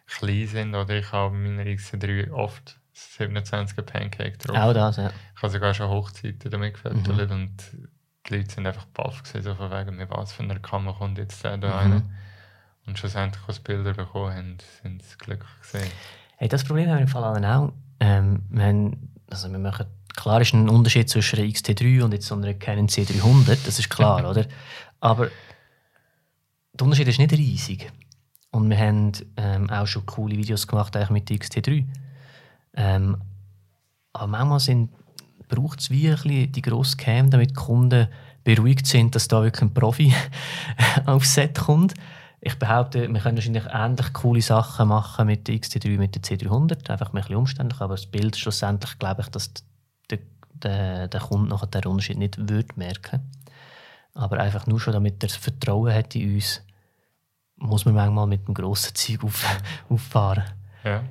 klein 0.08 0.46
sind. 0.46 0.76
Oder 0.76 0.98
ich 0.98 1.10
habe 1.14 1.34
in 1.34 1.56
meiner 1.56 1.70
X3 1.70 2.32
oft 2.32 2.82
27er 2.94 3.82
Pancake 3.84 4.38
drauf. 4.40 4.58
Auch 4.58 4.74
das, 4.74 4.98
ja. 4.98 5.14
Ich 5.38 5.42
habe 5.42 5.54
sogar 5.54 5.74
schon 5.74 5.88
Hochzeiten 5.88 6.52
damit 6.52 6.74
gefällt 6.74 7.08
mhm. 7.08 7.32
und 7.32 7.54
die 8.28 8.36
Leute 8.36 8.52
sind 8.52 8.68
einfach 8.68 8.88
baff 8.88 9.24
gewesen, 9.24 9.42
so 9.42 9.56
von 9.56 9.72
wegen, 9.72 9.96
mit 9.96 10.10
was 10.10 10.34
für 10.34 10.44
einer 10.44 10.60
Kamera 10.60 10.98
kommt 10.98 11.18
jetzt 11.18 11.46
da 11.46 11.56
mhm. 11.56 11.64
rein 11.64 12.04
und 12.86 12.98
schlussendlich 12.98 13.44
als 13.48 13.60
Bilder 13.60 13.94
bekommen 13.94 14.34
haben, 14.34 14.58
sind 14.82 15.04
sie 15.04 15.18
glücklich 15.18 15.50
gesehen. 15.62 15.92
Hey, 16.38 16.48
das 16.48 16.64
Problem 16.64 16.90
haben 16.90 16.98
wir 16.98 17.02
im 17.02 17.08
Fall 17.08 17.24
auch. 17.24 17.72
Ähm, 18.00 18.44
wir, 18.50 18.66
haben, 18.66 19.14
also 19.30 19.52
wir 19.52 19.60
machen, 19.60 19.86
klar 20.16 20.42
ist 20.42 20.54
ein 20.54 20.70
Unterschied 20.70 21.10
zwischen 21.10 21.40
einer 21.40 21.48
XT3 21.48 22.04
und 22.04 22.14
jetzt 22.14 22.28
so 22.28 22.36
einer 22.36 22.54
Canon 22.56 22.88
C300, 22.88 23.60
das 23.66 23.80
ist 23.80 23.90
klar, 23.90 24.28
oder? 24.30 24.46
Aber 25.00 25.30
der 26.74 26.86
Unterschied 26.86 27.08
ist 27.08 27.20
nicht 27.20 27.32
riesig. 27.34 27.92
Und 28.52 28.70
wir 28.70 28.78
haben 28.78 29.12
ähm, 29.38 29.70
auch 29.70 29.88
schon 29.88 30.06
coole 30.06 30.36
Videos 30.36 30.68
gemacht 30.68 30.98
mit 31.10 31.30
der 31.30 31.38
XT3. 31.38 31.86
Ähm, 32.74 33.18
aber 34.14 34.28
manchmal 34.28 34.90
braucht 35.48 35.80
es 35.80 35.90
wirklich 35.90 36.52
die 36.52 36.62
grosse 36.62 36.98
Cam, 36.98 37.30
damit 37.30 37.52
die 37.52 37.56
Kunden 37.56 38.08
beruhigt 38.44 38.88
sind, 38.88 39.16
dass 39.16 39.28
da 39.28 39.44
wirklich 39.44 39.62
ein 39.62 39.74
Profi 39.74 40.14
aufs 41.06 41.36
Set 41.36 41.60
kommt 41.60 41.94
ich 42.44 42.58
behaupte, 42.58 43.08
wir 43.08 43.22
können 43.22 43.38
wahrscheinlich 43.38 43.66
ähnlich 43.72 44.14
coole 44.14 44.42
Sachen 44.42 44.88
machen 44.88 45.28
mit 45.28 45.48
der 45.48 45.56
XT3, 45.56 45.98
mit 45.98 46.16
der 46.16 46.24
C300, 46.24 46.90
einfach 46.90 47.14
ein 47.14 47.22
bisschen 47.22 47.36
umständlich, 47.36 47.80
aber 47.80 47.94
das 47.94 48.08
Bild 48.08 48.36
schlussendlich 48.36 48.98
glaube 48.98 49.22
ich, 49.22 49.28
dass 49.30 49.54
der, 50.10 50.20
der, 50.54 51.08
der 51.08 51.20
Kunde 51.22 51.50
nachher 51.50 51.68
den 51.68 51.86
Unterschied 51.86 52.18
nicht 52.18 52.50
würde 52.50 52.74
merken. 52.76 53.22
Aber 54.16 54.40
einfach 54.40 54.66
nur 54.66 54.80
schon, 54.80 54.94
damit 54.94 55.24
er 55.24 55.28
das 55.28 55.36
Vertrauen 55.36 55.94
hat 55.94 56.16
in 56.16 56.34
uns, 56.34 56.64
muss 57.58 57.86
man 57.86 57.94
manchmal 57.94 58.26
mit 58.26 58.48
dem 58.48 58.56
grossen 58.56 58.96
Zeug 58.96 59.24
auf, 59.24 59.46
auffahren. 59.90 60.46
Ja. 60.84 61.04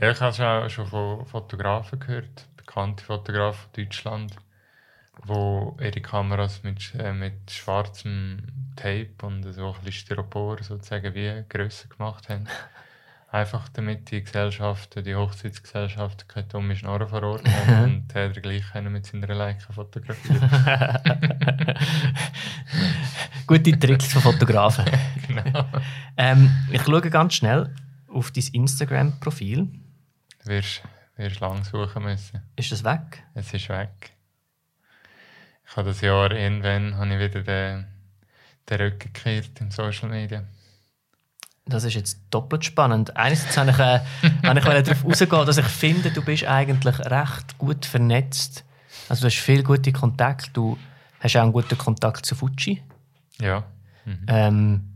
ja 0.00 0.10
ich 0.10 0.20
habe 0.20 0.34
schon, 0.34 0.70
schon 0.70 0.86
von 0.88 1.24
Fotografen 1.24 2.00
gehört, 2.00 2.48
bekannte 2.56 3.04
Fotografen 3.04 3.70
in 3.76 3.84
Deutschland, 3.84 4.34
wo 5.28 5.76
ihre 5.80 6.00
Kameras 6.00 6.62
mit, 6.62 6.94
äh, 6.98 7.12
mit 7.12 7.50
schwarzem 7.50 8.42
Tape 8.76 9.10
und 9.22 9.42
so 9.52 9.68
ein 9.68 9.72
bisschen 9.84 9.92
Styropor 9.92 10.62
sozusagen 10.62 11.14
wie 11.14 11.44
grösser 11.48 11.88
gemacht 11.88 12.28
haben. 12.28 12.46
Einfach 13.30 13.68
damit 13.68 14.10
die 14.10 14.24
Gesellschaften, 14.24 15.04
die 15.04 15.14
Hochzeitsgesellschaften 15.14 16.26
keine 16.28 16.46
dumme 16.46 16.74
Schnorren 16.74 17.08
vor 17.08 17.22
Ort 17.22 17.46
haben 17.46 17.84
und 17.84 18.14
der 18.14 18.30
gleich 18.30 18.64
mit 18.84 19.04
seiner 19.04 19.34
Leica 19.34 19.70
fotografieren. 19.70 20.48
Gute 23.46 23.78
Tricks 23.78 24.12
von 24.12 24.22
Fotografen. 24.22 24.86
genau. 25.26 25.66
Ähm, 26.16 26.50
ich 26.72 26.82
schaue 26.82 27.02
ganz 27.02 27.34
schnell 27.34 27.74
auf 28.10 28.30
dein 28.30 28.44
Instagram-Profil. 28.52 29.68
Du 30.42 30.50
wirst, 30.50 30.82
wirst 31.16 31.40
lang 31.40 31.64
suchen 31.64 32.02
müssen. 32.04 32.40
Ist 32.56 32.72
das 32.72 32.82
weg? 32.82 33.24
Es 33.34 33.52
ist 33.52 33.68
weg. 33.68 34.12
Ich 35.70 35.76
habe 35.76 35.88
das 35.88 36.00
Jahr 36.00 36.32
irgendwann 36.32 36.96
habe 36.96 37.14
ich 37.14 37.18
wieder 37.20 37.42
den, 37.42 37.86
den 38.68 38.80
Rücken 38.80 39.12
gekehrt 39.12 39.60
in 39.60 39.70
Social 39.70 40.08
Media. 40.08 40.44
Das 41.66 41.84
ist 41.84 41.94
jetzt 41.94 42.20
doppelt 42.30 42.64
spannend. 42.64 43.14
Einerseits 43.16 43.56
habe 43.58 43.70
ich, 43.70 43.78
äh, 43.78 44.00
habe 44.46 44.58
ich 44.58 44.64
darauf 44.64 45.04
rausgehen, 45.04 45.46
dass 45.46 45.58
ich 45.58 45.66
finde, 45.66 46.10
du 46.10 46.24
bist 46.24 46.44
eigentlich 46.44 46.98
recht 46.98 47.58
gut 47.58 47.84
vernetzt. 47.84 48.64
Also 49.08 49.22
du 49.22 49.26
hast 49.26 49.36
viel 49.36 49.62
gute 49.62 49.92
Kontakte. 49.92 50.50
Du 50.52 50.78
hast 51.20 51.36
auch 51.36 51.42
einen 51.42 51.52
guten 51.52 51.76
Kontakt 51.76 52.24
zu 52.24 52.34
Fuji. 52.34 52.82
Ja. 53.38 53.64
Mhm. 54.06 54.26
Ähm, 54.28 54.88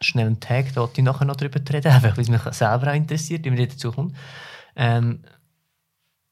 schnell 0.00 0.26
einen 0.26 0.40
Tag, 0.40 0.72
da 0.74 0.88
ich 0.92 1.02
nachher 1.02 1.24
noch 1.24 1.36
darüber 1.36 1.58
reden, 1.58 1.92
weil 2.02 2.12
es 2.16 2.28
mich 2.28 2.40
selber 2.40 2.90
auch 2.90 2.94
interessiert, 2.94 3.44
wie 3.44 3.50
man 3.50 3.68
dazu 3.68 3.90
kommt. 3.90 4.16
Ähm, 4.76 5.24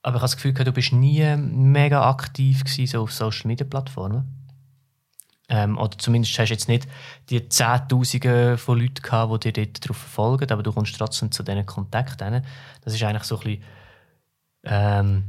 aber 0.03 0.17
ich 0.17 0.23
habe 0.23 0.31
das 0.31 0.37
Gefühl, 0.37 0.53
du 0.53 0.73
bist 0.73 0.93
nie 0.93 1.37
mega 1.37 2.09
aktiv 2.09 2.65
gewesen, 2.65 2.87
so 2.87 3.03
auf 3.03 3.13
Social 3.13 3.49
Media 3.49 3.67
Plattformen. 3.67 4.39
Ähm, 5.51 5.79
oder 5.79 5.97
zumindest 5.97 6.39
hast 6.39 6.51
du 6.51 6.55
jetzt 6.55 6.69
nicht 6.69 6.87
die 7.31 7.49
Zehntausende 7.49 8.59
von 8.59 8.79
Leuten 8.79 9.03
gehabt, 9.03 9.45
die 9.45 9.53
dir 9.53 9.67
darauf 9.67 9.97
verfolgen, 9.97 10.51
aber 10.51 10.63
du 10.63 10.73
kommst 10.73 10.97
trotzdem 10.97 11.33
zu 11.33 11.43
diesen 11.43 11.65
Kontakten. 11.65 12.45
Das 12.85 12.95
ist 12.95 13.03
eigentlich 13.03 13.23
so 13.25 13.39
ein 13.39 13.45
bisschen 13.45 13.63
ähm, 14.65 15.25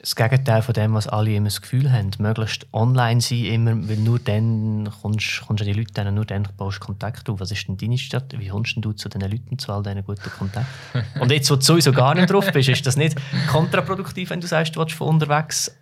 das 0.00 0.14
Gegenteil 0.14 0.62
von 0.62 0.74
dem, 0.74 0.94
was 0.94 1.08
alle 1.08 1.34
immer 1.34 1.46
das 1.46 1.60
Gefühl 1.60 1.90
haben. 1.90 2.10
Möglichst 2.18 2.66
online 2.72 3.20
sein, 3.20 3.44
immer, 3.44 3.88
weil 3.88 3.96
nur 3.96 4.18
dann 4.18 4.88
kommst, 5.02 5.42
kommst 5.46 5.60
du 5.60 5.66
an 5.66 5.72
die 5.72 5.78
Leute 5.78 6.02
hin, 6.02 6.14
nur 6.14 6.24
dann 6.24 6.46
baust 6.56 6.78
du 6.80 6.86
Kontakt 6.86 7.28
auf. 7.28 7.40
Was 7.40 7.50
ist 7.50 7.66
denn 7.66 7.76
deine 7.76 7.98
Stadt? 7.98 8.32
Wie 8.38 8.48
kommst 8.48 8.76
du 8.76 8.92
zu 8.92 9.08
diesen 9.08 9.30
Leuten, 9.30 9.58
zu 9.58 9.72
all 9.72 9.82
diesen 9.82 10.04
guten 10.04 10.30
Kontakten? 10.30 11.04
Und 11.20 11.32
jetzt, 11.32 11.50
wo 11.50 11.56
du 11.56 11.62
sowieso 11.62 11.92
gar 11.92 12.14
nicht 12.14 12.30
drauf 12.30 12.50
bist, 12.52 12.68
ist 12.68 12.86
das 12.86 12.96
nicht 12.96 13.16
kontraproduktiv, 13.48 14.30
wenn 14.30 14.40
du 14.40 14.46
sagst, 14.46 14.76
du 14.76 14.80
willst 14.80 14.94
von 14.94 15.08
unterwegs 15.08 15.76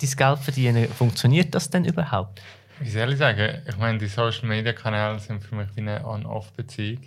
dein 0.00 0.10
Geld 0.10 0.38
verdienen. 0.40 0.88
Funktioniert 0.88 1.54
das 1.54 1.70
denn 1.70 1.84
überhaupt? 1.84 2.40
Wie 2.80 2.90
soll 2.90 3.12
ich 3.12 3.18
sagen? 3.18 3.62
Ich 3.68 3.76
meine, 3.76 3.98
die 3.98 4.06
Social 4.06 4.48
Media 4.48 4.72
Kanäle 4.72 5.18
sind 5.18 5.44
für 5.44 5.54
mich 5.54 5.68
wie 5.76 5.80
eine 5.80 6.04
On-Off-Beziehung. 6.04 7.02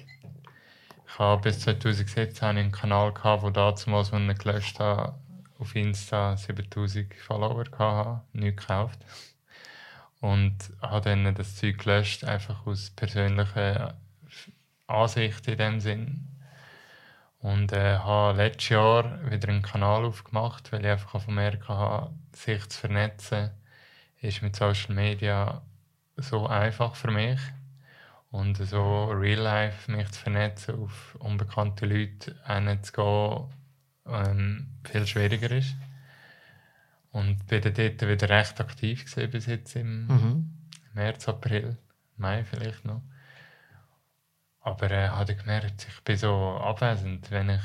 Ich 1.08 1.20
habe 1.20 1.42
bis 1.42 1.60
2017 1.60 2.48
einen 2.48 2.72
Kanal 2.72 3.12
gehabt, 3.12 3.44
wo 3.44 3.50
damals, 3.50 4.12
wenn 4.12 4.30
ich 4.30 4.38
gelöscht 4.38 4.80
habe, 4.80 5.16
auf 5.64 5.76
Insta 5.76 6.36
7000 6.36 7.14
Follower 7.16 7.66
hatte, 7.78 8.22
nicht 8.34 8.58
gekauft. 8.58 9.00
Und 10.20 10.58
habe 10.82 11.02
dann 11.02 11.36
das 11.36 11.56
Zeug 11.56 11.80
gelöscht, 11.80 12.24
einfach 12.26 12.66
aus 12.66 12.90
persönlicher 12.92 13.98
Ansicht 14.88 15.48
in 15.48 15.58
dem 15.58 15.80
Sinn. 15.80 16.28
Und 17.40 17.72
äh, 17.72 17.98
habe 17.98 18.38
letztes 18.38 18.70
Jahr 18.70 19.32
wieder 19.32 19.50
einen 19.50 19.62
Kanal 19.62 20.06
aufgemacht, 20.06 20.72
weil 20.72 20.82
ich 20.82 20.92
einfach 20.92 21.22
vermerkt 21.22 21.68
habe, 21.68 22.14
sich 22.34 22.68
zu 22.70 22.80
vernetzen 22.80 23.52
ist 24.22 24.42
mit 24.42 24.56
Social 24.56 24.96
Media 24.96 25.62
so 26.16 26.48
einfach 26.48 26.96
für 26.96 27.12
mich. 27.12 27.40
Und 28.32 28.58
so 28.58 29.06
real 29.12 29.42
life 29.42 29.92
mich 29.92 30.10
zu 30.12 30.22
vernetzen, 30.22 30.82
auf 30.82 31.16
unbekannte 31.20 31.86
Leute 31.86 32.36
hinzugehen, 32.48 33.50
ähm, 34.08 34.68
viel 34.84 35.08
schwieriger 35.08 35.52
ist. 35.52 35.76
Und 37.12 37.46
bin 37.48 37.62
dann 37.62 37.74
dort 37.74 38.02
wieder 38.02 38.30
recht 38.30 38.60
aktiv 38.60 39.06
gewesen, 39.06 39.32
bis 39.32 39.46
jetzt 39.46 39.76
im 39.76 40.08
mhm. 40.08 40.58
März, 40.94 41.28
April, 41.30 41.78
Mai 42.18 42.44
vielleicht 42.44 42.86
noch. 42.86 43.02
Aber 44.62 44.90
äh, 44.90 45.10
habe 45.10 45.36
gemerkt, 45.36 45.88
ich 45.88 46.04
bin 46.04 46.18
so 46.18 46.58
abwesend, 46.58 47.30
wenn 47.32 47.50
ich 47.50 47.62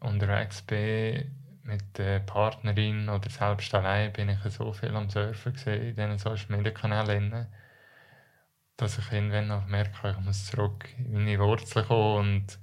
unterwegs 0.00 0.62
bin 0.62 1.34
mit 1.64 1.98
der 1.98 2.20
Partnerin 2.20 3.08
oder 3.08 3.28
selbst 3.28 3.74
allein, 3.74 4.12
bin 4.12 4.28
ich 4.30 4.38
so 4.52 4.72
viel 4.72 4.94
am 4.94 5.10
Surfen 5.10 5.52
gesehen 5.52 5.82
in 5.82 5.96
diesen 5.96 6.18
Social 6.18 6.56
Media 6.56 6.72
Kanälen, 6.72 7.46
dass 8.76 8.98
ich 8.98 9.12
irgendwann 9.12 9.50
auch 9.50 9.66
merke, 9.66 10.10
ich 10.10 10.24
muss 10.24 10.46
zurück 10.46 10.88
in 10.96 11.12
meine 11.12 11.38
Wurzeln 11.40 11.86
kommen 11.86 12.36
und 12.36 12.58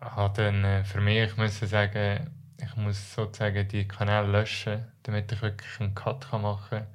habe 0.00 0.42
dann 0.42 0.64
äh, 0.64 0.84
für 0.84 1.00
mich 1.00 1.36
müssen 1.36 1.68
sagen, 1.68 2.30
ich 2.58 2.76
muss 2.76 3.14
sozusagen 3.14 3.66
die 3.68 3.86
Kanäle 3.86 4.26
löschen, 4.26 4.84
damit 5.02 5.30
ich 5.32 5.42
wirklich 5.42 5.80
einen 5.80 5.94
Cut 5.94 6.30
machen 6.32 6.60
kann, 6.70 6.86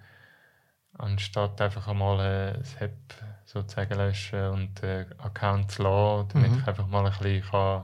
anstatt 0.97 1.61
einfach 1.61 1.87
einmal 1.87 2.19
ein 2.19 2.63
App 2.79 2.97
sozusagen 3.45 3.95
löschen 3.95 4.49
und 4.49 4.83
äh, 4.83 5.05
Accounts 5.17 5.77
lassen, 5.77 6.29
damit 6.33 6.51
mhm. 6.51 6.59
ich 6.59 6.67
einfach 6.67 6.87
mal 6.87 7.05
ein 7.05 7.11
bisschen 7.11 7.43
kann 7.49 7.83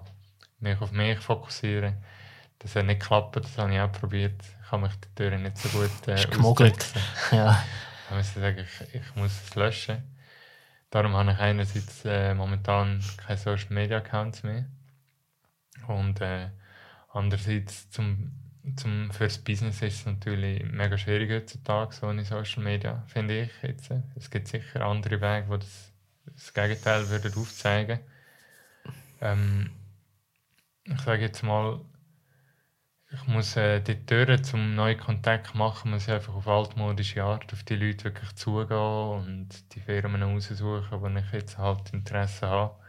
mich 0.60 0.80
auf 0.80 0.92
mich 0.92 1.20
fokussieren 1.20 1.94
kann. 1.94 2.04
Das 2.60 2.76
hat 2.76 2.86
nicht 2.86 3.00
geklappt, 3.00 3.36
das 3.38 3.58
habe 3.58 3.74
ich 3.74 3.80
auch 3.80 3.92
probiert. 3.92 4.40
Ich 4.64 4.72
habe 4.72 4.84
mich 4.84 4.96
die 4.98 5.16
Türen 5.16 5.42
nicht 5.42 5.58
so 5.58 5.70
gut 5.70 6.08
äh, 6.08 6.24
gemogelt. 6.28 6.86
ja. 7.32 7.64
Ich 8.10 8.16
muss 8.16 8.34
sagen, 8.34 8.60
ich, 8.60 8.96
ich 8.96 9.16
muss 9.16 9.32
es 9.32 9.56
löschen. 9.56 10.04
Darum 10.92 11.16
habe 11.16 11.32
ich 11.32 11.40
einerseits 11.40 12.06
äh, 12.06 12.36
momentan 12.36 13.02
keine 13.18 13.38
Social 13.38 13.74
Media 13.74 13.98
Accounts 13.98 14.44
mehr. 14.44 14.66
Und 15.88 16.22
äh, 16.22 16.50
andererseits 17.10 17.90
zum, 17.90 18.32
zum, 18.76 19.12
fürs 19.12 19.38
Business 19.38 19.82
ist 19.82 20.00
es 20.00 20.06
natürlich 20.06 20.64
mega 20.64 20.98
schwierig 20.98 21.32
heutzutage, 21.32 21.94
so 21.94 22.10
in 22.10 22.24
Social 22.24 22.64
Media, 22.64 23.04
finde 23.08 23.44
ich 23.44 23.52
jetzt. 23.62 23.92
Es 24.16 24.30
gibt 24.30 24.48
sicher 24.48 24.86
andere 24.86 25.22
Wege, 25.22 25.48
die 25.50 25.60
das, 25.60 25.94
das 26.26 26.54
Gegenteil 26.54 27.10
würden 27.10 27.34
aufzeigen 27.36 28.00
ähm, 29.22 29.72
Ich 30.86 31.00
sage 31.02 31.24
jetzt 31.24 31.44
mal, 31.44 31.82
ich 33.14 33.28
muss 33.28 33.58
äh, 33.58 33.82
die 33.82 34.06
Türen 34.06 34.44
zum 34.44 34.76
neuen 34.76 34.98
Kontakt 34.98 35.54
machen, 35.54 35.92
muss 35.92 36.08
ich 36.08 36.14
einfach 36.14 36.34
auf 36.34 36.48
altmodische 36.48 37.24
Art 37.24 37.52
auf 37.52 37.64
die 37.64 37.76
Leute 37.76 38.06
wirklich 38.06 38.34
zugehen 38.36 38.78
und 38.78 39.76
die 39.76 39.82
Firmen 39.82 40.24
raussuchen, 40.24 41.02
wo 41.02 41.08
ich 41.08 41.32
jetzt 41.34 41.58
halt 41.58 41.92
Interesse 41.94 42.48
habe. 42.48 42.81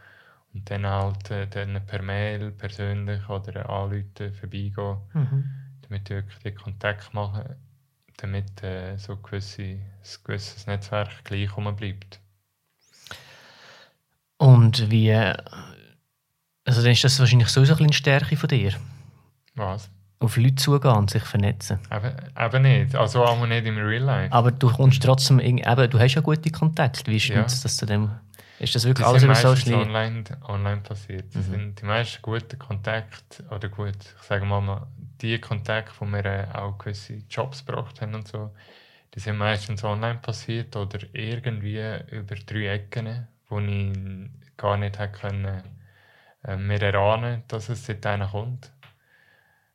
Und 0.53 0.69
dann 0.69 0.85
halt 0.85 1.31
äh, 1.31 1.47
dann 1.47 1.81
per 1.85 2.01
Mail 2.01 2.51
persönlich 2.51 3.27
oder 3.27 3.69
anrufen, 3.69 4.33
vorbeigehen, 4.39 4.97
mhm. 5.13 5.43
damit 5.81 6.09
ich 6.09 6.15
wirklich 6.15 6.39
den 6.39 6.55
Kontakt 6.55 7.13
machen, 7.13 7.55
damit 8.17 8.61
äh, 8.63 8.97
so 8.97 9.17
gewisse, 9.17 9.63
ein 9.63 9.81
gewisses 10.23 10.67
Netzwerk 10.67 11.23
gleich 11.23 11.49
bleibt. 11.55 12.19
Und 14.37 14.91
wie, 14.91 15.09
äh, 15.09 15.35
also 16.65 16.81
dann 16.81 16.91
ist 16.91 17.03
das 17.03 17.19
wahrscheinlich 17.19 17.49
sowieso 17.49 17.75
eine 17.75 17.93
Stärke 17.93 18.37
von 18.37 18.49
dir? 18.49 18.73
Was? 19.55 19.89
Auf 20.19 20.37
Leute 20.37 20.55
zugehen 20.55 20.95
und 20.95 21.09
sich 21.09 21.23
vernetzen. 21.23 21.79
Eben, 21.91 22.13
eben 22.39 22.61
nicht, 22.61 22.95
also 22.95 23.25
auch 23.25 23.45
nicht 23.45 23.65
im 23.65 23.77
Real 23.77 24.03
Life. 24.03 24.33
Aber 24.33 24.51
du 24.51 24.71
kommst 24.71 25.01
trotzdem, 25.03 25.39
eben, 25.39 25.89
du 25.89 25.99
hast 25.99 26.13
ja 26.13 26.21
gute 26.21 26.51
Kontakte, 26.51 27.11
wie 27.11 27.17
ist 27.17 27.27
ja. 27.27 27.41
das 27.41 27.77
zu 27.77 27.85
dem... 27.85 28.11
Ist 28.63 28.75
das 28.75 28.85
wirklich 28.85 29.05
das 29.05 29.09
alles 29.09 29.23
über 29.23 29.35
Social 29.35 29.77
Media? 29.77 29.85
online, 29.85 30.23
online 30.47 30.81
passiert. 30.81 31.35
Das 31.35 31.47
mhm. 31.47 31.51
sind 31.51 31.81
die 31.81 31.85
meisten 31.85 32.21
guten 32.21 32.57
Kontakte, 32.57 33.43
oder 33.51 33.67
gut, 33.67 33.97
ich 33.99 34.23
sage 34.23 34.45
mal, 34.45 34.87
die 35.21 35.37
Kontakte, 35.39 35.91
wo 35.99 36.05
wir 36.05 36.25
äh, 36.25 36.47
auch 36.53 36.77
gewisse 36.77 37.21
Jobs 37.29 37.65
gebracht 37.65 37.99
haben 38.01 38.15
und 38.15 38.25
so, 38.25 38.51
die 39.13 39.19
sind 39.19 39.37
meistens 39.37 39.83
online 39.83 40.19
passiert 40.19 40.77
oder 40.77 40.99
irgendwie 41.11 41.81
über 42.11 42.35
drei 42.35 42.67
Ecken, 42.75 43.27
wo 43.49 43.59
ich 43.59 43.97
gar 44.55 44.77
nicht 44.77 44.97
hätte 44.97 45.19
können, 45.19 45.61
äh, 46.45 46.55
mir 46.55 46.81
erahnen, 46.81 47.43
dass 47.49 47.67
es 47.67 47.85
dort 47.85 48.31
kommt. 48.31 48.71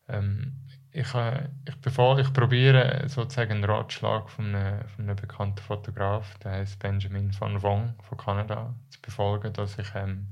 Ähm, 0.09 0.55
ich, 0.99 1.14
äh, 1.14 1.49
ich, 1.66 1.76
bevor, 1.76 2.18
ich 2.18 2.32
probiere 2.32 3.09
sozusagen 3.09 3.53
einen 3.53 3.64
Ratschlag 3.64 4.28
von 4.28 4.55
einem, 4.55 4.88
von 4.88 5.05
einem 5.05 5.16
bekannten 5.16 5.62
Fotograf, 5.62 6.36
der 6.38 6.53
heißt 6.53 6.78
Benjamin 6.80 7.30
van 7.38 7.62
Wong 7.62 7.94
von 8.03 8.18
Kanada, 8.18 8.74
zu 8.90 9.01
befolgen, 9.01 9.53
dass 9.53 9.78
ich 9.78 9.88
ähm, 9.94 10.26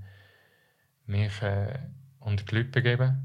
mich 1.06 1.40
äh, 1.42 1.78
unter 2.20 2.44
die 2.44 2.56
Leute 2.56 2.70
begebe 2.70 3.16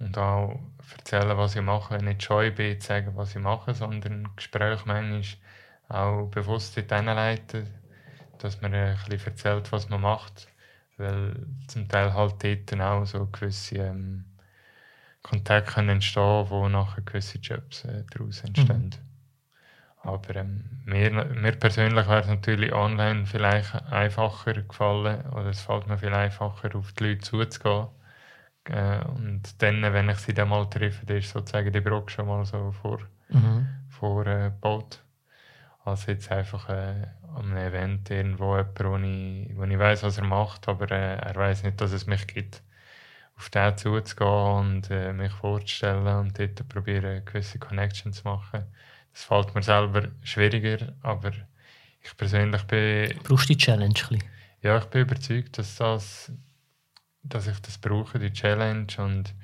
und 0.00 0.18
auch 0.18 0.58
erzählen, 0.98 1.36
was 1.36 1.54
ich 1.54 1.62
mache. 1.62 1.98
Nicht 1.98 2.24
scheu 2.24 2.50
bin, 2.50 2.80
zu 2.80 2.88
sagen, 2.88 3.12
was 3.14 3.36
ich 3.36 3.42
mache, 3.42 3.74
sondern 3.74 4.28
Gespräch 4.34 4.84
manchmal 4.84 5.22
auch 5.88 6.26
bewusst 6.26 6.76
in 6.76 6.88
leiten, 6.88 7.68
dass 8.38 8.60
man 8.60 8.74
ein 8.74 8.96
bisschen 9.08 9.26
erzählt, 9.26 9.70
was 9.70 9.88
man 9.88 10.00
macht, 10.00 10.48
weil 10.96 11.46
zum 11.68 11.86
Teil 11.88 12.12
halt 12.12 12.42
dort 12.42 12.80
auch 12.80 13.04
so 13.04 13.26
gewisse 13.26 13.76
ähm, 13.76 14.24
Kontakte 15.22 15.72
können 15.72 15.88
entstehen, 15.88 16.46
wo 16.48 16.68
nachher 16.68 17.02
gewisse 17.02 17.38
Jobs 17.38 17.84
äh, 17.84 18.04
daraus 18.10 18.42
entstehen. 18.42 18.86
Mhm. 18.86 19.12
Aber 20.04 20.34
ähm, 20.34 20.64
mir, 20.84 21.10
mir 21.10 21.52
persönlich 21.52 22.06
wäre 22.08 22.20
es 22.20 22.26
natürlich 22.26 22.72
online 22.72 23.24
vielleicht 23.24 23.74
einfacher 23.92 24.54
gefallen 24.54 25.24
oder 25.30 25.46
es 25.46 25.60
fällt 25.60 25.86
mir 25.86 25.96
viel 25.96 26.12
einfacher, 26.12 26.74
auf 26.74 26.92
die 26.92 27.04
Leute 27.04 27.20
zuzugehen. 27.20 27.86
Äh, 28.64 29.04
und 29.04 29.62
dann, 29.62 29.82
wenn 29.82 30.08
ich 30.08 30.18
sie 30.18 30.34
dann 30.34 30.48
mal 30.48 30.68
treffe, 30.68 31.12
ist 31.14 31.30
sozusagen 31.30 31.72
die 31.72 31.80
Brücke 31.80 32.10
schon 32.10 32.26
mal 32.26 32.44
so 32.44 32.72
vor, 32.72 32.98
mhm. 33.28 33.68
vorgebaut. 33.90 35.02
Äh, 35.84 35.88
als 35.88 36.06
jetzt 36.06 36.30
einfach 36.30 36.68
äh, 36.68 37.06
an 37.36 37.46
einem 37.46 37.56
Event 37.56 38.10
irgendwo 38.10 38.56
jemand, 38.56 38.80
wo 38.84 38.96
ich, 38.96 39.56
wo 39.56 39.64
ich 39.64 39.78
weiss, 39.78 40.02
was 40.02 40.18
er 40.18 40.24
macht, 40.24 40.68
aber 40.68 40.90
äh, 40.90 41.16
er 41.16 41.34
weiß 41.34 41.62
nicht, 41.62 41.80
dass 41.80 41.92
es 41.92 42.06
mich 42.06 42.26
gibt 42.26 42.62
auf 43.36 43.50
den 43.50 43.76
zuzugehen 43.76 44.28
und 44.28 44.90
äh, 44.90 45.12
mich 45.12 45.32
vorzustellen 45.32 46.06
und 46.18 46.38
dort 46.38 46.68
probieren, 46.68 47.24
gewisse 47.24 47.58
Connections 47.58 48.22
zu 48.22 48.28
machen. 48.28 48.64
Das 49.12 49.24
fällt 49.24 49.54
mir 49.54 49.62
selber 49.62 50.08
schwieriger, 50.22 50.92
aber 51.02 51.32
ich 52.00 52.16
persönlich 52.16 52.62
bin... 52.64 53.18
Brauchst 53.24 53.48
du 53.48 53.54
die 53.54 53.58
Challenge? 53.58 53.94
Ein 54.10 54.18
ja, 54.62 54.78
ich 54.78 54.84
bin 54.84 55.02
überzeugt, 55.02 55.58
dass, 55.58 55.76
das, 55.76 56.32
dass 57.22 57.46
ich 57.48 57.58
das 57.60 57.78
brauche, 57.78 58.18
die 58.18 58.32
Challenge 58.32 58.86
und 58.98 59.34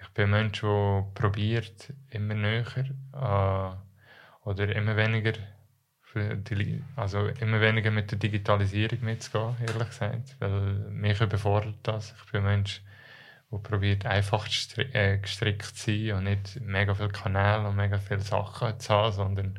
ich 0.00 0.08
bin 0.08 0.24
ein 0.24 0.30
Mensch, 0.30 0.60
der 0.60 1.06
probiert, 1.14 1.92
immer 2.10 2.34
näher 2.34 2.64
äh, 3.12 4.48
oder 4.48 4.74
immer 4.74 4.96
weniger 4.96 5.32
die, 6.14 6.82
also 6.96 7.26
immer 7.26 7.60
weniger 7.60 7.90
mit 7.90 8.10
der 8.10 8.18
Digitalisierung 8.18 9.00
mitzugehen, 9.02 9.56
ehrlich 9.60 9.88
gesagt, 9.88 10.36
weil 10.40 10.74
mich 10.90 11.20
überfordert 11.20 11.78
das. 11.82 12.14
Ich 12.18 12.32
bin 12.32 12.42
ein 12.42 12.56
Mensch, 12.56 12.82
der 13.52 13.58
probiert 13.58 14.06
einfach 14.06 14.48
äh, 14.78 15.18
gestrickt 15.18 15.76
zu 15.76 15.90
sein 15.90 16.16
und 16.16 16.24
nicht 16.24 16.60
mega 16.60 16.94
viele 16.94 17.10
Kanäle 17.10 17.68
und 17.68 17.76
mega 17.76 17.98
viele 17.98 18.20
Sachen 18.20 18.80
zu 18.80 18.92
haben, 18.92 19.12
sondern 19.12 19.58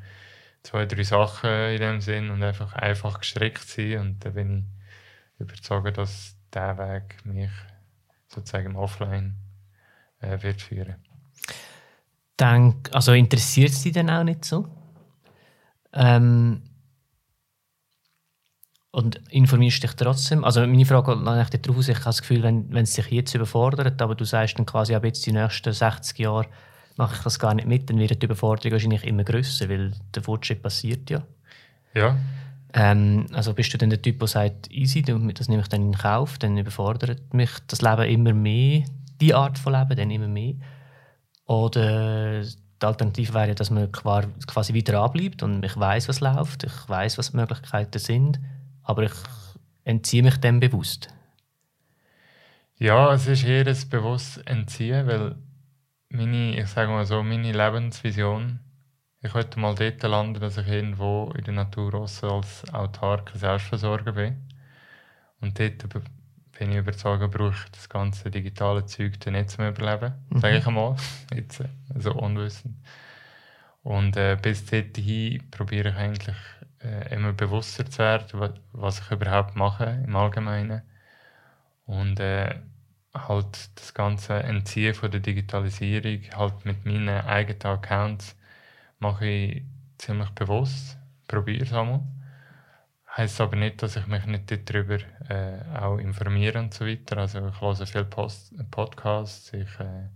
zwei, 0.64 0.86
drei 0.86 1.04
Sachen 1.04 1.50
in 1.50 1.80
dem 1.80 2.02
Sinn 2.02 2.32
und 2.32 2.42
einfach 2.42 2.74
einfach 2.74 3.20
gestrickt 3.20 3.68
sein. 3.68 4.00
Und 4.00 4.26
da 4.26 4.32
bin 4.32 4.66
ich 5.36 5.42
überzeugt, 5.42 5.98
dass 5.98 6.36
dieser 6.54 6.78
Weg 6.78 7.24
mich 7.26 7.52
sozusagen 8.28 8.68
im 8.68 8.76
Offline 8.76 9.36
äh, 10.22 10.42
wird 10.42 10.62
führen. 10.62 10.96
Denk, 12.40 12.90
also 12.94 13.14
interessiert 13.14 13.70
es 13.70 13.84
dich 13.84 13.94
denn 13.94 14.10
auch 14.10 14.24
nicht 14.24 14.44
so? 14.44 14.68
Ähm, 15.94 16.64
und 18.94 19.20
informierst 19.32 19.82
dich 19.82 19.94
trotzdem? 19.94 20.44
Also 20.44 20.62
meine 20.62 20.86
Frage 20.86 21.18
geht 21.50 21.66
darauf 21.66 21.80
aus, 21.80 21.90
ich 21.90 21.96
habe 21.96 22.06
das 22.06 22.22
Gefühl, 22.22 22.44
wenn, 22.44 22.72
wenn 22.72 22.84
es 22.84 22.94
sich 22.94 23.08
jetzt 23.08 23.34
überfordert, 23.34 24.00
aber 24.02 24.14
du 24.14 24.24
sagst 24.24 24.58
dann 24.60 24.68
quasi 24.68 24.94
ab 24.94 25.04
jetzt 25.04 25.26
die 25.26 25.32
nächsten 25.32 25.74
60 25.74 26.20
Jahre 26.20 26.46
mache 26.96 27.16
ich 27.16 27.24
das 27.24 27.40
gar 27.40 27.56
nicht 27.56 27.68
mit, 27.68 27.90
dann 27.90 27.98
wird 27.98 28.22
die 28.22 28.26
Überforderung 28.26 28.72
wahrscheinlich 28.72 29.04
immer 29.04 29.24
größer, 29.24 29.68
weil 29.68 29.94
der 30.14 30.22
Fortschritt 30.22 30.62
passiert 30.62 31.10
ja. 31.10 31.24
Ja. 31.96 32.16
Ähm, 32.74 33.26
also 33.34 33.56
bist 33.56 33.74
du 33.74 33.80
dann 33.80 33.90
der 33.90 34.02
Typ, 34.02 34.20
der 34.20 34.28
sagt, 34.28 34.72
easy, 34.72 35.02
das 35.02 35.48
nehme 35.48 35.64
ich 35.64 35.68
dann 35.70 35.82
in 35.82 35.98
Kauf, 35.98 36.38
dann 36.38 36.56
überfordert 36.56 37.34
mich 37.34 37.50
das 37.66 37.82
Leben 37.82 38.04
immer 38.04 38.34
mehr, 38.34 38.84
die 39.20 39.34
Art 39.34 39.58
von 39.58 39.74
Leben 39.74 39.96
dann 39.96 40.12
immer 40.12 40.28
mehr. 40.28 40.54
Oder 41.48 42.44
die 42.44 42.86
Alternative 42.86 43.34
wäre, 43.34 43.56
dass 43.56 43.72
man 43.72 43.92
quasi 43.92 44.76
wieder 44.76 45.02
anbleibt 45.02 45.42
und 45.42 45.66
ich 45.66 45.80
weiß, 45.80 46.10
was 46.10 46.20
läuft, 46.20 46.64
ich 46.64 46.90
weiß, 46.90 47.18
was 47.18 47.32
die 47.32 47.38
Möglichkeiten 47.38 47.98
sind 47.98 48.40
aber 48.84 49.04
ich 49.04 49.14
entziehe 49.84 50.24
mich 50.24 50.38
dem 50.38 50.60
bewusst. 50.60 51.14
Ja, 52.78 53.14
es 53.14 53.28
ist 53.28 53.44
eher 53.44 53.68
ein 53.68 53.90
bewusstes 53.90 54.44
Entziehen, 54.44 55.08
weil 55.08 55.36
meine, 56.10 56.60
ich 56.60 56.68
sage 56.68 56.92
mal 56.92 57.06
so, 57.06 57.24
meine 57.24 57.52
Lebensvision, 57.52 58.60
ich 59.22 59.34
wollte 59.34 59.60
mal 59.60 59.76
dort 59.76 60.04
landen, 60.04 60.40
dass 60.40 60.58
ich 60.58 60.68
irgendwo 60.68 61.32
in 61.38 61.44
der 61.44 61.54
Natur 61.54 61.94
als 61.96 62.22
autarker 62.74 63.38
Selbstversorger 63.38 64.12
bin. 64.12 64.36
Und 65.40 65.58
dort 65.60 65.88
bin 66.58 66.72
ich 66.72 66.78
überzeugt, 66.78 67.32
brauche 67.32 67.54
ich 67.54 67.72
das 67.72 67.90
ganze 67.90 68.30
digitale 68.30 68.86
Zeug 68.86 69.20
dann 69.22 69.34
nicht 69.34 69.50
zum 69.50 69.68
Überleben, 69.68 70.14
mhm. 70.30 70.40
sage 70.40 70.58
ich 70.58 70.68
einmal, 70.68 70.96
jetzt, 71.34 71.58
so 71.58 71.66
also 71.94 72.14
unwissend. 72.14 72.76
Und 73.82 74.16
äh, 74.18 74.38
bis 74.42 74.66
dorthin 74.66 75.50
probiere 75.52 75.90
ich 75.90 75.96
eigentlich 75.96 76.36
äh, 76.84 77.14
immer 77.14 77.34
bewusster 77.34 77.86
zu 77.90 78.00
werden, 78.00 78.60
was 78.74 79.00
ich 79.00 79.12
überhaupt 79.12 79.56
mache 79.56 80.04
im 80.06 80.16
Allgemeinen. 80.16 80.82
Und 81.86 82.20
äh, 82.20 82.56
halt 83.14 83.70
das 83.76 83.94
ganze 83.94 84.36
Entziehen 84.36 84.94
von 84.94 85.12
der 85.12 85.20
Digitalisierung, 85.20 86.22
halt 86.36 86.66
mit 86.66 86.86
meinen 86.86 87.10
eigenen 87.10 87.62
Accounts, 87.66 88.36
mache 89.00 89.26
ich 89.28 89.64
ziemlich 89.98 90.30
bewusst, 90.32 90.98
probiere 91.28 91.64
es 91.64 91.74
einmal. 91.74 92.02
Heißt 93.16 93.42
aber 93.42 93.56
nicht, 93.56 93.84
dass 93.84 93.96
ich 93.96 94.08
mich 94.08 94.26
nicht 94.26 94.52
darüber 94.70 94.98
äh, 95.30 95.78
auch 95.78 95.98
informiere 95.98 96.60
und 96.60 96.74
so 96.74 96.86
weiter. 96.88 97.18
Also 97.18 97.48
ich 97.48 97.62
höre 97.62 97.86
viele 97.86 98.06
Post 98.06 98.56
Podcasts, 98.72 99.54
ich 99.54 99.70
äh, 99.80 100.08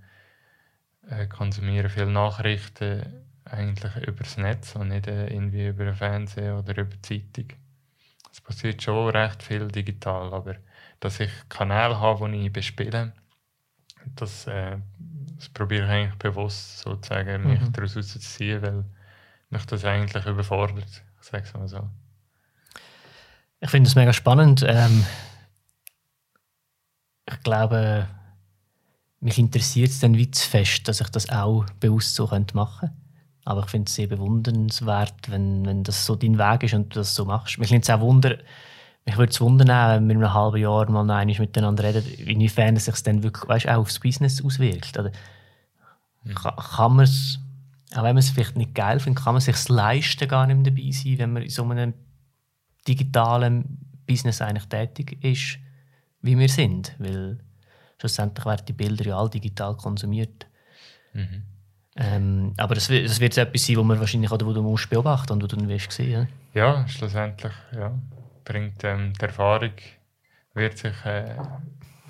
äh, 1.09 1.27
konsumiere 1.27 1.89
viele 1.89 2.07
Nachrichten 2.07 3.26
eigentlich 3.51 3.95
übers 4.07 4.37
Netz 4.37 4.75
und 4.75 4.89
nicht 4.89 5.07
äh, 5.07 5.27
irgendwie 5.27 5.67
über 5.67 5.85
den 5.85 5.95
Fernseher 5.95 6.59
oder 6.59 6.77
über 6.77 6.95
die 6.95 7.01
Zeitung. 7.01 7.57
Es 8.31 8.41
passiert 8.41 8.81
schon 8.81 9.09
recht 9.09 9.41
viel 9.41 9.67
digital, 9.67 10.33
aber 10.33 10.55
dass 10.99 11.19
ich 11.19 11.31
Kanäle 11.49 11.99
habe, 11.99 12.29
die 12.31 12.47
ich 12.47 12.53
bespiele, 12.53 13.13
das, 14.15 14.47
äh, 14.47 14.77
das 15.37 15.49
probiere 15.49 15.85
ich 15.85 15.91
eigentlich 15.91 16.19
bewusst 16.19 16.79
sozusagen, 16.79 17.47
mich 17.47 17.61
mhm. 17.61 17.71
daraus 17.71 17.95
rauszuziehen, 17.95 18.61
weil 18.61 18.85
mich 19.49 19.65
das 19.65 19.85
eigentlich 19.85 20.25
überfordert. 20.25 21.03
Ich 21.21 21.27
sage 21.27 21.43
es 21.43 21.53
mal 21.53 21.67
so. 21.67 21.89
Ich 23.59 23.69
finde 23.69 23.87
es 23.87 23.95
mega 23.95 24.13
spannend. 24.13 24.63
Ähm, 24.67 25.03
ich 27.29 27.39
glaube, 27.41 28.07
mich 29.19 29.39
interessiert 29.39 29.89
es 29.89 29.99
dann 29.99 30.15
wie 30.15 30.29
zu 30.29 30.47
fest, 30.47 30.87
dass 30.87 31.01
ich 31.01 31.09
das 31.09 31.29
auch 31.29 31.65
bewusst 31.79 32.15
so 32.15 32.27
machen 32.27 32.45
könnte. 32.53 33.06
Aber 33.47 33.61
ich 33.63 33.69
finde 33.69 33.87
es 33.87 33.95
sehr 33.95 34.07
bewundernswert, 34.07 35.31
wenn, 35.31 35.65
wenn 35.65 35.81
das 35.81 36.05
so 36.05 36.17
dein 36.17 36.37
Weg 36.37 36.63
ist 36.63 36.73
und 36.73 36.93
du 36.93 36.99
das 36.99 37.15
so 37.15 37.23
machst. 37.23 37.57
Mich 37.59 37.71
nimmt 37.71 37.85
es 37.85 37.89
auch 37.89 38.01
Wunder, 38.01 38.39
mich 39.05 39.17
würde 39.17 39.31
es 39.31 39.39
wundern, 39.39 39.69
wenn 39.69 40.07
wir 40.09 40.15
in 40.15 40.23
einem 40.25 40.33
halben 40.33 40.57
Jahr 40.57 40.91
mal 40.91 41.05
noch 41.05 41.39
miteinander 41.39 41.85
reden, 41.85 42.05
inwiefern 42.27 42.75
es 42.75 42.85
sich 42.85 43.01
dann 43.03 43.23
wirklich 43.23 43.47
weißt, 43.47 43.69
auch 43.69 43.77
aufs 43.77 44.01
Business 44.01 44.43
auswirkt. 44.43 44.99
Oder 44.99 45.13
mhm. 46.25 46.35
kann, 46.35 46.55
kann 46.57 46.95
man 46.97 47.05
es, 47.05 47.39
auch 47.93 48.03
wenn 48.03 48.15
man 48.15 48.17
es 48.17 48.31
vielleicht 48.31 48.57
nicht 48.57 48.75
geil 48.75 48.99
findet, 48.99 49.23
kann 49.23 49.33
man 49.33 49.37
es 49.37 49.45
sich 49.45 49.69
leisten, 49.69 50.27
gar 50.27 50.45
nicht 50.45 50.57
mehr 50.57 50.65
dabei 50.65 50.91
sein, 50.91 51.17
wenn 51.17 51.31
man 51.31 51.43
in 51.43 51.49
so 51.49 51.63
einem 51.63 51.93
digitalen 52.85 53.79
Business 54.05 54.41
eigentlich 54.41 54.67
tätig 54.67 55.23
ist, 55.23 55.57
wie 56.21 56.37
wir 56.37 56.49
sind. 56.49 56.93
Weil 56.99 57.39
schlussendlich 57.97 58.45
werden 58.45 58.65
die 58.67 58.73
Bilder 58.73 59.05
ja 59.05 59.17
all 59.17 59.29
digital 59.29 59.77
konsumiert. 59.77 60.47
Mhm. 61.13 61.43
Ähm, 61.99 62.53
aber 62.57 62.75
das, 62.75 62.87
das 62.87 63.19
wird 63.19 63.37
etwas 63.37 63.65
sein, 63.65 63.77
wo 63.77 63.83
man 63.83 63.99
wahrscheinlich 63.99 64.31
oder 64.31 64.45
wo 64.45 64.53
du 64.53 64.61
musst 64.61 64.89
beobachten 64.89 65.33
und 65.33 65.43
wo 65.43 65.47
du 65.47 65.67
wirst 65.67 65.91
sehen. 65.91 66.27
Ja? 66.53 66.77
ja, 66.81 66.87
schlussendlich 66.87 67.53
ja. 67.75 67.91
bringt 68.45 68.83
ähm, 68.83 69.13
die 69.13 69.25
Erfahrung 69.25 69.71
wird 70.53 70.77
sich, 70.77 71.05
äh, 71.05 71.35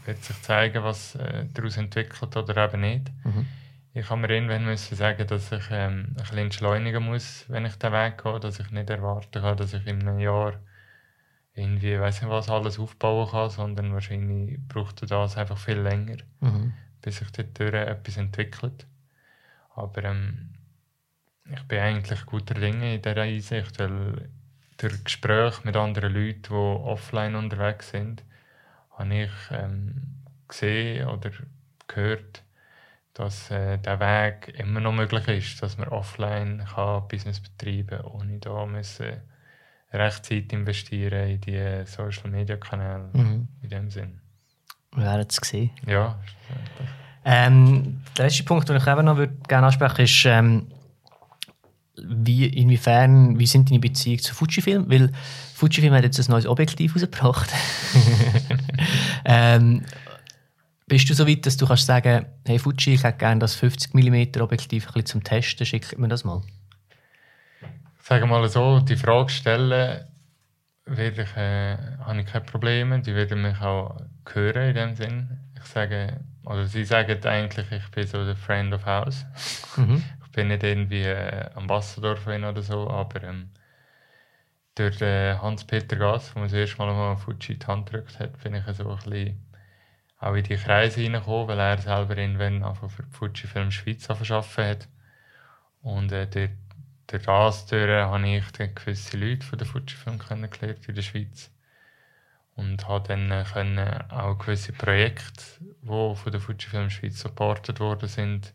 wird 0.05 0.23
sich 0.23 0.41
zeigen, 0.41 0.83
was 0.83 1.15
äh, 1.15 1.45
daraus 1.53 1.77
entwickelt 1.77 2.35
oder 2.35 2.65
eben 2.65 2.81
nicht. 2.81 3.11
Mhm. 3.23 3.45
Ich 3.93 4.09
habe 4.09 4.21
mir 4.21 4.29
irgendwann 4.29 4.65
müssen 4.65 4.95
sagen, 4.95 5.25
dass 5.25 5.51
ich 5.51 5.63
ähm, 5.71 6.07
ein 6.09 6.13
bisschen 6.15 6.37
entschleunigen 6.37 7.03
muss, 7.03 7.45
wenn 7.47 7.65
ich 7.65 7.75
den 7.75 7.93
Weg 7.93 8.21
gehe, 8.21 8.39
dass 8.39 8.59
ich 8.59 8.69
nicht 8.71 8.89
erwarten 8.89 9.41
kann, 9.41 9.57
dass 9.57 9.73
ich 9.73 9.87
in 9.87 10.01
einem 10.01 10.19
Jahr 10.19 10.53
irgendwie, 11.55 11.99
weiß 11.99 12.21
nicht 12.21 12.29
was, 12.29 12.49
alles 12.49 12.77
aufbauen 12.77 13.29
kann, 13.31 13.49
sondern 13.49 13.93
wahrscheinlich 13.93 14.59
braucht 14.67 15.09
das 15.09 15.37
einfach 15.37 15.57
viel 15.57 15.79
länger, 15.79 16.17
mhm. 16.41 16.73
bis 17.01 17.17
sich 17.17 17.31
dort 17.31 17.59
etwas 17.59 18.17
entwickelt. 18.17 18.85
Aber 19.77 20.03
ähm, 20.03 20.49
ich 21.53 21.63
bin 21.63 21.79
eigentlich 21.79 22.25
guter 22.25 22.55
Dinge 22.55 22.95
in 22.95 23.01
dieser 23.01 23.21
Einsicht, 23.21 23.79
weil 23.79 24.29
durch 24.77 25.03
Gespräche 25.03 25.61
mit 25.63 25.75
anderen 25.75 26.13
Leuten, 26.13 26.41
die 26.41 26.53
offline 26.53 27.35
unterwegs 27.35 27.91
sind, 27.91 28.23
habe 28.91 29.15
ich 29.15 29.31
ähm, 29.51 30.23
gesehen 30.47 31.07
oder 31.07 31.31
gehört, 31.87 32.43
dass 33.13 33.51
äh, 33.51 33.77
der 33.77 33.99
Weg 33.99 34.59
immer 34.59 34.79
noch 34.79 34.93
möglich 34.93 35.27
ist, 35.27 35.61
dass 35.61 35.77
man 35.77 35.89
offline 35.89 36.75
kann 36.75 37.07
Business 37.07 37.39
betreiben 37.39 38.01
kann, 38.01 38.05
ohne 38.05 38.39
da 38.39 38.65
müssen 38.65 39.21
recht 39.93 40.25
Zeit 40.25 40.51
investieren 40.51 41.29
in 41.29 41.41
die 41.41 41.85
Social 41.85 42.29
Media 42.29 42.57
Kanäle 42.57 43.09
mhm. 43.13 43.47
in 43.61 43.69
dem 43.69 43.89
Sinn. 43.89 44.19
Wir 44.95 45.05
werden 45.05 45.27
es 45.29 45.35
sehen. 45.35 45.71
Ja, 45.85 46.19
ähm, 47.29 47.99
der 48.17 48.25
letzte 48.25 48.43
Punkt, 48.43 48.69
den 48.69 48.77
ich 48.77 48.87
eben 48.87 49.03
noch 49.03 49.17
würde 49.17 49.33
gerne 49.49 49.67
ansprechen 49.67 50.01
ist, 50.01 50.25
ähm, 50.25 50.67
wie, 51.97 52.45
inwiefern, 52.45 53.37
wie 53.37 53.45
sind 53.45 53.69
deine 53.69 53.81
Beziehungen 53.81 54.19
zu 54.19 54.33
Fujifilm? 54.33 54.89
Weil 54.89 55.11
Fujifilm 55.53 55.93
hat 55.93 56.05
jetzt 56.05 56.19
ein 56.19 56.31
neues 56.31 56.45
Objektiv 56.47 56.95
rausgebracht. 56.95 57.51
ähm, 59.25 59.83
bist 60.87 61.09
du 61.09 61.13
so 61.13 61.27
weit, 61.27 61.45
dass 61.45 61.57
du 61.57 61.67
kannst 61.67 61.85
sagen, 61.85 62.27
hey 62.45 62.59
Fuji, 62.59 62.93
ich 62.93 63.03
hätte 63.03 63.17
gerne 63.17 63.39
das 63.41 63.55
50 63.55 63.93
mm 63.93 64.39
Objektiv 64.39 64.87
ein 64.87 64.93
bisschen 64.93 65.05
zum 65.05 65.23
Testen, 65.25 65.65
schickt 65.65 65.99
mir 65.99 66.07
das 66.07 66.23
mal? 66.23 66.43
Sagen 68.03 68.29
wir 68.29 68.39
mal 68.39 68.47
so, 68.47 68.79
die 68.79 68.95
Frage 68.95 69.29
stellen, 69.29 70.05
werde 70.85 71.23
ich, 71.23 71.35
äh, 71.35 71.77
habe 72.05 72.21
ich 72.21 72.25
keine 72.27 72.45
Probleme, 72.45 73.01
die 73.01 73.13
werden 73.13 73.41
mich 73.41 73.59
auch 73.59 73.99
hören 74.31 74.69
in 74.69 74.75
dem 74.75 74.95
Sinn. 74.95 75.39
Ich 75.57 75.65
sage, 75.65 76.21
oder 76.47 76.65
sie 76.65 76.85
sagen 76.85 77.25
eigentlich, 77.25 77.69
ich 77.71 77.91
bin 77.91 78.07
so 78.07 78.23
der 78.23 78.37
Friend 78.37 78.73
of 78.73 78.85
House. 78.85 79.25
Mhm. 79.75 80.03
Ich 80.27 80.43
bin 80.43 80.49
nicht 80.49 80.63
irgendwie 80.63 81.01
äh, 81.01 81.49
Ambassador 81.55 82.15
von 82.15 82.33
ihnen 82.33 82.45
oder 82.45 82.61
so, 82.61 82.87
aber 82.87 83.23
ähm, 83.23 83.49
durch 84.75 84.99
den 84.99 85.41
Hans-Peter 85.41 85.95
Gass, 85.95 86.31
der 86.31 86.43
mir 86.43 86.47
das 86.47 86.53
erste 86.53 86.77
Mal 86.77 86.93
mal 86.93 87.17
Fuji 87.17 87.57
die 87.57 87.65
Hand 87.65 87.89
gedrückt 87.89 88.19
hat, 88.19 88.43
bin 88.43 88.53
ich 88.53 88.63
so 88.65 88.87
ein 88.87 88.95
bisschen 88.97 89.43
auch 90.19 90.35
in 90.35 90.43
die 90.43 90.57
Kreise 90.57 91.01
hineingekommen, 91.01 91.47
weil 91.47 91.59
er 91.59 91.79
selber 91.79 92.15
irgendwann 92.15 92.63
einfach 92.63 92.91
für 92.91 93.03
Fuji 93.09 93.47
Film 93.47 93.71
Schweiz 93.71 94.07
arbeiten 94.07 94.63
hat. 94.63 94.87
Und 95.81 96.11
äh, 96.11 96.27
durch, 96.27 96.51
durch 97.07 97.23
das 97.23 97.65
durch, 97.65 97.89
habe 97.89 98.27
ich 98.27 98.75
gewisse 98.75 99.17
Leute 99.17 99.43
von 99.43 99.57
der 99.57 99.67
Fuji 99.67 99.95
Film 99.95 100.19
kennengelernt 100.19 100.87
in 100.87 100.93
der 100.93 101.01
Schweiz 101.01 101.49
und 102.57 102.87
habe 102.87 103.07
dann 103.07 103.31
äh, 103.31 103.45
können 103.53 103.79
auch 104.11 104.37
gewisse 104.39 104.73
Projekte, 104.73 105.43
die 105.61 105.87
von 105.87 106.31
der 106.31 106.41
Fujifilm 106.41 106.89
Schweiz 106.89 107.19
supportet 107.19 107.79
worden 107.79 108.09
sind, 108.09 108.53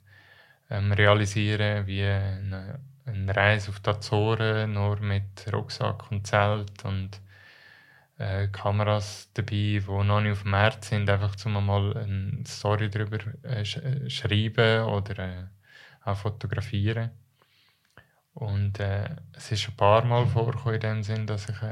ähm, 0.70 0.92
realisieren, 0.92 1.86
wie 1.86 2.02
eine, 2.02 2.80
eine, 3.06 3.36
Reise 3.36 3.70
auf 3.70 3.80
die 3.80 3.90
Azoren, 3.90 4.72
nur 4.72 4.98
mit 5.00 5.46
Rucksack 5.52 6.10
und 6.10 6.26
Zelt 6.26 6.84
und 6.84 7.20
äh, 8.18 8.48
Kameras 8.48 9.30
dabei, 9.34 9.80
die 9.80 9.84
noch 9.86 10.20
nicht 10.20 10.32
auf 10.32 10.42
dem 10.42 10.50
Markt 10.50 10.84
sind, 10.84 11.08
einfach 11.08 11.36
um 11.46 11.64
mal 11.64 11.96
eine 11.96 12.44
Story 12.44 12.90
darüber 12.90 13.18
äh, 13.44 13.64
sch 13.64 13.76
äh, 13.78 14.10
schreiben 14.10 14.84
oder 14.84 15.18
äh, 15.18 15.44
auch 16.04 16.16
fotografieren. 16.16 17.10
Und 18.34 18.80
äh, 18.80 19.10
es 19.34 19.52
ist 19.52 19.68
ein 19.68 19.76
paar 19.76 20.04
Mal 20.04 20.26
vorgekommen 20.26 20.74
in 20.74 20.80
dem 20.80 21.02
Sinn, 21.04 21.26
dass 21.26 21.48
ich 21.48 21.62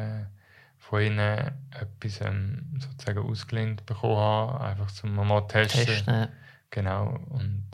von 0.91 1.03
ihnen 1.03 1.53
etwas 1.71 2.21
ähm, 2.21 2.67
sozusagen 2.77 3.21
ausgelehnt 3.21 3.87
bekommen 3.87 4.17
habe, 4.17 4.61
einfach 4.61 4.91
zum 4.91 5.15
mal 5.15 5.47
testen. 5.47 5.87
testen. 5.87 6.29
Genau. 6.71 7.17
Und 7.29 7.65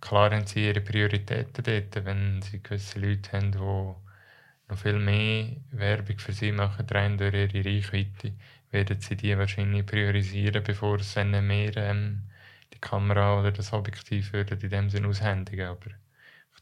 klar 0.00 0.32
haben 0.32 0.46
sie 0.46 0.66
ihre 0.66 0.80
Prioritäten 0.80 1.62
dort, 1.62 2.04
wenn 2.04 2.42
sie 2.42 2.60
gewisse 2.60 2.98
Leute 2.98 3.32
haben, 3.32 3.52
die 3.52 3.58
noch 3.58 4.78
viel 4.78 4.98
mehr 4.98 5.46
Werbung 5.70 6.18
für 6.18 6.32
sie 6.32 6.50
machen, 6.50 6.86
rein 6.90 7.16
durch 7.16 7.34
ihre 7.34 7.64
Reichweite, 7.64 8.32
werden 8.72 9.00
sie 9.00 9.16
die 9.16 9.38
wahrscheinlich 9.38 9.86
priorisieren, 9.86 10.64
bevor 10.64 10.98
sie 10.98 11.24
mehr 11.24 11.76
ähm, 11.76 12.24
die 12.74 12.80
Kamera 12.80 13.38
oder 13.38 13.52
das 13.52 13.72
Objektiv 13.72 14.32
würden 14.32 14.60
in 14.60 14.70
dem 14.70 14.90
Sinne 14.90 15.06
aushändigen. 15.06 15.68
Aber 15.68 15.90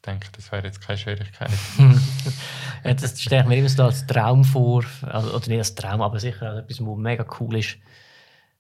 denke, 0.06 0.28
das 0.32 0.50
wäre 0.52 0.66
jetzt 0.66 0.80
keine 0.80 0.98
Schwierigkeit. 0.98 1.50
das 2.84 3.20
stelle 3.20 3.42
ich 3.42 3.48
mir 3.48 3.56
immer 3.58 3.68
so 3.68 3.84
als 3.84 4.06
Traum 4.06 4.44
vor, 4.44 4.84
also, 5.02 5.34
oder 5.34 5.48
nicht 5.48 5.58
als 5.58 5.74
Traum, 5.74 6.02
aber 6.02 6.20
sicher 6.20 6.50
als 6.50 6.64
etwas, 6.64 6.80
was 6.80 6.98
mega 6.98 7.26
cool 7.40 7.56
ist, 7.56 7.78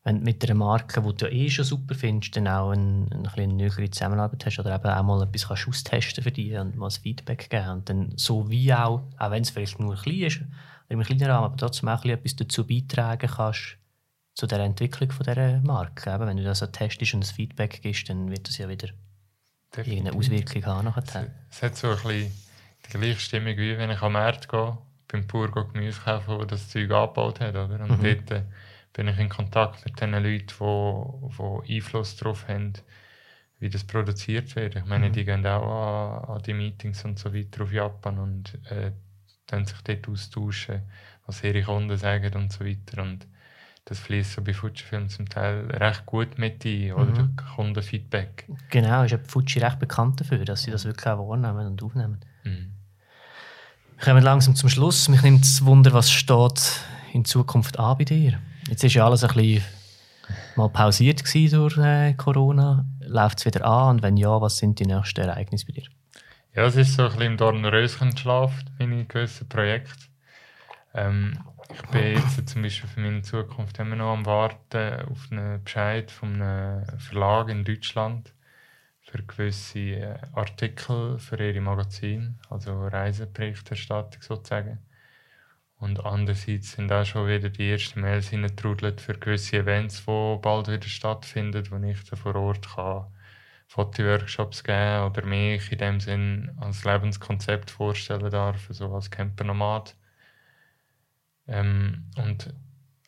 wenn 0.04 0.18
du 0.18 0.24
mit 0.24 0.44
einer 0.44 0.54
Marke, 0.54 1.00
die 1.00 1.16
du 1.16 1.30
eh 1.30 1.48
schon 1.48 1.64
super 1.64 1.94
findest, 1.94 2.36
dann 2.36 2.46
auch 2.46 2.70
eine, 2.70 3.06
eine 3.10 3.32
ein 3.34 3.56
nähere 3.56 3.90
Zusammenarbeit 3.90 4.44
hast 4.44 4.58
oder 4.58 4.74
eben 4.74 4.86
auch 4.86 5.02
mal 5.02 5.22
etwas 5.22 5.48
kannst 5.48 5.66
austesten 5.66 6.22
für 6.22 6.30
dich 6.30 6.54
und 6.58 6.76
mal 6.76 6.88
ein 6.88 6.90
Feedback 6.90 7.48
geben 7.48 7.70
und 7.70 7.88
dann 7.88 8.12
so 8.16 8.50
wie 8.50 8.72
auch, 8.74 9.02
auch 9.18 9.30
wenn 9.30 9.42
es 9.42 9.50
vielleicht 9.50 9.80
nur 9.80 9.96
klein 9.96 10.22
ist, 10.22 10.40
oder 10.40 10.50
im 10.90 11.00
kleinen 11.00 11.30
Rahmen, 11.30 11.44
aber 11.46 11.56
trotzdem 11.56 11.88
auch 11.88 12.04
etwas 12.04 12.36
dazu 12.36 12.66
beitragen 12.66 13.30
kannst, 13.34 13.78
zu 14.34 14.46
der 14.46 14.60
Entwicklung 14.60 15.10
von 15.12 15.24
dieser 15.24 15.60
Marke. 15.60 16.12
Eben, 16.12 16.26
wenn 16.26 16.36
du 16.36 16.44
das 16.44 16.58
so 16.58 16.66
testest 16.66 17.14
und 17.14 17.24
ein 17.24 17.34
Feedback 17.34 17.80
gibst, 17.82 18.08
dann 18.10 18.30
wird 18.30 18.48
das 18.48 18.58
ja 18.58 18.68
wieder. 18.68 18.88
Irgendeine 19.78 20.16
Auswirkung 20.16 20.64
haben. 20.66 20.84
Nachher. 20.86 21.02
Es, 21.50 21.56
es 21.56 21.62
hat 21.62 21.76
so 21.76 21.88
ein 21.88 21.96
bisschen 21.96 22.32
die 22.86 22.98
gleiche 22.98 23.20
Stimmung, 23.20 23.56
wie 23.56 23.78
wenn 23.78 23.90
ich 23.90 24.02
am 24.02 24.12
Markt 24.12 24.48
gehe, 24.48 24.78
beim 25.08 25.26
Pur 25.26 25.50
Gemüse 25.50 26.00
kaufen, 26.00 26.38
wo 26.38 26.44
das 26.44 26.68
Zeug 26.68 26.90
angebaut 26.90 27.40
hat. 27.40 27.54
Oder? 27.54 27.80
Und 27.80 27.98
mhm. 27.98 28.02
dort 28.02 28.30
äh, 28.30 28.42
bin 28.92 29.08
ich 29.08 29.18
in 29.18 29.28
Kontakt 29.28 29.84
mit 29.84 30.00
den 30.00 30.12
Leuten, 30.12 30.46
die, 30.48 31.66
die 31.66 31.76
Einfluss 31.76 32.16
darauf 32.16 32.48
haben, 32.48 32.72
wie 33.58 33.68
das 33.68 33.84
produziert 33.84 34.54
wird. 34.56 34.76
Ich 34.76 34.84
meine, 34.84 35.08
mhm. 35.08 35.12
die 35.12 35.24
gehen 35.24 35.46
auch 35.46 36.24
an, 36.28 36.36
an, 36.36 36.42
die 36.42 36.54
Meetings 36.54 37.04
und 37.04 37.18
so 37.18 37.34
weiter 37.34 37.64
auf 37.64 37.72
Japan 37.72 38.18
und 38.18 38.58
äh, 38.70 38.92
dann 39.46 39.64
sich 39.64 39.80
dort 39.82 40.08
austauschen, 40.08 40.82
was 41.26 41.42
ihre 41.44 41.62
Kunden 41.62 41.96
sagen 41.96 42.34
und 42.34 42.52
so 42.52 42.64
weiter. 42.64 43.02
Und 43.02 43.26
das 43.86 43.98
fließt 43.98 44.32
so 44.32 44.42
bei 44.42 44.54
Fujifilm 44.54 45.08
zum 45.08 45.28
Teil 45.28 45.70
recht 45.70 46.06
gut 46.06 46.38
mit 46.38 46.64
ein, 46.64 46.92
oder 46.92 47.22
mhm. 47.22 47.36
Kundenfeedback. 47.54 48.46
Genau, 48.70 49.02
ist 49.02 49.10
ja 49.10 49.18
Fuji 49.26 49.60
recht 49.60 49.78
bekannt 49.78 50.20
dafür, 50.20 50.44
dass 50.44 50.62
sie 50.62 50.70
das 50.70 50.84
wirklich 50.84 51.06
auch 51.06 51.28
wahrnehmen 51.28 51.66
und 51.66 51.82
aufnehmen. 51.82 52.20
Mhm. 52.44 52.72
Wir 53.96 54.04
kommen 54.04 54.22
langsam 54.22 54.56
zum 54.56 54.68
Schluss. 54.68 55.08
Mich 55.08 55.22
nimmt 55.22 55.42
das 55.42 55.64
Wunder, 55.64 55.92
was 55.92 56.10
steht 56.10 56.80
in 57.12 57.24
Zukunft 57.24 57.78
an 57.78 57.98
bei 57.98 58.04
dir. 58.04 58.38
Jetzt 58.68 58.82
ist 58.82 58.94
ja 58.94 59.06
alles 59.06 59.22
ein 59.22 59.34
bisschen 59.34 59.62
mal 60.56 60.68
pausiert 60.70 61.22
durch 61.34 61.76
äh, 61.76 62.14
Corona. 62.14 62.86
Läuft 63.00 63.38
es 63.40 63.46
wieder 63.46 63.66
an? 63.66 63.96
Und 63.96 64.02
wenn 64.02 64.16
ja, 64.16 64.40
was 64.40 64.56
sind 64.56 64.78
die 64.78 64.86
nächsten 64.86 65.20
Ereignisse 65.20 65.66
bei 65.66 65.72
dir? 65.72 65.84
Ja, 66.54 66.64
es 66.64 66.76
ist 66.76 66.94
so 66.94 67.02
ein 67.02 67.08
bisschen 67.08 67.32
im 67.32 67.36
Dornröschen 67.36 68.10
geschlafen, 68.10 68.70
meine 68.78 69.04
gewissen 69.04 69.48
Projekte. 69.48 69.92
Ähm, 70.94 71.38
ich 71.74 71.82
bin 71.90 72.14
jetzt 72.14 72.48
zum 72.48 72.62
Beispiel 72.62 72.88
für 72.88 73.00
meine 73.00 73.22
Zukunft 73.22 73.78
immer 73.78 73.96
noch 73.96 74.12
am 74.12 74.26
Warten 74.26 75.06
auf 75.10 75.26
einen 75.30 75.62
Bescheid 75.62 76.10
von 76.10 76.40
einem 76.40 76.86
Verlag 76.98 77.48
in 77.48 77.64
Deutschland 77.64 78.32
für 79.00 79.22
gewisse 79.22 79.78
äh, 79.78 80.18
Artikel 80.32 81.18
für 81.18 81.36
ihre 81.36 81.60
Magazine, 81.60 82.36
also 82.48 82.86
Reiseberichterstattung 82.86 84.22
sozusagen. 84.22 84.78
Und 85.76 86.04
andererseits 86.04 86.72
sind 86.72 86.92
auch 86.92 87.04
schon 87.04 87.28
wieder 87.28 87.50
die 87.50 87.70
ersten 87.70 88.00
Mails 88.00 88.28
hineingetrudelt 88.28 89.00
für 89.00 89.18
gewisse 89.18 89.58
Events, 89.58 90.04
die 90.06 90.38
bald 90.40 90.68
wieder 90.68 90.88
stattfinden, 90.88 91.68
wo 91.70 91.76
ich 91.84 92.04
dann 92.04 92.18
vor 92.18 92.36
Ort 92.36 92.68
kann 92.74 93.06
Fotoworkshops 93.66 94.62
geben 94.62 95.04
oder 95.04 95.26
mich 95.26 95.72
in 95.72 95.78
dem 95.78 96.00
Sinn 96.00 96.56
als 96.60 96.84
Lebenskonzept 96.84 97.70
vorstellen 97.70 98.30
darf, 98.30 98.68
so 98.70 98.94
als 98.94 99.10
Campernomad. 99.10 99.96
Ähm, 101.46 102.04
und 102.16 102.52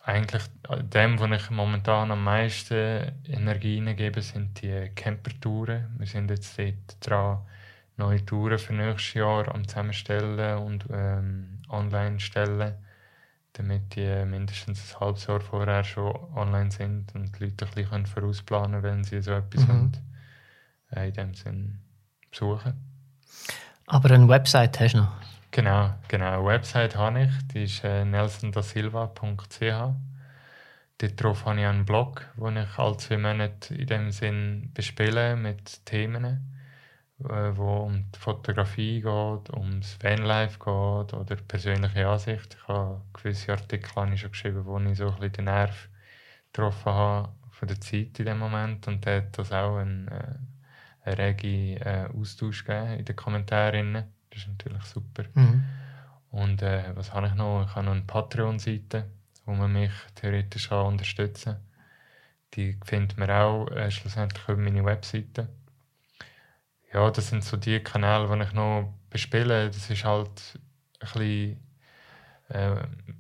eigentlich 0.07 0.45
dem, 0.83 1.19
wo 1.19 1.27
ich 1.27 1.51
momentan 1.51 2.13
am 2.13 2.23
meisten 2.23 3.13
Energie 3.27 3.81
gebe, 3.95 4.23
sind 4.23 4.63
die 4.63 4.91
Campertouren. 4.95 5.97
Wir 5.99 6.07
sind 6.07 6.31
jetzt 6.31 6.57
dort 6.59 6.97
dran, 7.01 7.39
neue 7.97 8.25
Touren 8.25 8.59
für 8.59 8.73
nächstes 8.73 9.15
Jahr 9.15 9.53
am 9.53 9.67
zusammenstellen 9.67 10.59
und 10.59 10.87
ähm, 10.93 11.61
online 11.69 12.21
stellen, 12.21 12.75
damit 13.55 13.97
die 13.97 14.25
mindestens 14.27 14.95
ein 14.95 15.01
halbes 15.01 15.27
Jahr 15.27 15.41
vorher 15.41 15.83
schon 15.83 16.15
online 16.35 16.71
sind 16.71 17.13
und 17.15 17.37
die 17.39 17.45
Leute 17.45 17.67
ein 17.67 17.75
bisschen 17.75 18.07
vorausplanen 18.07 18.83
können, 18.83 18.99
wenn 18.99 19.05
sie 19.05 19.21
so 19.23 19.33
etwas 19.33 19.67
mhm. 19.67 19.93
äh, 20.93 21.09
in 21.09 21.15
dem 21.15 21.35
Sinn 21.35 21.81
besuchen. 22.31 22.75
Aber 23.87 24.11
eine 24.11 24.29
Website 24.29 24.79
hast 24.79 24.95
du 24.95 24.99
noch? 24.99 25.26
Genau, 25.51 25.95
genau. 26.09 26.35
Eine 26.39 26.45
Website 26.47 26.97
habe 26.97 27.23
ich, 27.25 27.49
die 27.49 27.65
ist 27.65 27.83
äh, 27.85 28.05
nelsondasilva.ch. 28.05 29.61
Darauf 30.99 31.45
habe 31.45 31.61
ich 31.61 31.67
einen 31.67 31.85
Blog, 31.85 32.27
wo 32.37 32.49
ich 32.51 32.79
alle 32.79 32.97
zwei 32.97 33.19
Monate 33.19 33.75
in 33.75 33.87
dem 33.87 34.11
Sinn 34.11 34.71
bespiele 34.75 35.37
mit 35.37 35.85
Themen, 35.87 36.25
äh, 37.21 37.57
wo 37.57 37.85
um 37.85 38.11
die 38.13 38.19
Fotografie 38.19 39.01
geht, 39.03 39.51
ums 39.55 39.99
Vanlife 40.03 40.59
geht 40.59 41.15
oder 41.15 41.37
persönliche 41.49 42.09
Ansicht. 42.09 42.57
Ich 42.61 42.69
habe 42.69 43.03
gewisse 43.13 43.53
Artikel 43.53 43.95
habe 43.97 44.15
ich 44.15 44.21
schon 44.21 44.31
geschrieben, 44.33 44.65
wo 44.65 44.79
ich 44.81 44.99
so 44.99 45.07
ein 45.07 45.15
bisschen 45.17 45.33
den 45.35 45.45
Nerv 45.47 45.89
getroffen 46.53 46.93
habe 46.93 47.29
von 47.51 47.69
der 47.69 47.81
Zeit 47.81 48.19
in 48.19 48.27
dem 48.27 48.39
Moment 48.39 48.87
und 48.89 49.07
da 49.07 49.17
hat 49.17 49.39
das 49.39 49.53
auch 49.53 49.79
einen, 49.79 50.09
äh, 50.09 50.35
einen 51.05 51.17
regen 51.17 51.77
äh, 51.83 52.09
Austausch 52.15 52.65
gegeben 52.65 52.99
in 53.01 53.05
den 53.05 53.17
Kommentaren. 53.17 54.16
Das 54.37 54.43
ist 54.45 54.49
natürlich 54.51 54.83
super. 54.85 55.25
Mhm. 55.35 55.65
Und 56.31 56.61
äh, 56.61 56.95
was 56.95 57.15
habe 57.15 57.29
ich 57.29 57.35
noch? 57.35 57.67
Ich 57.67 57.75
habe 57.75 57.87
noch 57.87 57.93
eine 57.93 58.03
Patreon-Seite, 58.03 59.07
wo 59.47 59.55
man 59.55 59.73
mich 59.73 59.93
theoretisch 60.15 60.69
kann 60.69 60.87
unterstützen 60.87 61.55
kann. 61.55 61.63
Die 62.55 62.79
findet 62.85 63.17
man 63.17 63.31
auch 63.31 63.69
äh, 63.69 63.91
schlussendlich 63.91 64.47
über 64.47 64.61
meine 64.61 64.85
Webseite. 64.85 65.49
Ja, 66.93 67.11
das 67.11 67.29
sind 67.29 67.45
so 67.45 67.57
die 67.57 67.81
Kanäle, 67.81 68.29
die 68.29 68.43
ich 68.45 68.53
noch 68.53 68.93
bespiele. 69.09 69.69
Das 69.69 69.89
ist 69.89 70.05
halt 70.05 70.59
ein 71.01 71.01
bisschen 71.01 71.61
äh, 72.51 72.77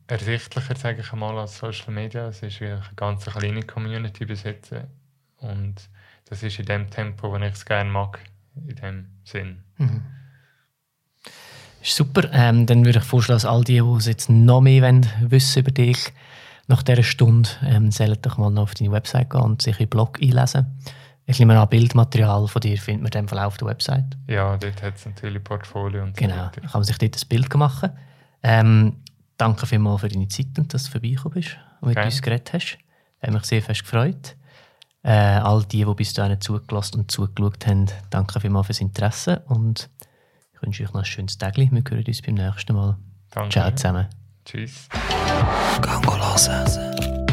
ersichtlicher, 0.07 0.77
sage 0.77 1.01
ich 1.01 1.12
mal, 1.12 1.39
als 1.39 1.59
Social 1.59 1.93
Media. 1.95 2.29
Es 2.29 2.43
ist 2.43 2.61
eine 2.61 2.83
ganz 2.95 3.25
kleine 3.25 3.62
Community 3.62 4.27
besitzen. 4.27 4.89
Und 5.39 5.77
das 6.27 6.43
ist 6.43 6.59
in 6.59 6.67
dem 6.67 6.91
Tempo, 6.91 7.37
das 7.39 7.49
ich 7.49 7.55
es 7.55 7.64
gerne 7.64 7.91
mag, 7.91 8.21
in 8.55 8.77
dem 8.77 9.07
Sinn. 9.25 9.62
Mhm. 9.79 10.03
Ist 11.87 11.95
super. 11.95 12.28
Ähm, 12.32 12.66
dann 12.66 12.84
würde 12.84 12.99
ich 12.99 13.05
vorschlagen, 13.05 13.37
dass 13.37 13.45
all 13.45 13.62
die, 13.62 13.80
die 13.80 14.09
jetzt 14.09 14.28
noch 14.28 14.61
mehr 14.61 14.82
wollen, 14.82 15.07
wissen 15.20 15.61
über 15.61 15.70
dich, 15.70 16.12
nach 16.66 16.82
dieser 16.82 17.05
Stunde, 17.05 17.49
ähm, 17.62 17.93
sollen 17.93 18.18
doch 18.22 18.39
mal 18.39 18.51
noch 18.51 18.64
auf 18.64 18.74
deine 18.74 18.91
Website 18.91 19.30
gehen 19.30 19.41
und 19.41 19.62
sich 19.62 19.78
in 19.78 19.87
den 19.87 19.91
Blog 19.91 20.20
einlesen. 20.20 20.66
Ich 21.26 21.39
nehme 21.39 21.57
an, 21.57 21.68
Bildmaterial 21.68 22.49
von 22.49 22.61
dir 22.61 22.76
findet 22.76 23.14
man 23.14 23.28
Fall 23.28 23.39
auf 23.39 23.57
der 23.59 23.68
Website. 23.68 24.16
Ja, 24.26 24.57
dort 24.57 24.82
hat 24.82 24.97
es 24.97 25.07
natürlich 25.07 25.45
Portfolio 25.45 26.03
und 26.03 26.16
so 26.16 26.22
Genau, 26.22 26.51
kann 26.51 26.70
man 26.72 26.82
sich 26.82 26.99
dort 26.99 27.16
ein 27.16 27.28
Bild 27.28 27.55
machen. 27.55 27.91
Ähm, 28.43 28.97
danke 29.37 29.66
vielmals 29.66 30.01
für 30.01 30.09
deine 30.09 30.26
Zeit 30.26 30.59
und 30.59 30.74
dass 30.74 30.84
du 30.84 30.91
vorbeigekommen 30.91 31.34
bist 31.34 31.57
und 31.82 31.89
mit 31.91 31.99
okay. 31.99 32.07
uns 32.07 32.20
geredet 32.20 32.53
hast. 32.53 32.78
Habe 33.22 33.32
mich 33.32 33.45
sehr 33.45 33.62
fest 33.62 33.82
gefreut. 33.82 34.34
Äh, 35.05 35.12
all 35.12 35.62
die, 35.64 35.84
die 35.84 35.95
bis 35.95 36.14
dahin 36.14 36.41
zugelassen 36.41 36.99
und 36.99 37.12
zugeschaut 37.12 37.64
haben, 37.68 37.87
danke 38.11 38.41
vielmals 38.41 38.66
fürs 38.66 38.80
Interesse 38.80 39.43
und 39.47 39.89
ich 40.57 40.62
wünsche 40.62 40.84
euch 40.84 40.92
noch 40.92 41.00
ein 41.00 41.04
schönes 41.04 41.38
Tag. 41.38 41.57
Wir 41.57 41.66
hören 41.66 42.04
uns 42.07 42.22
beim 42.22 42.34
nächsten 42.34 42.72
Mal. 42.74 42.96
Danke. 43.30 43.50
Ciao 43.50 43.70
zusammen. 43.72 44.07
Tschüss. 44.44 44.88
Gang 45.82 47.26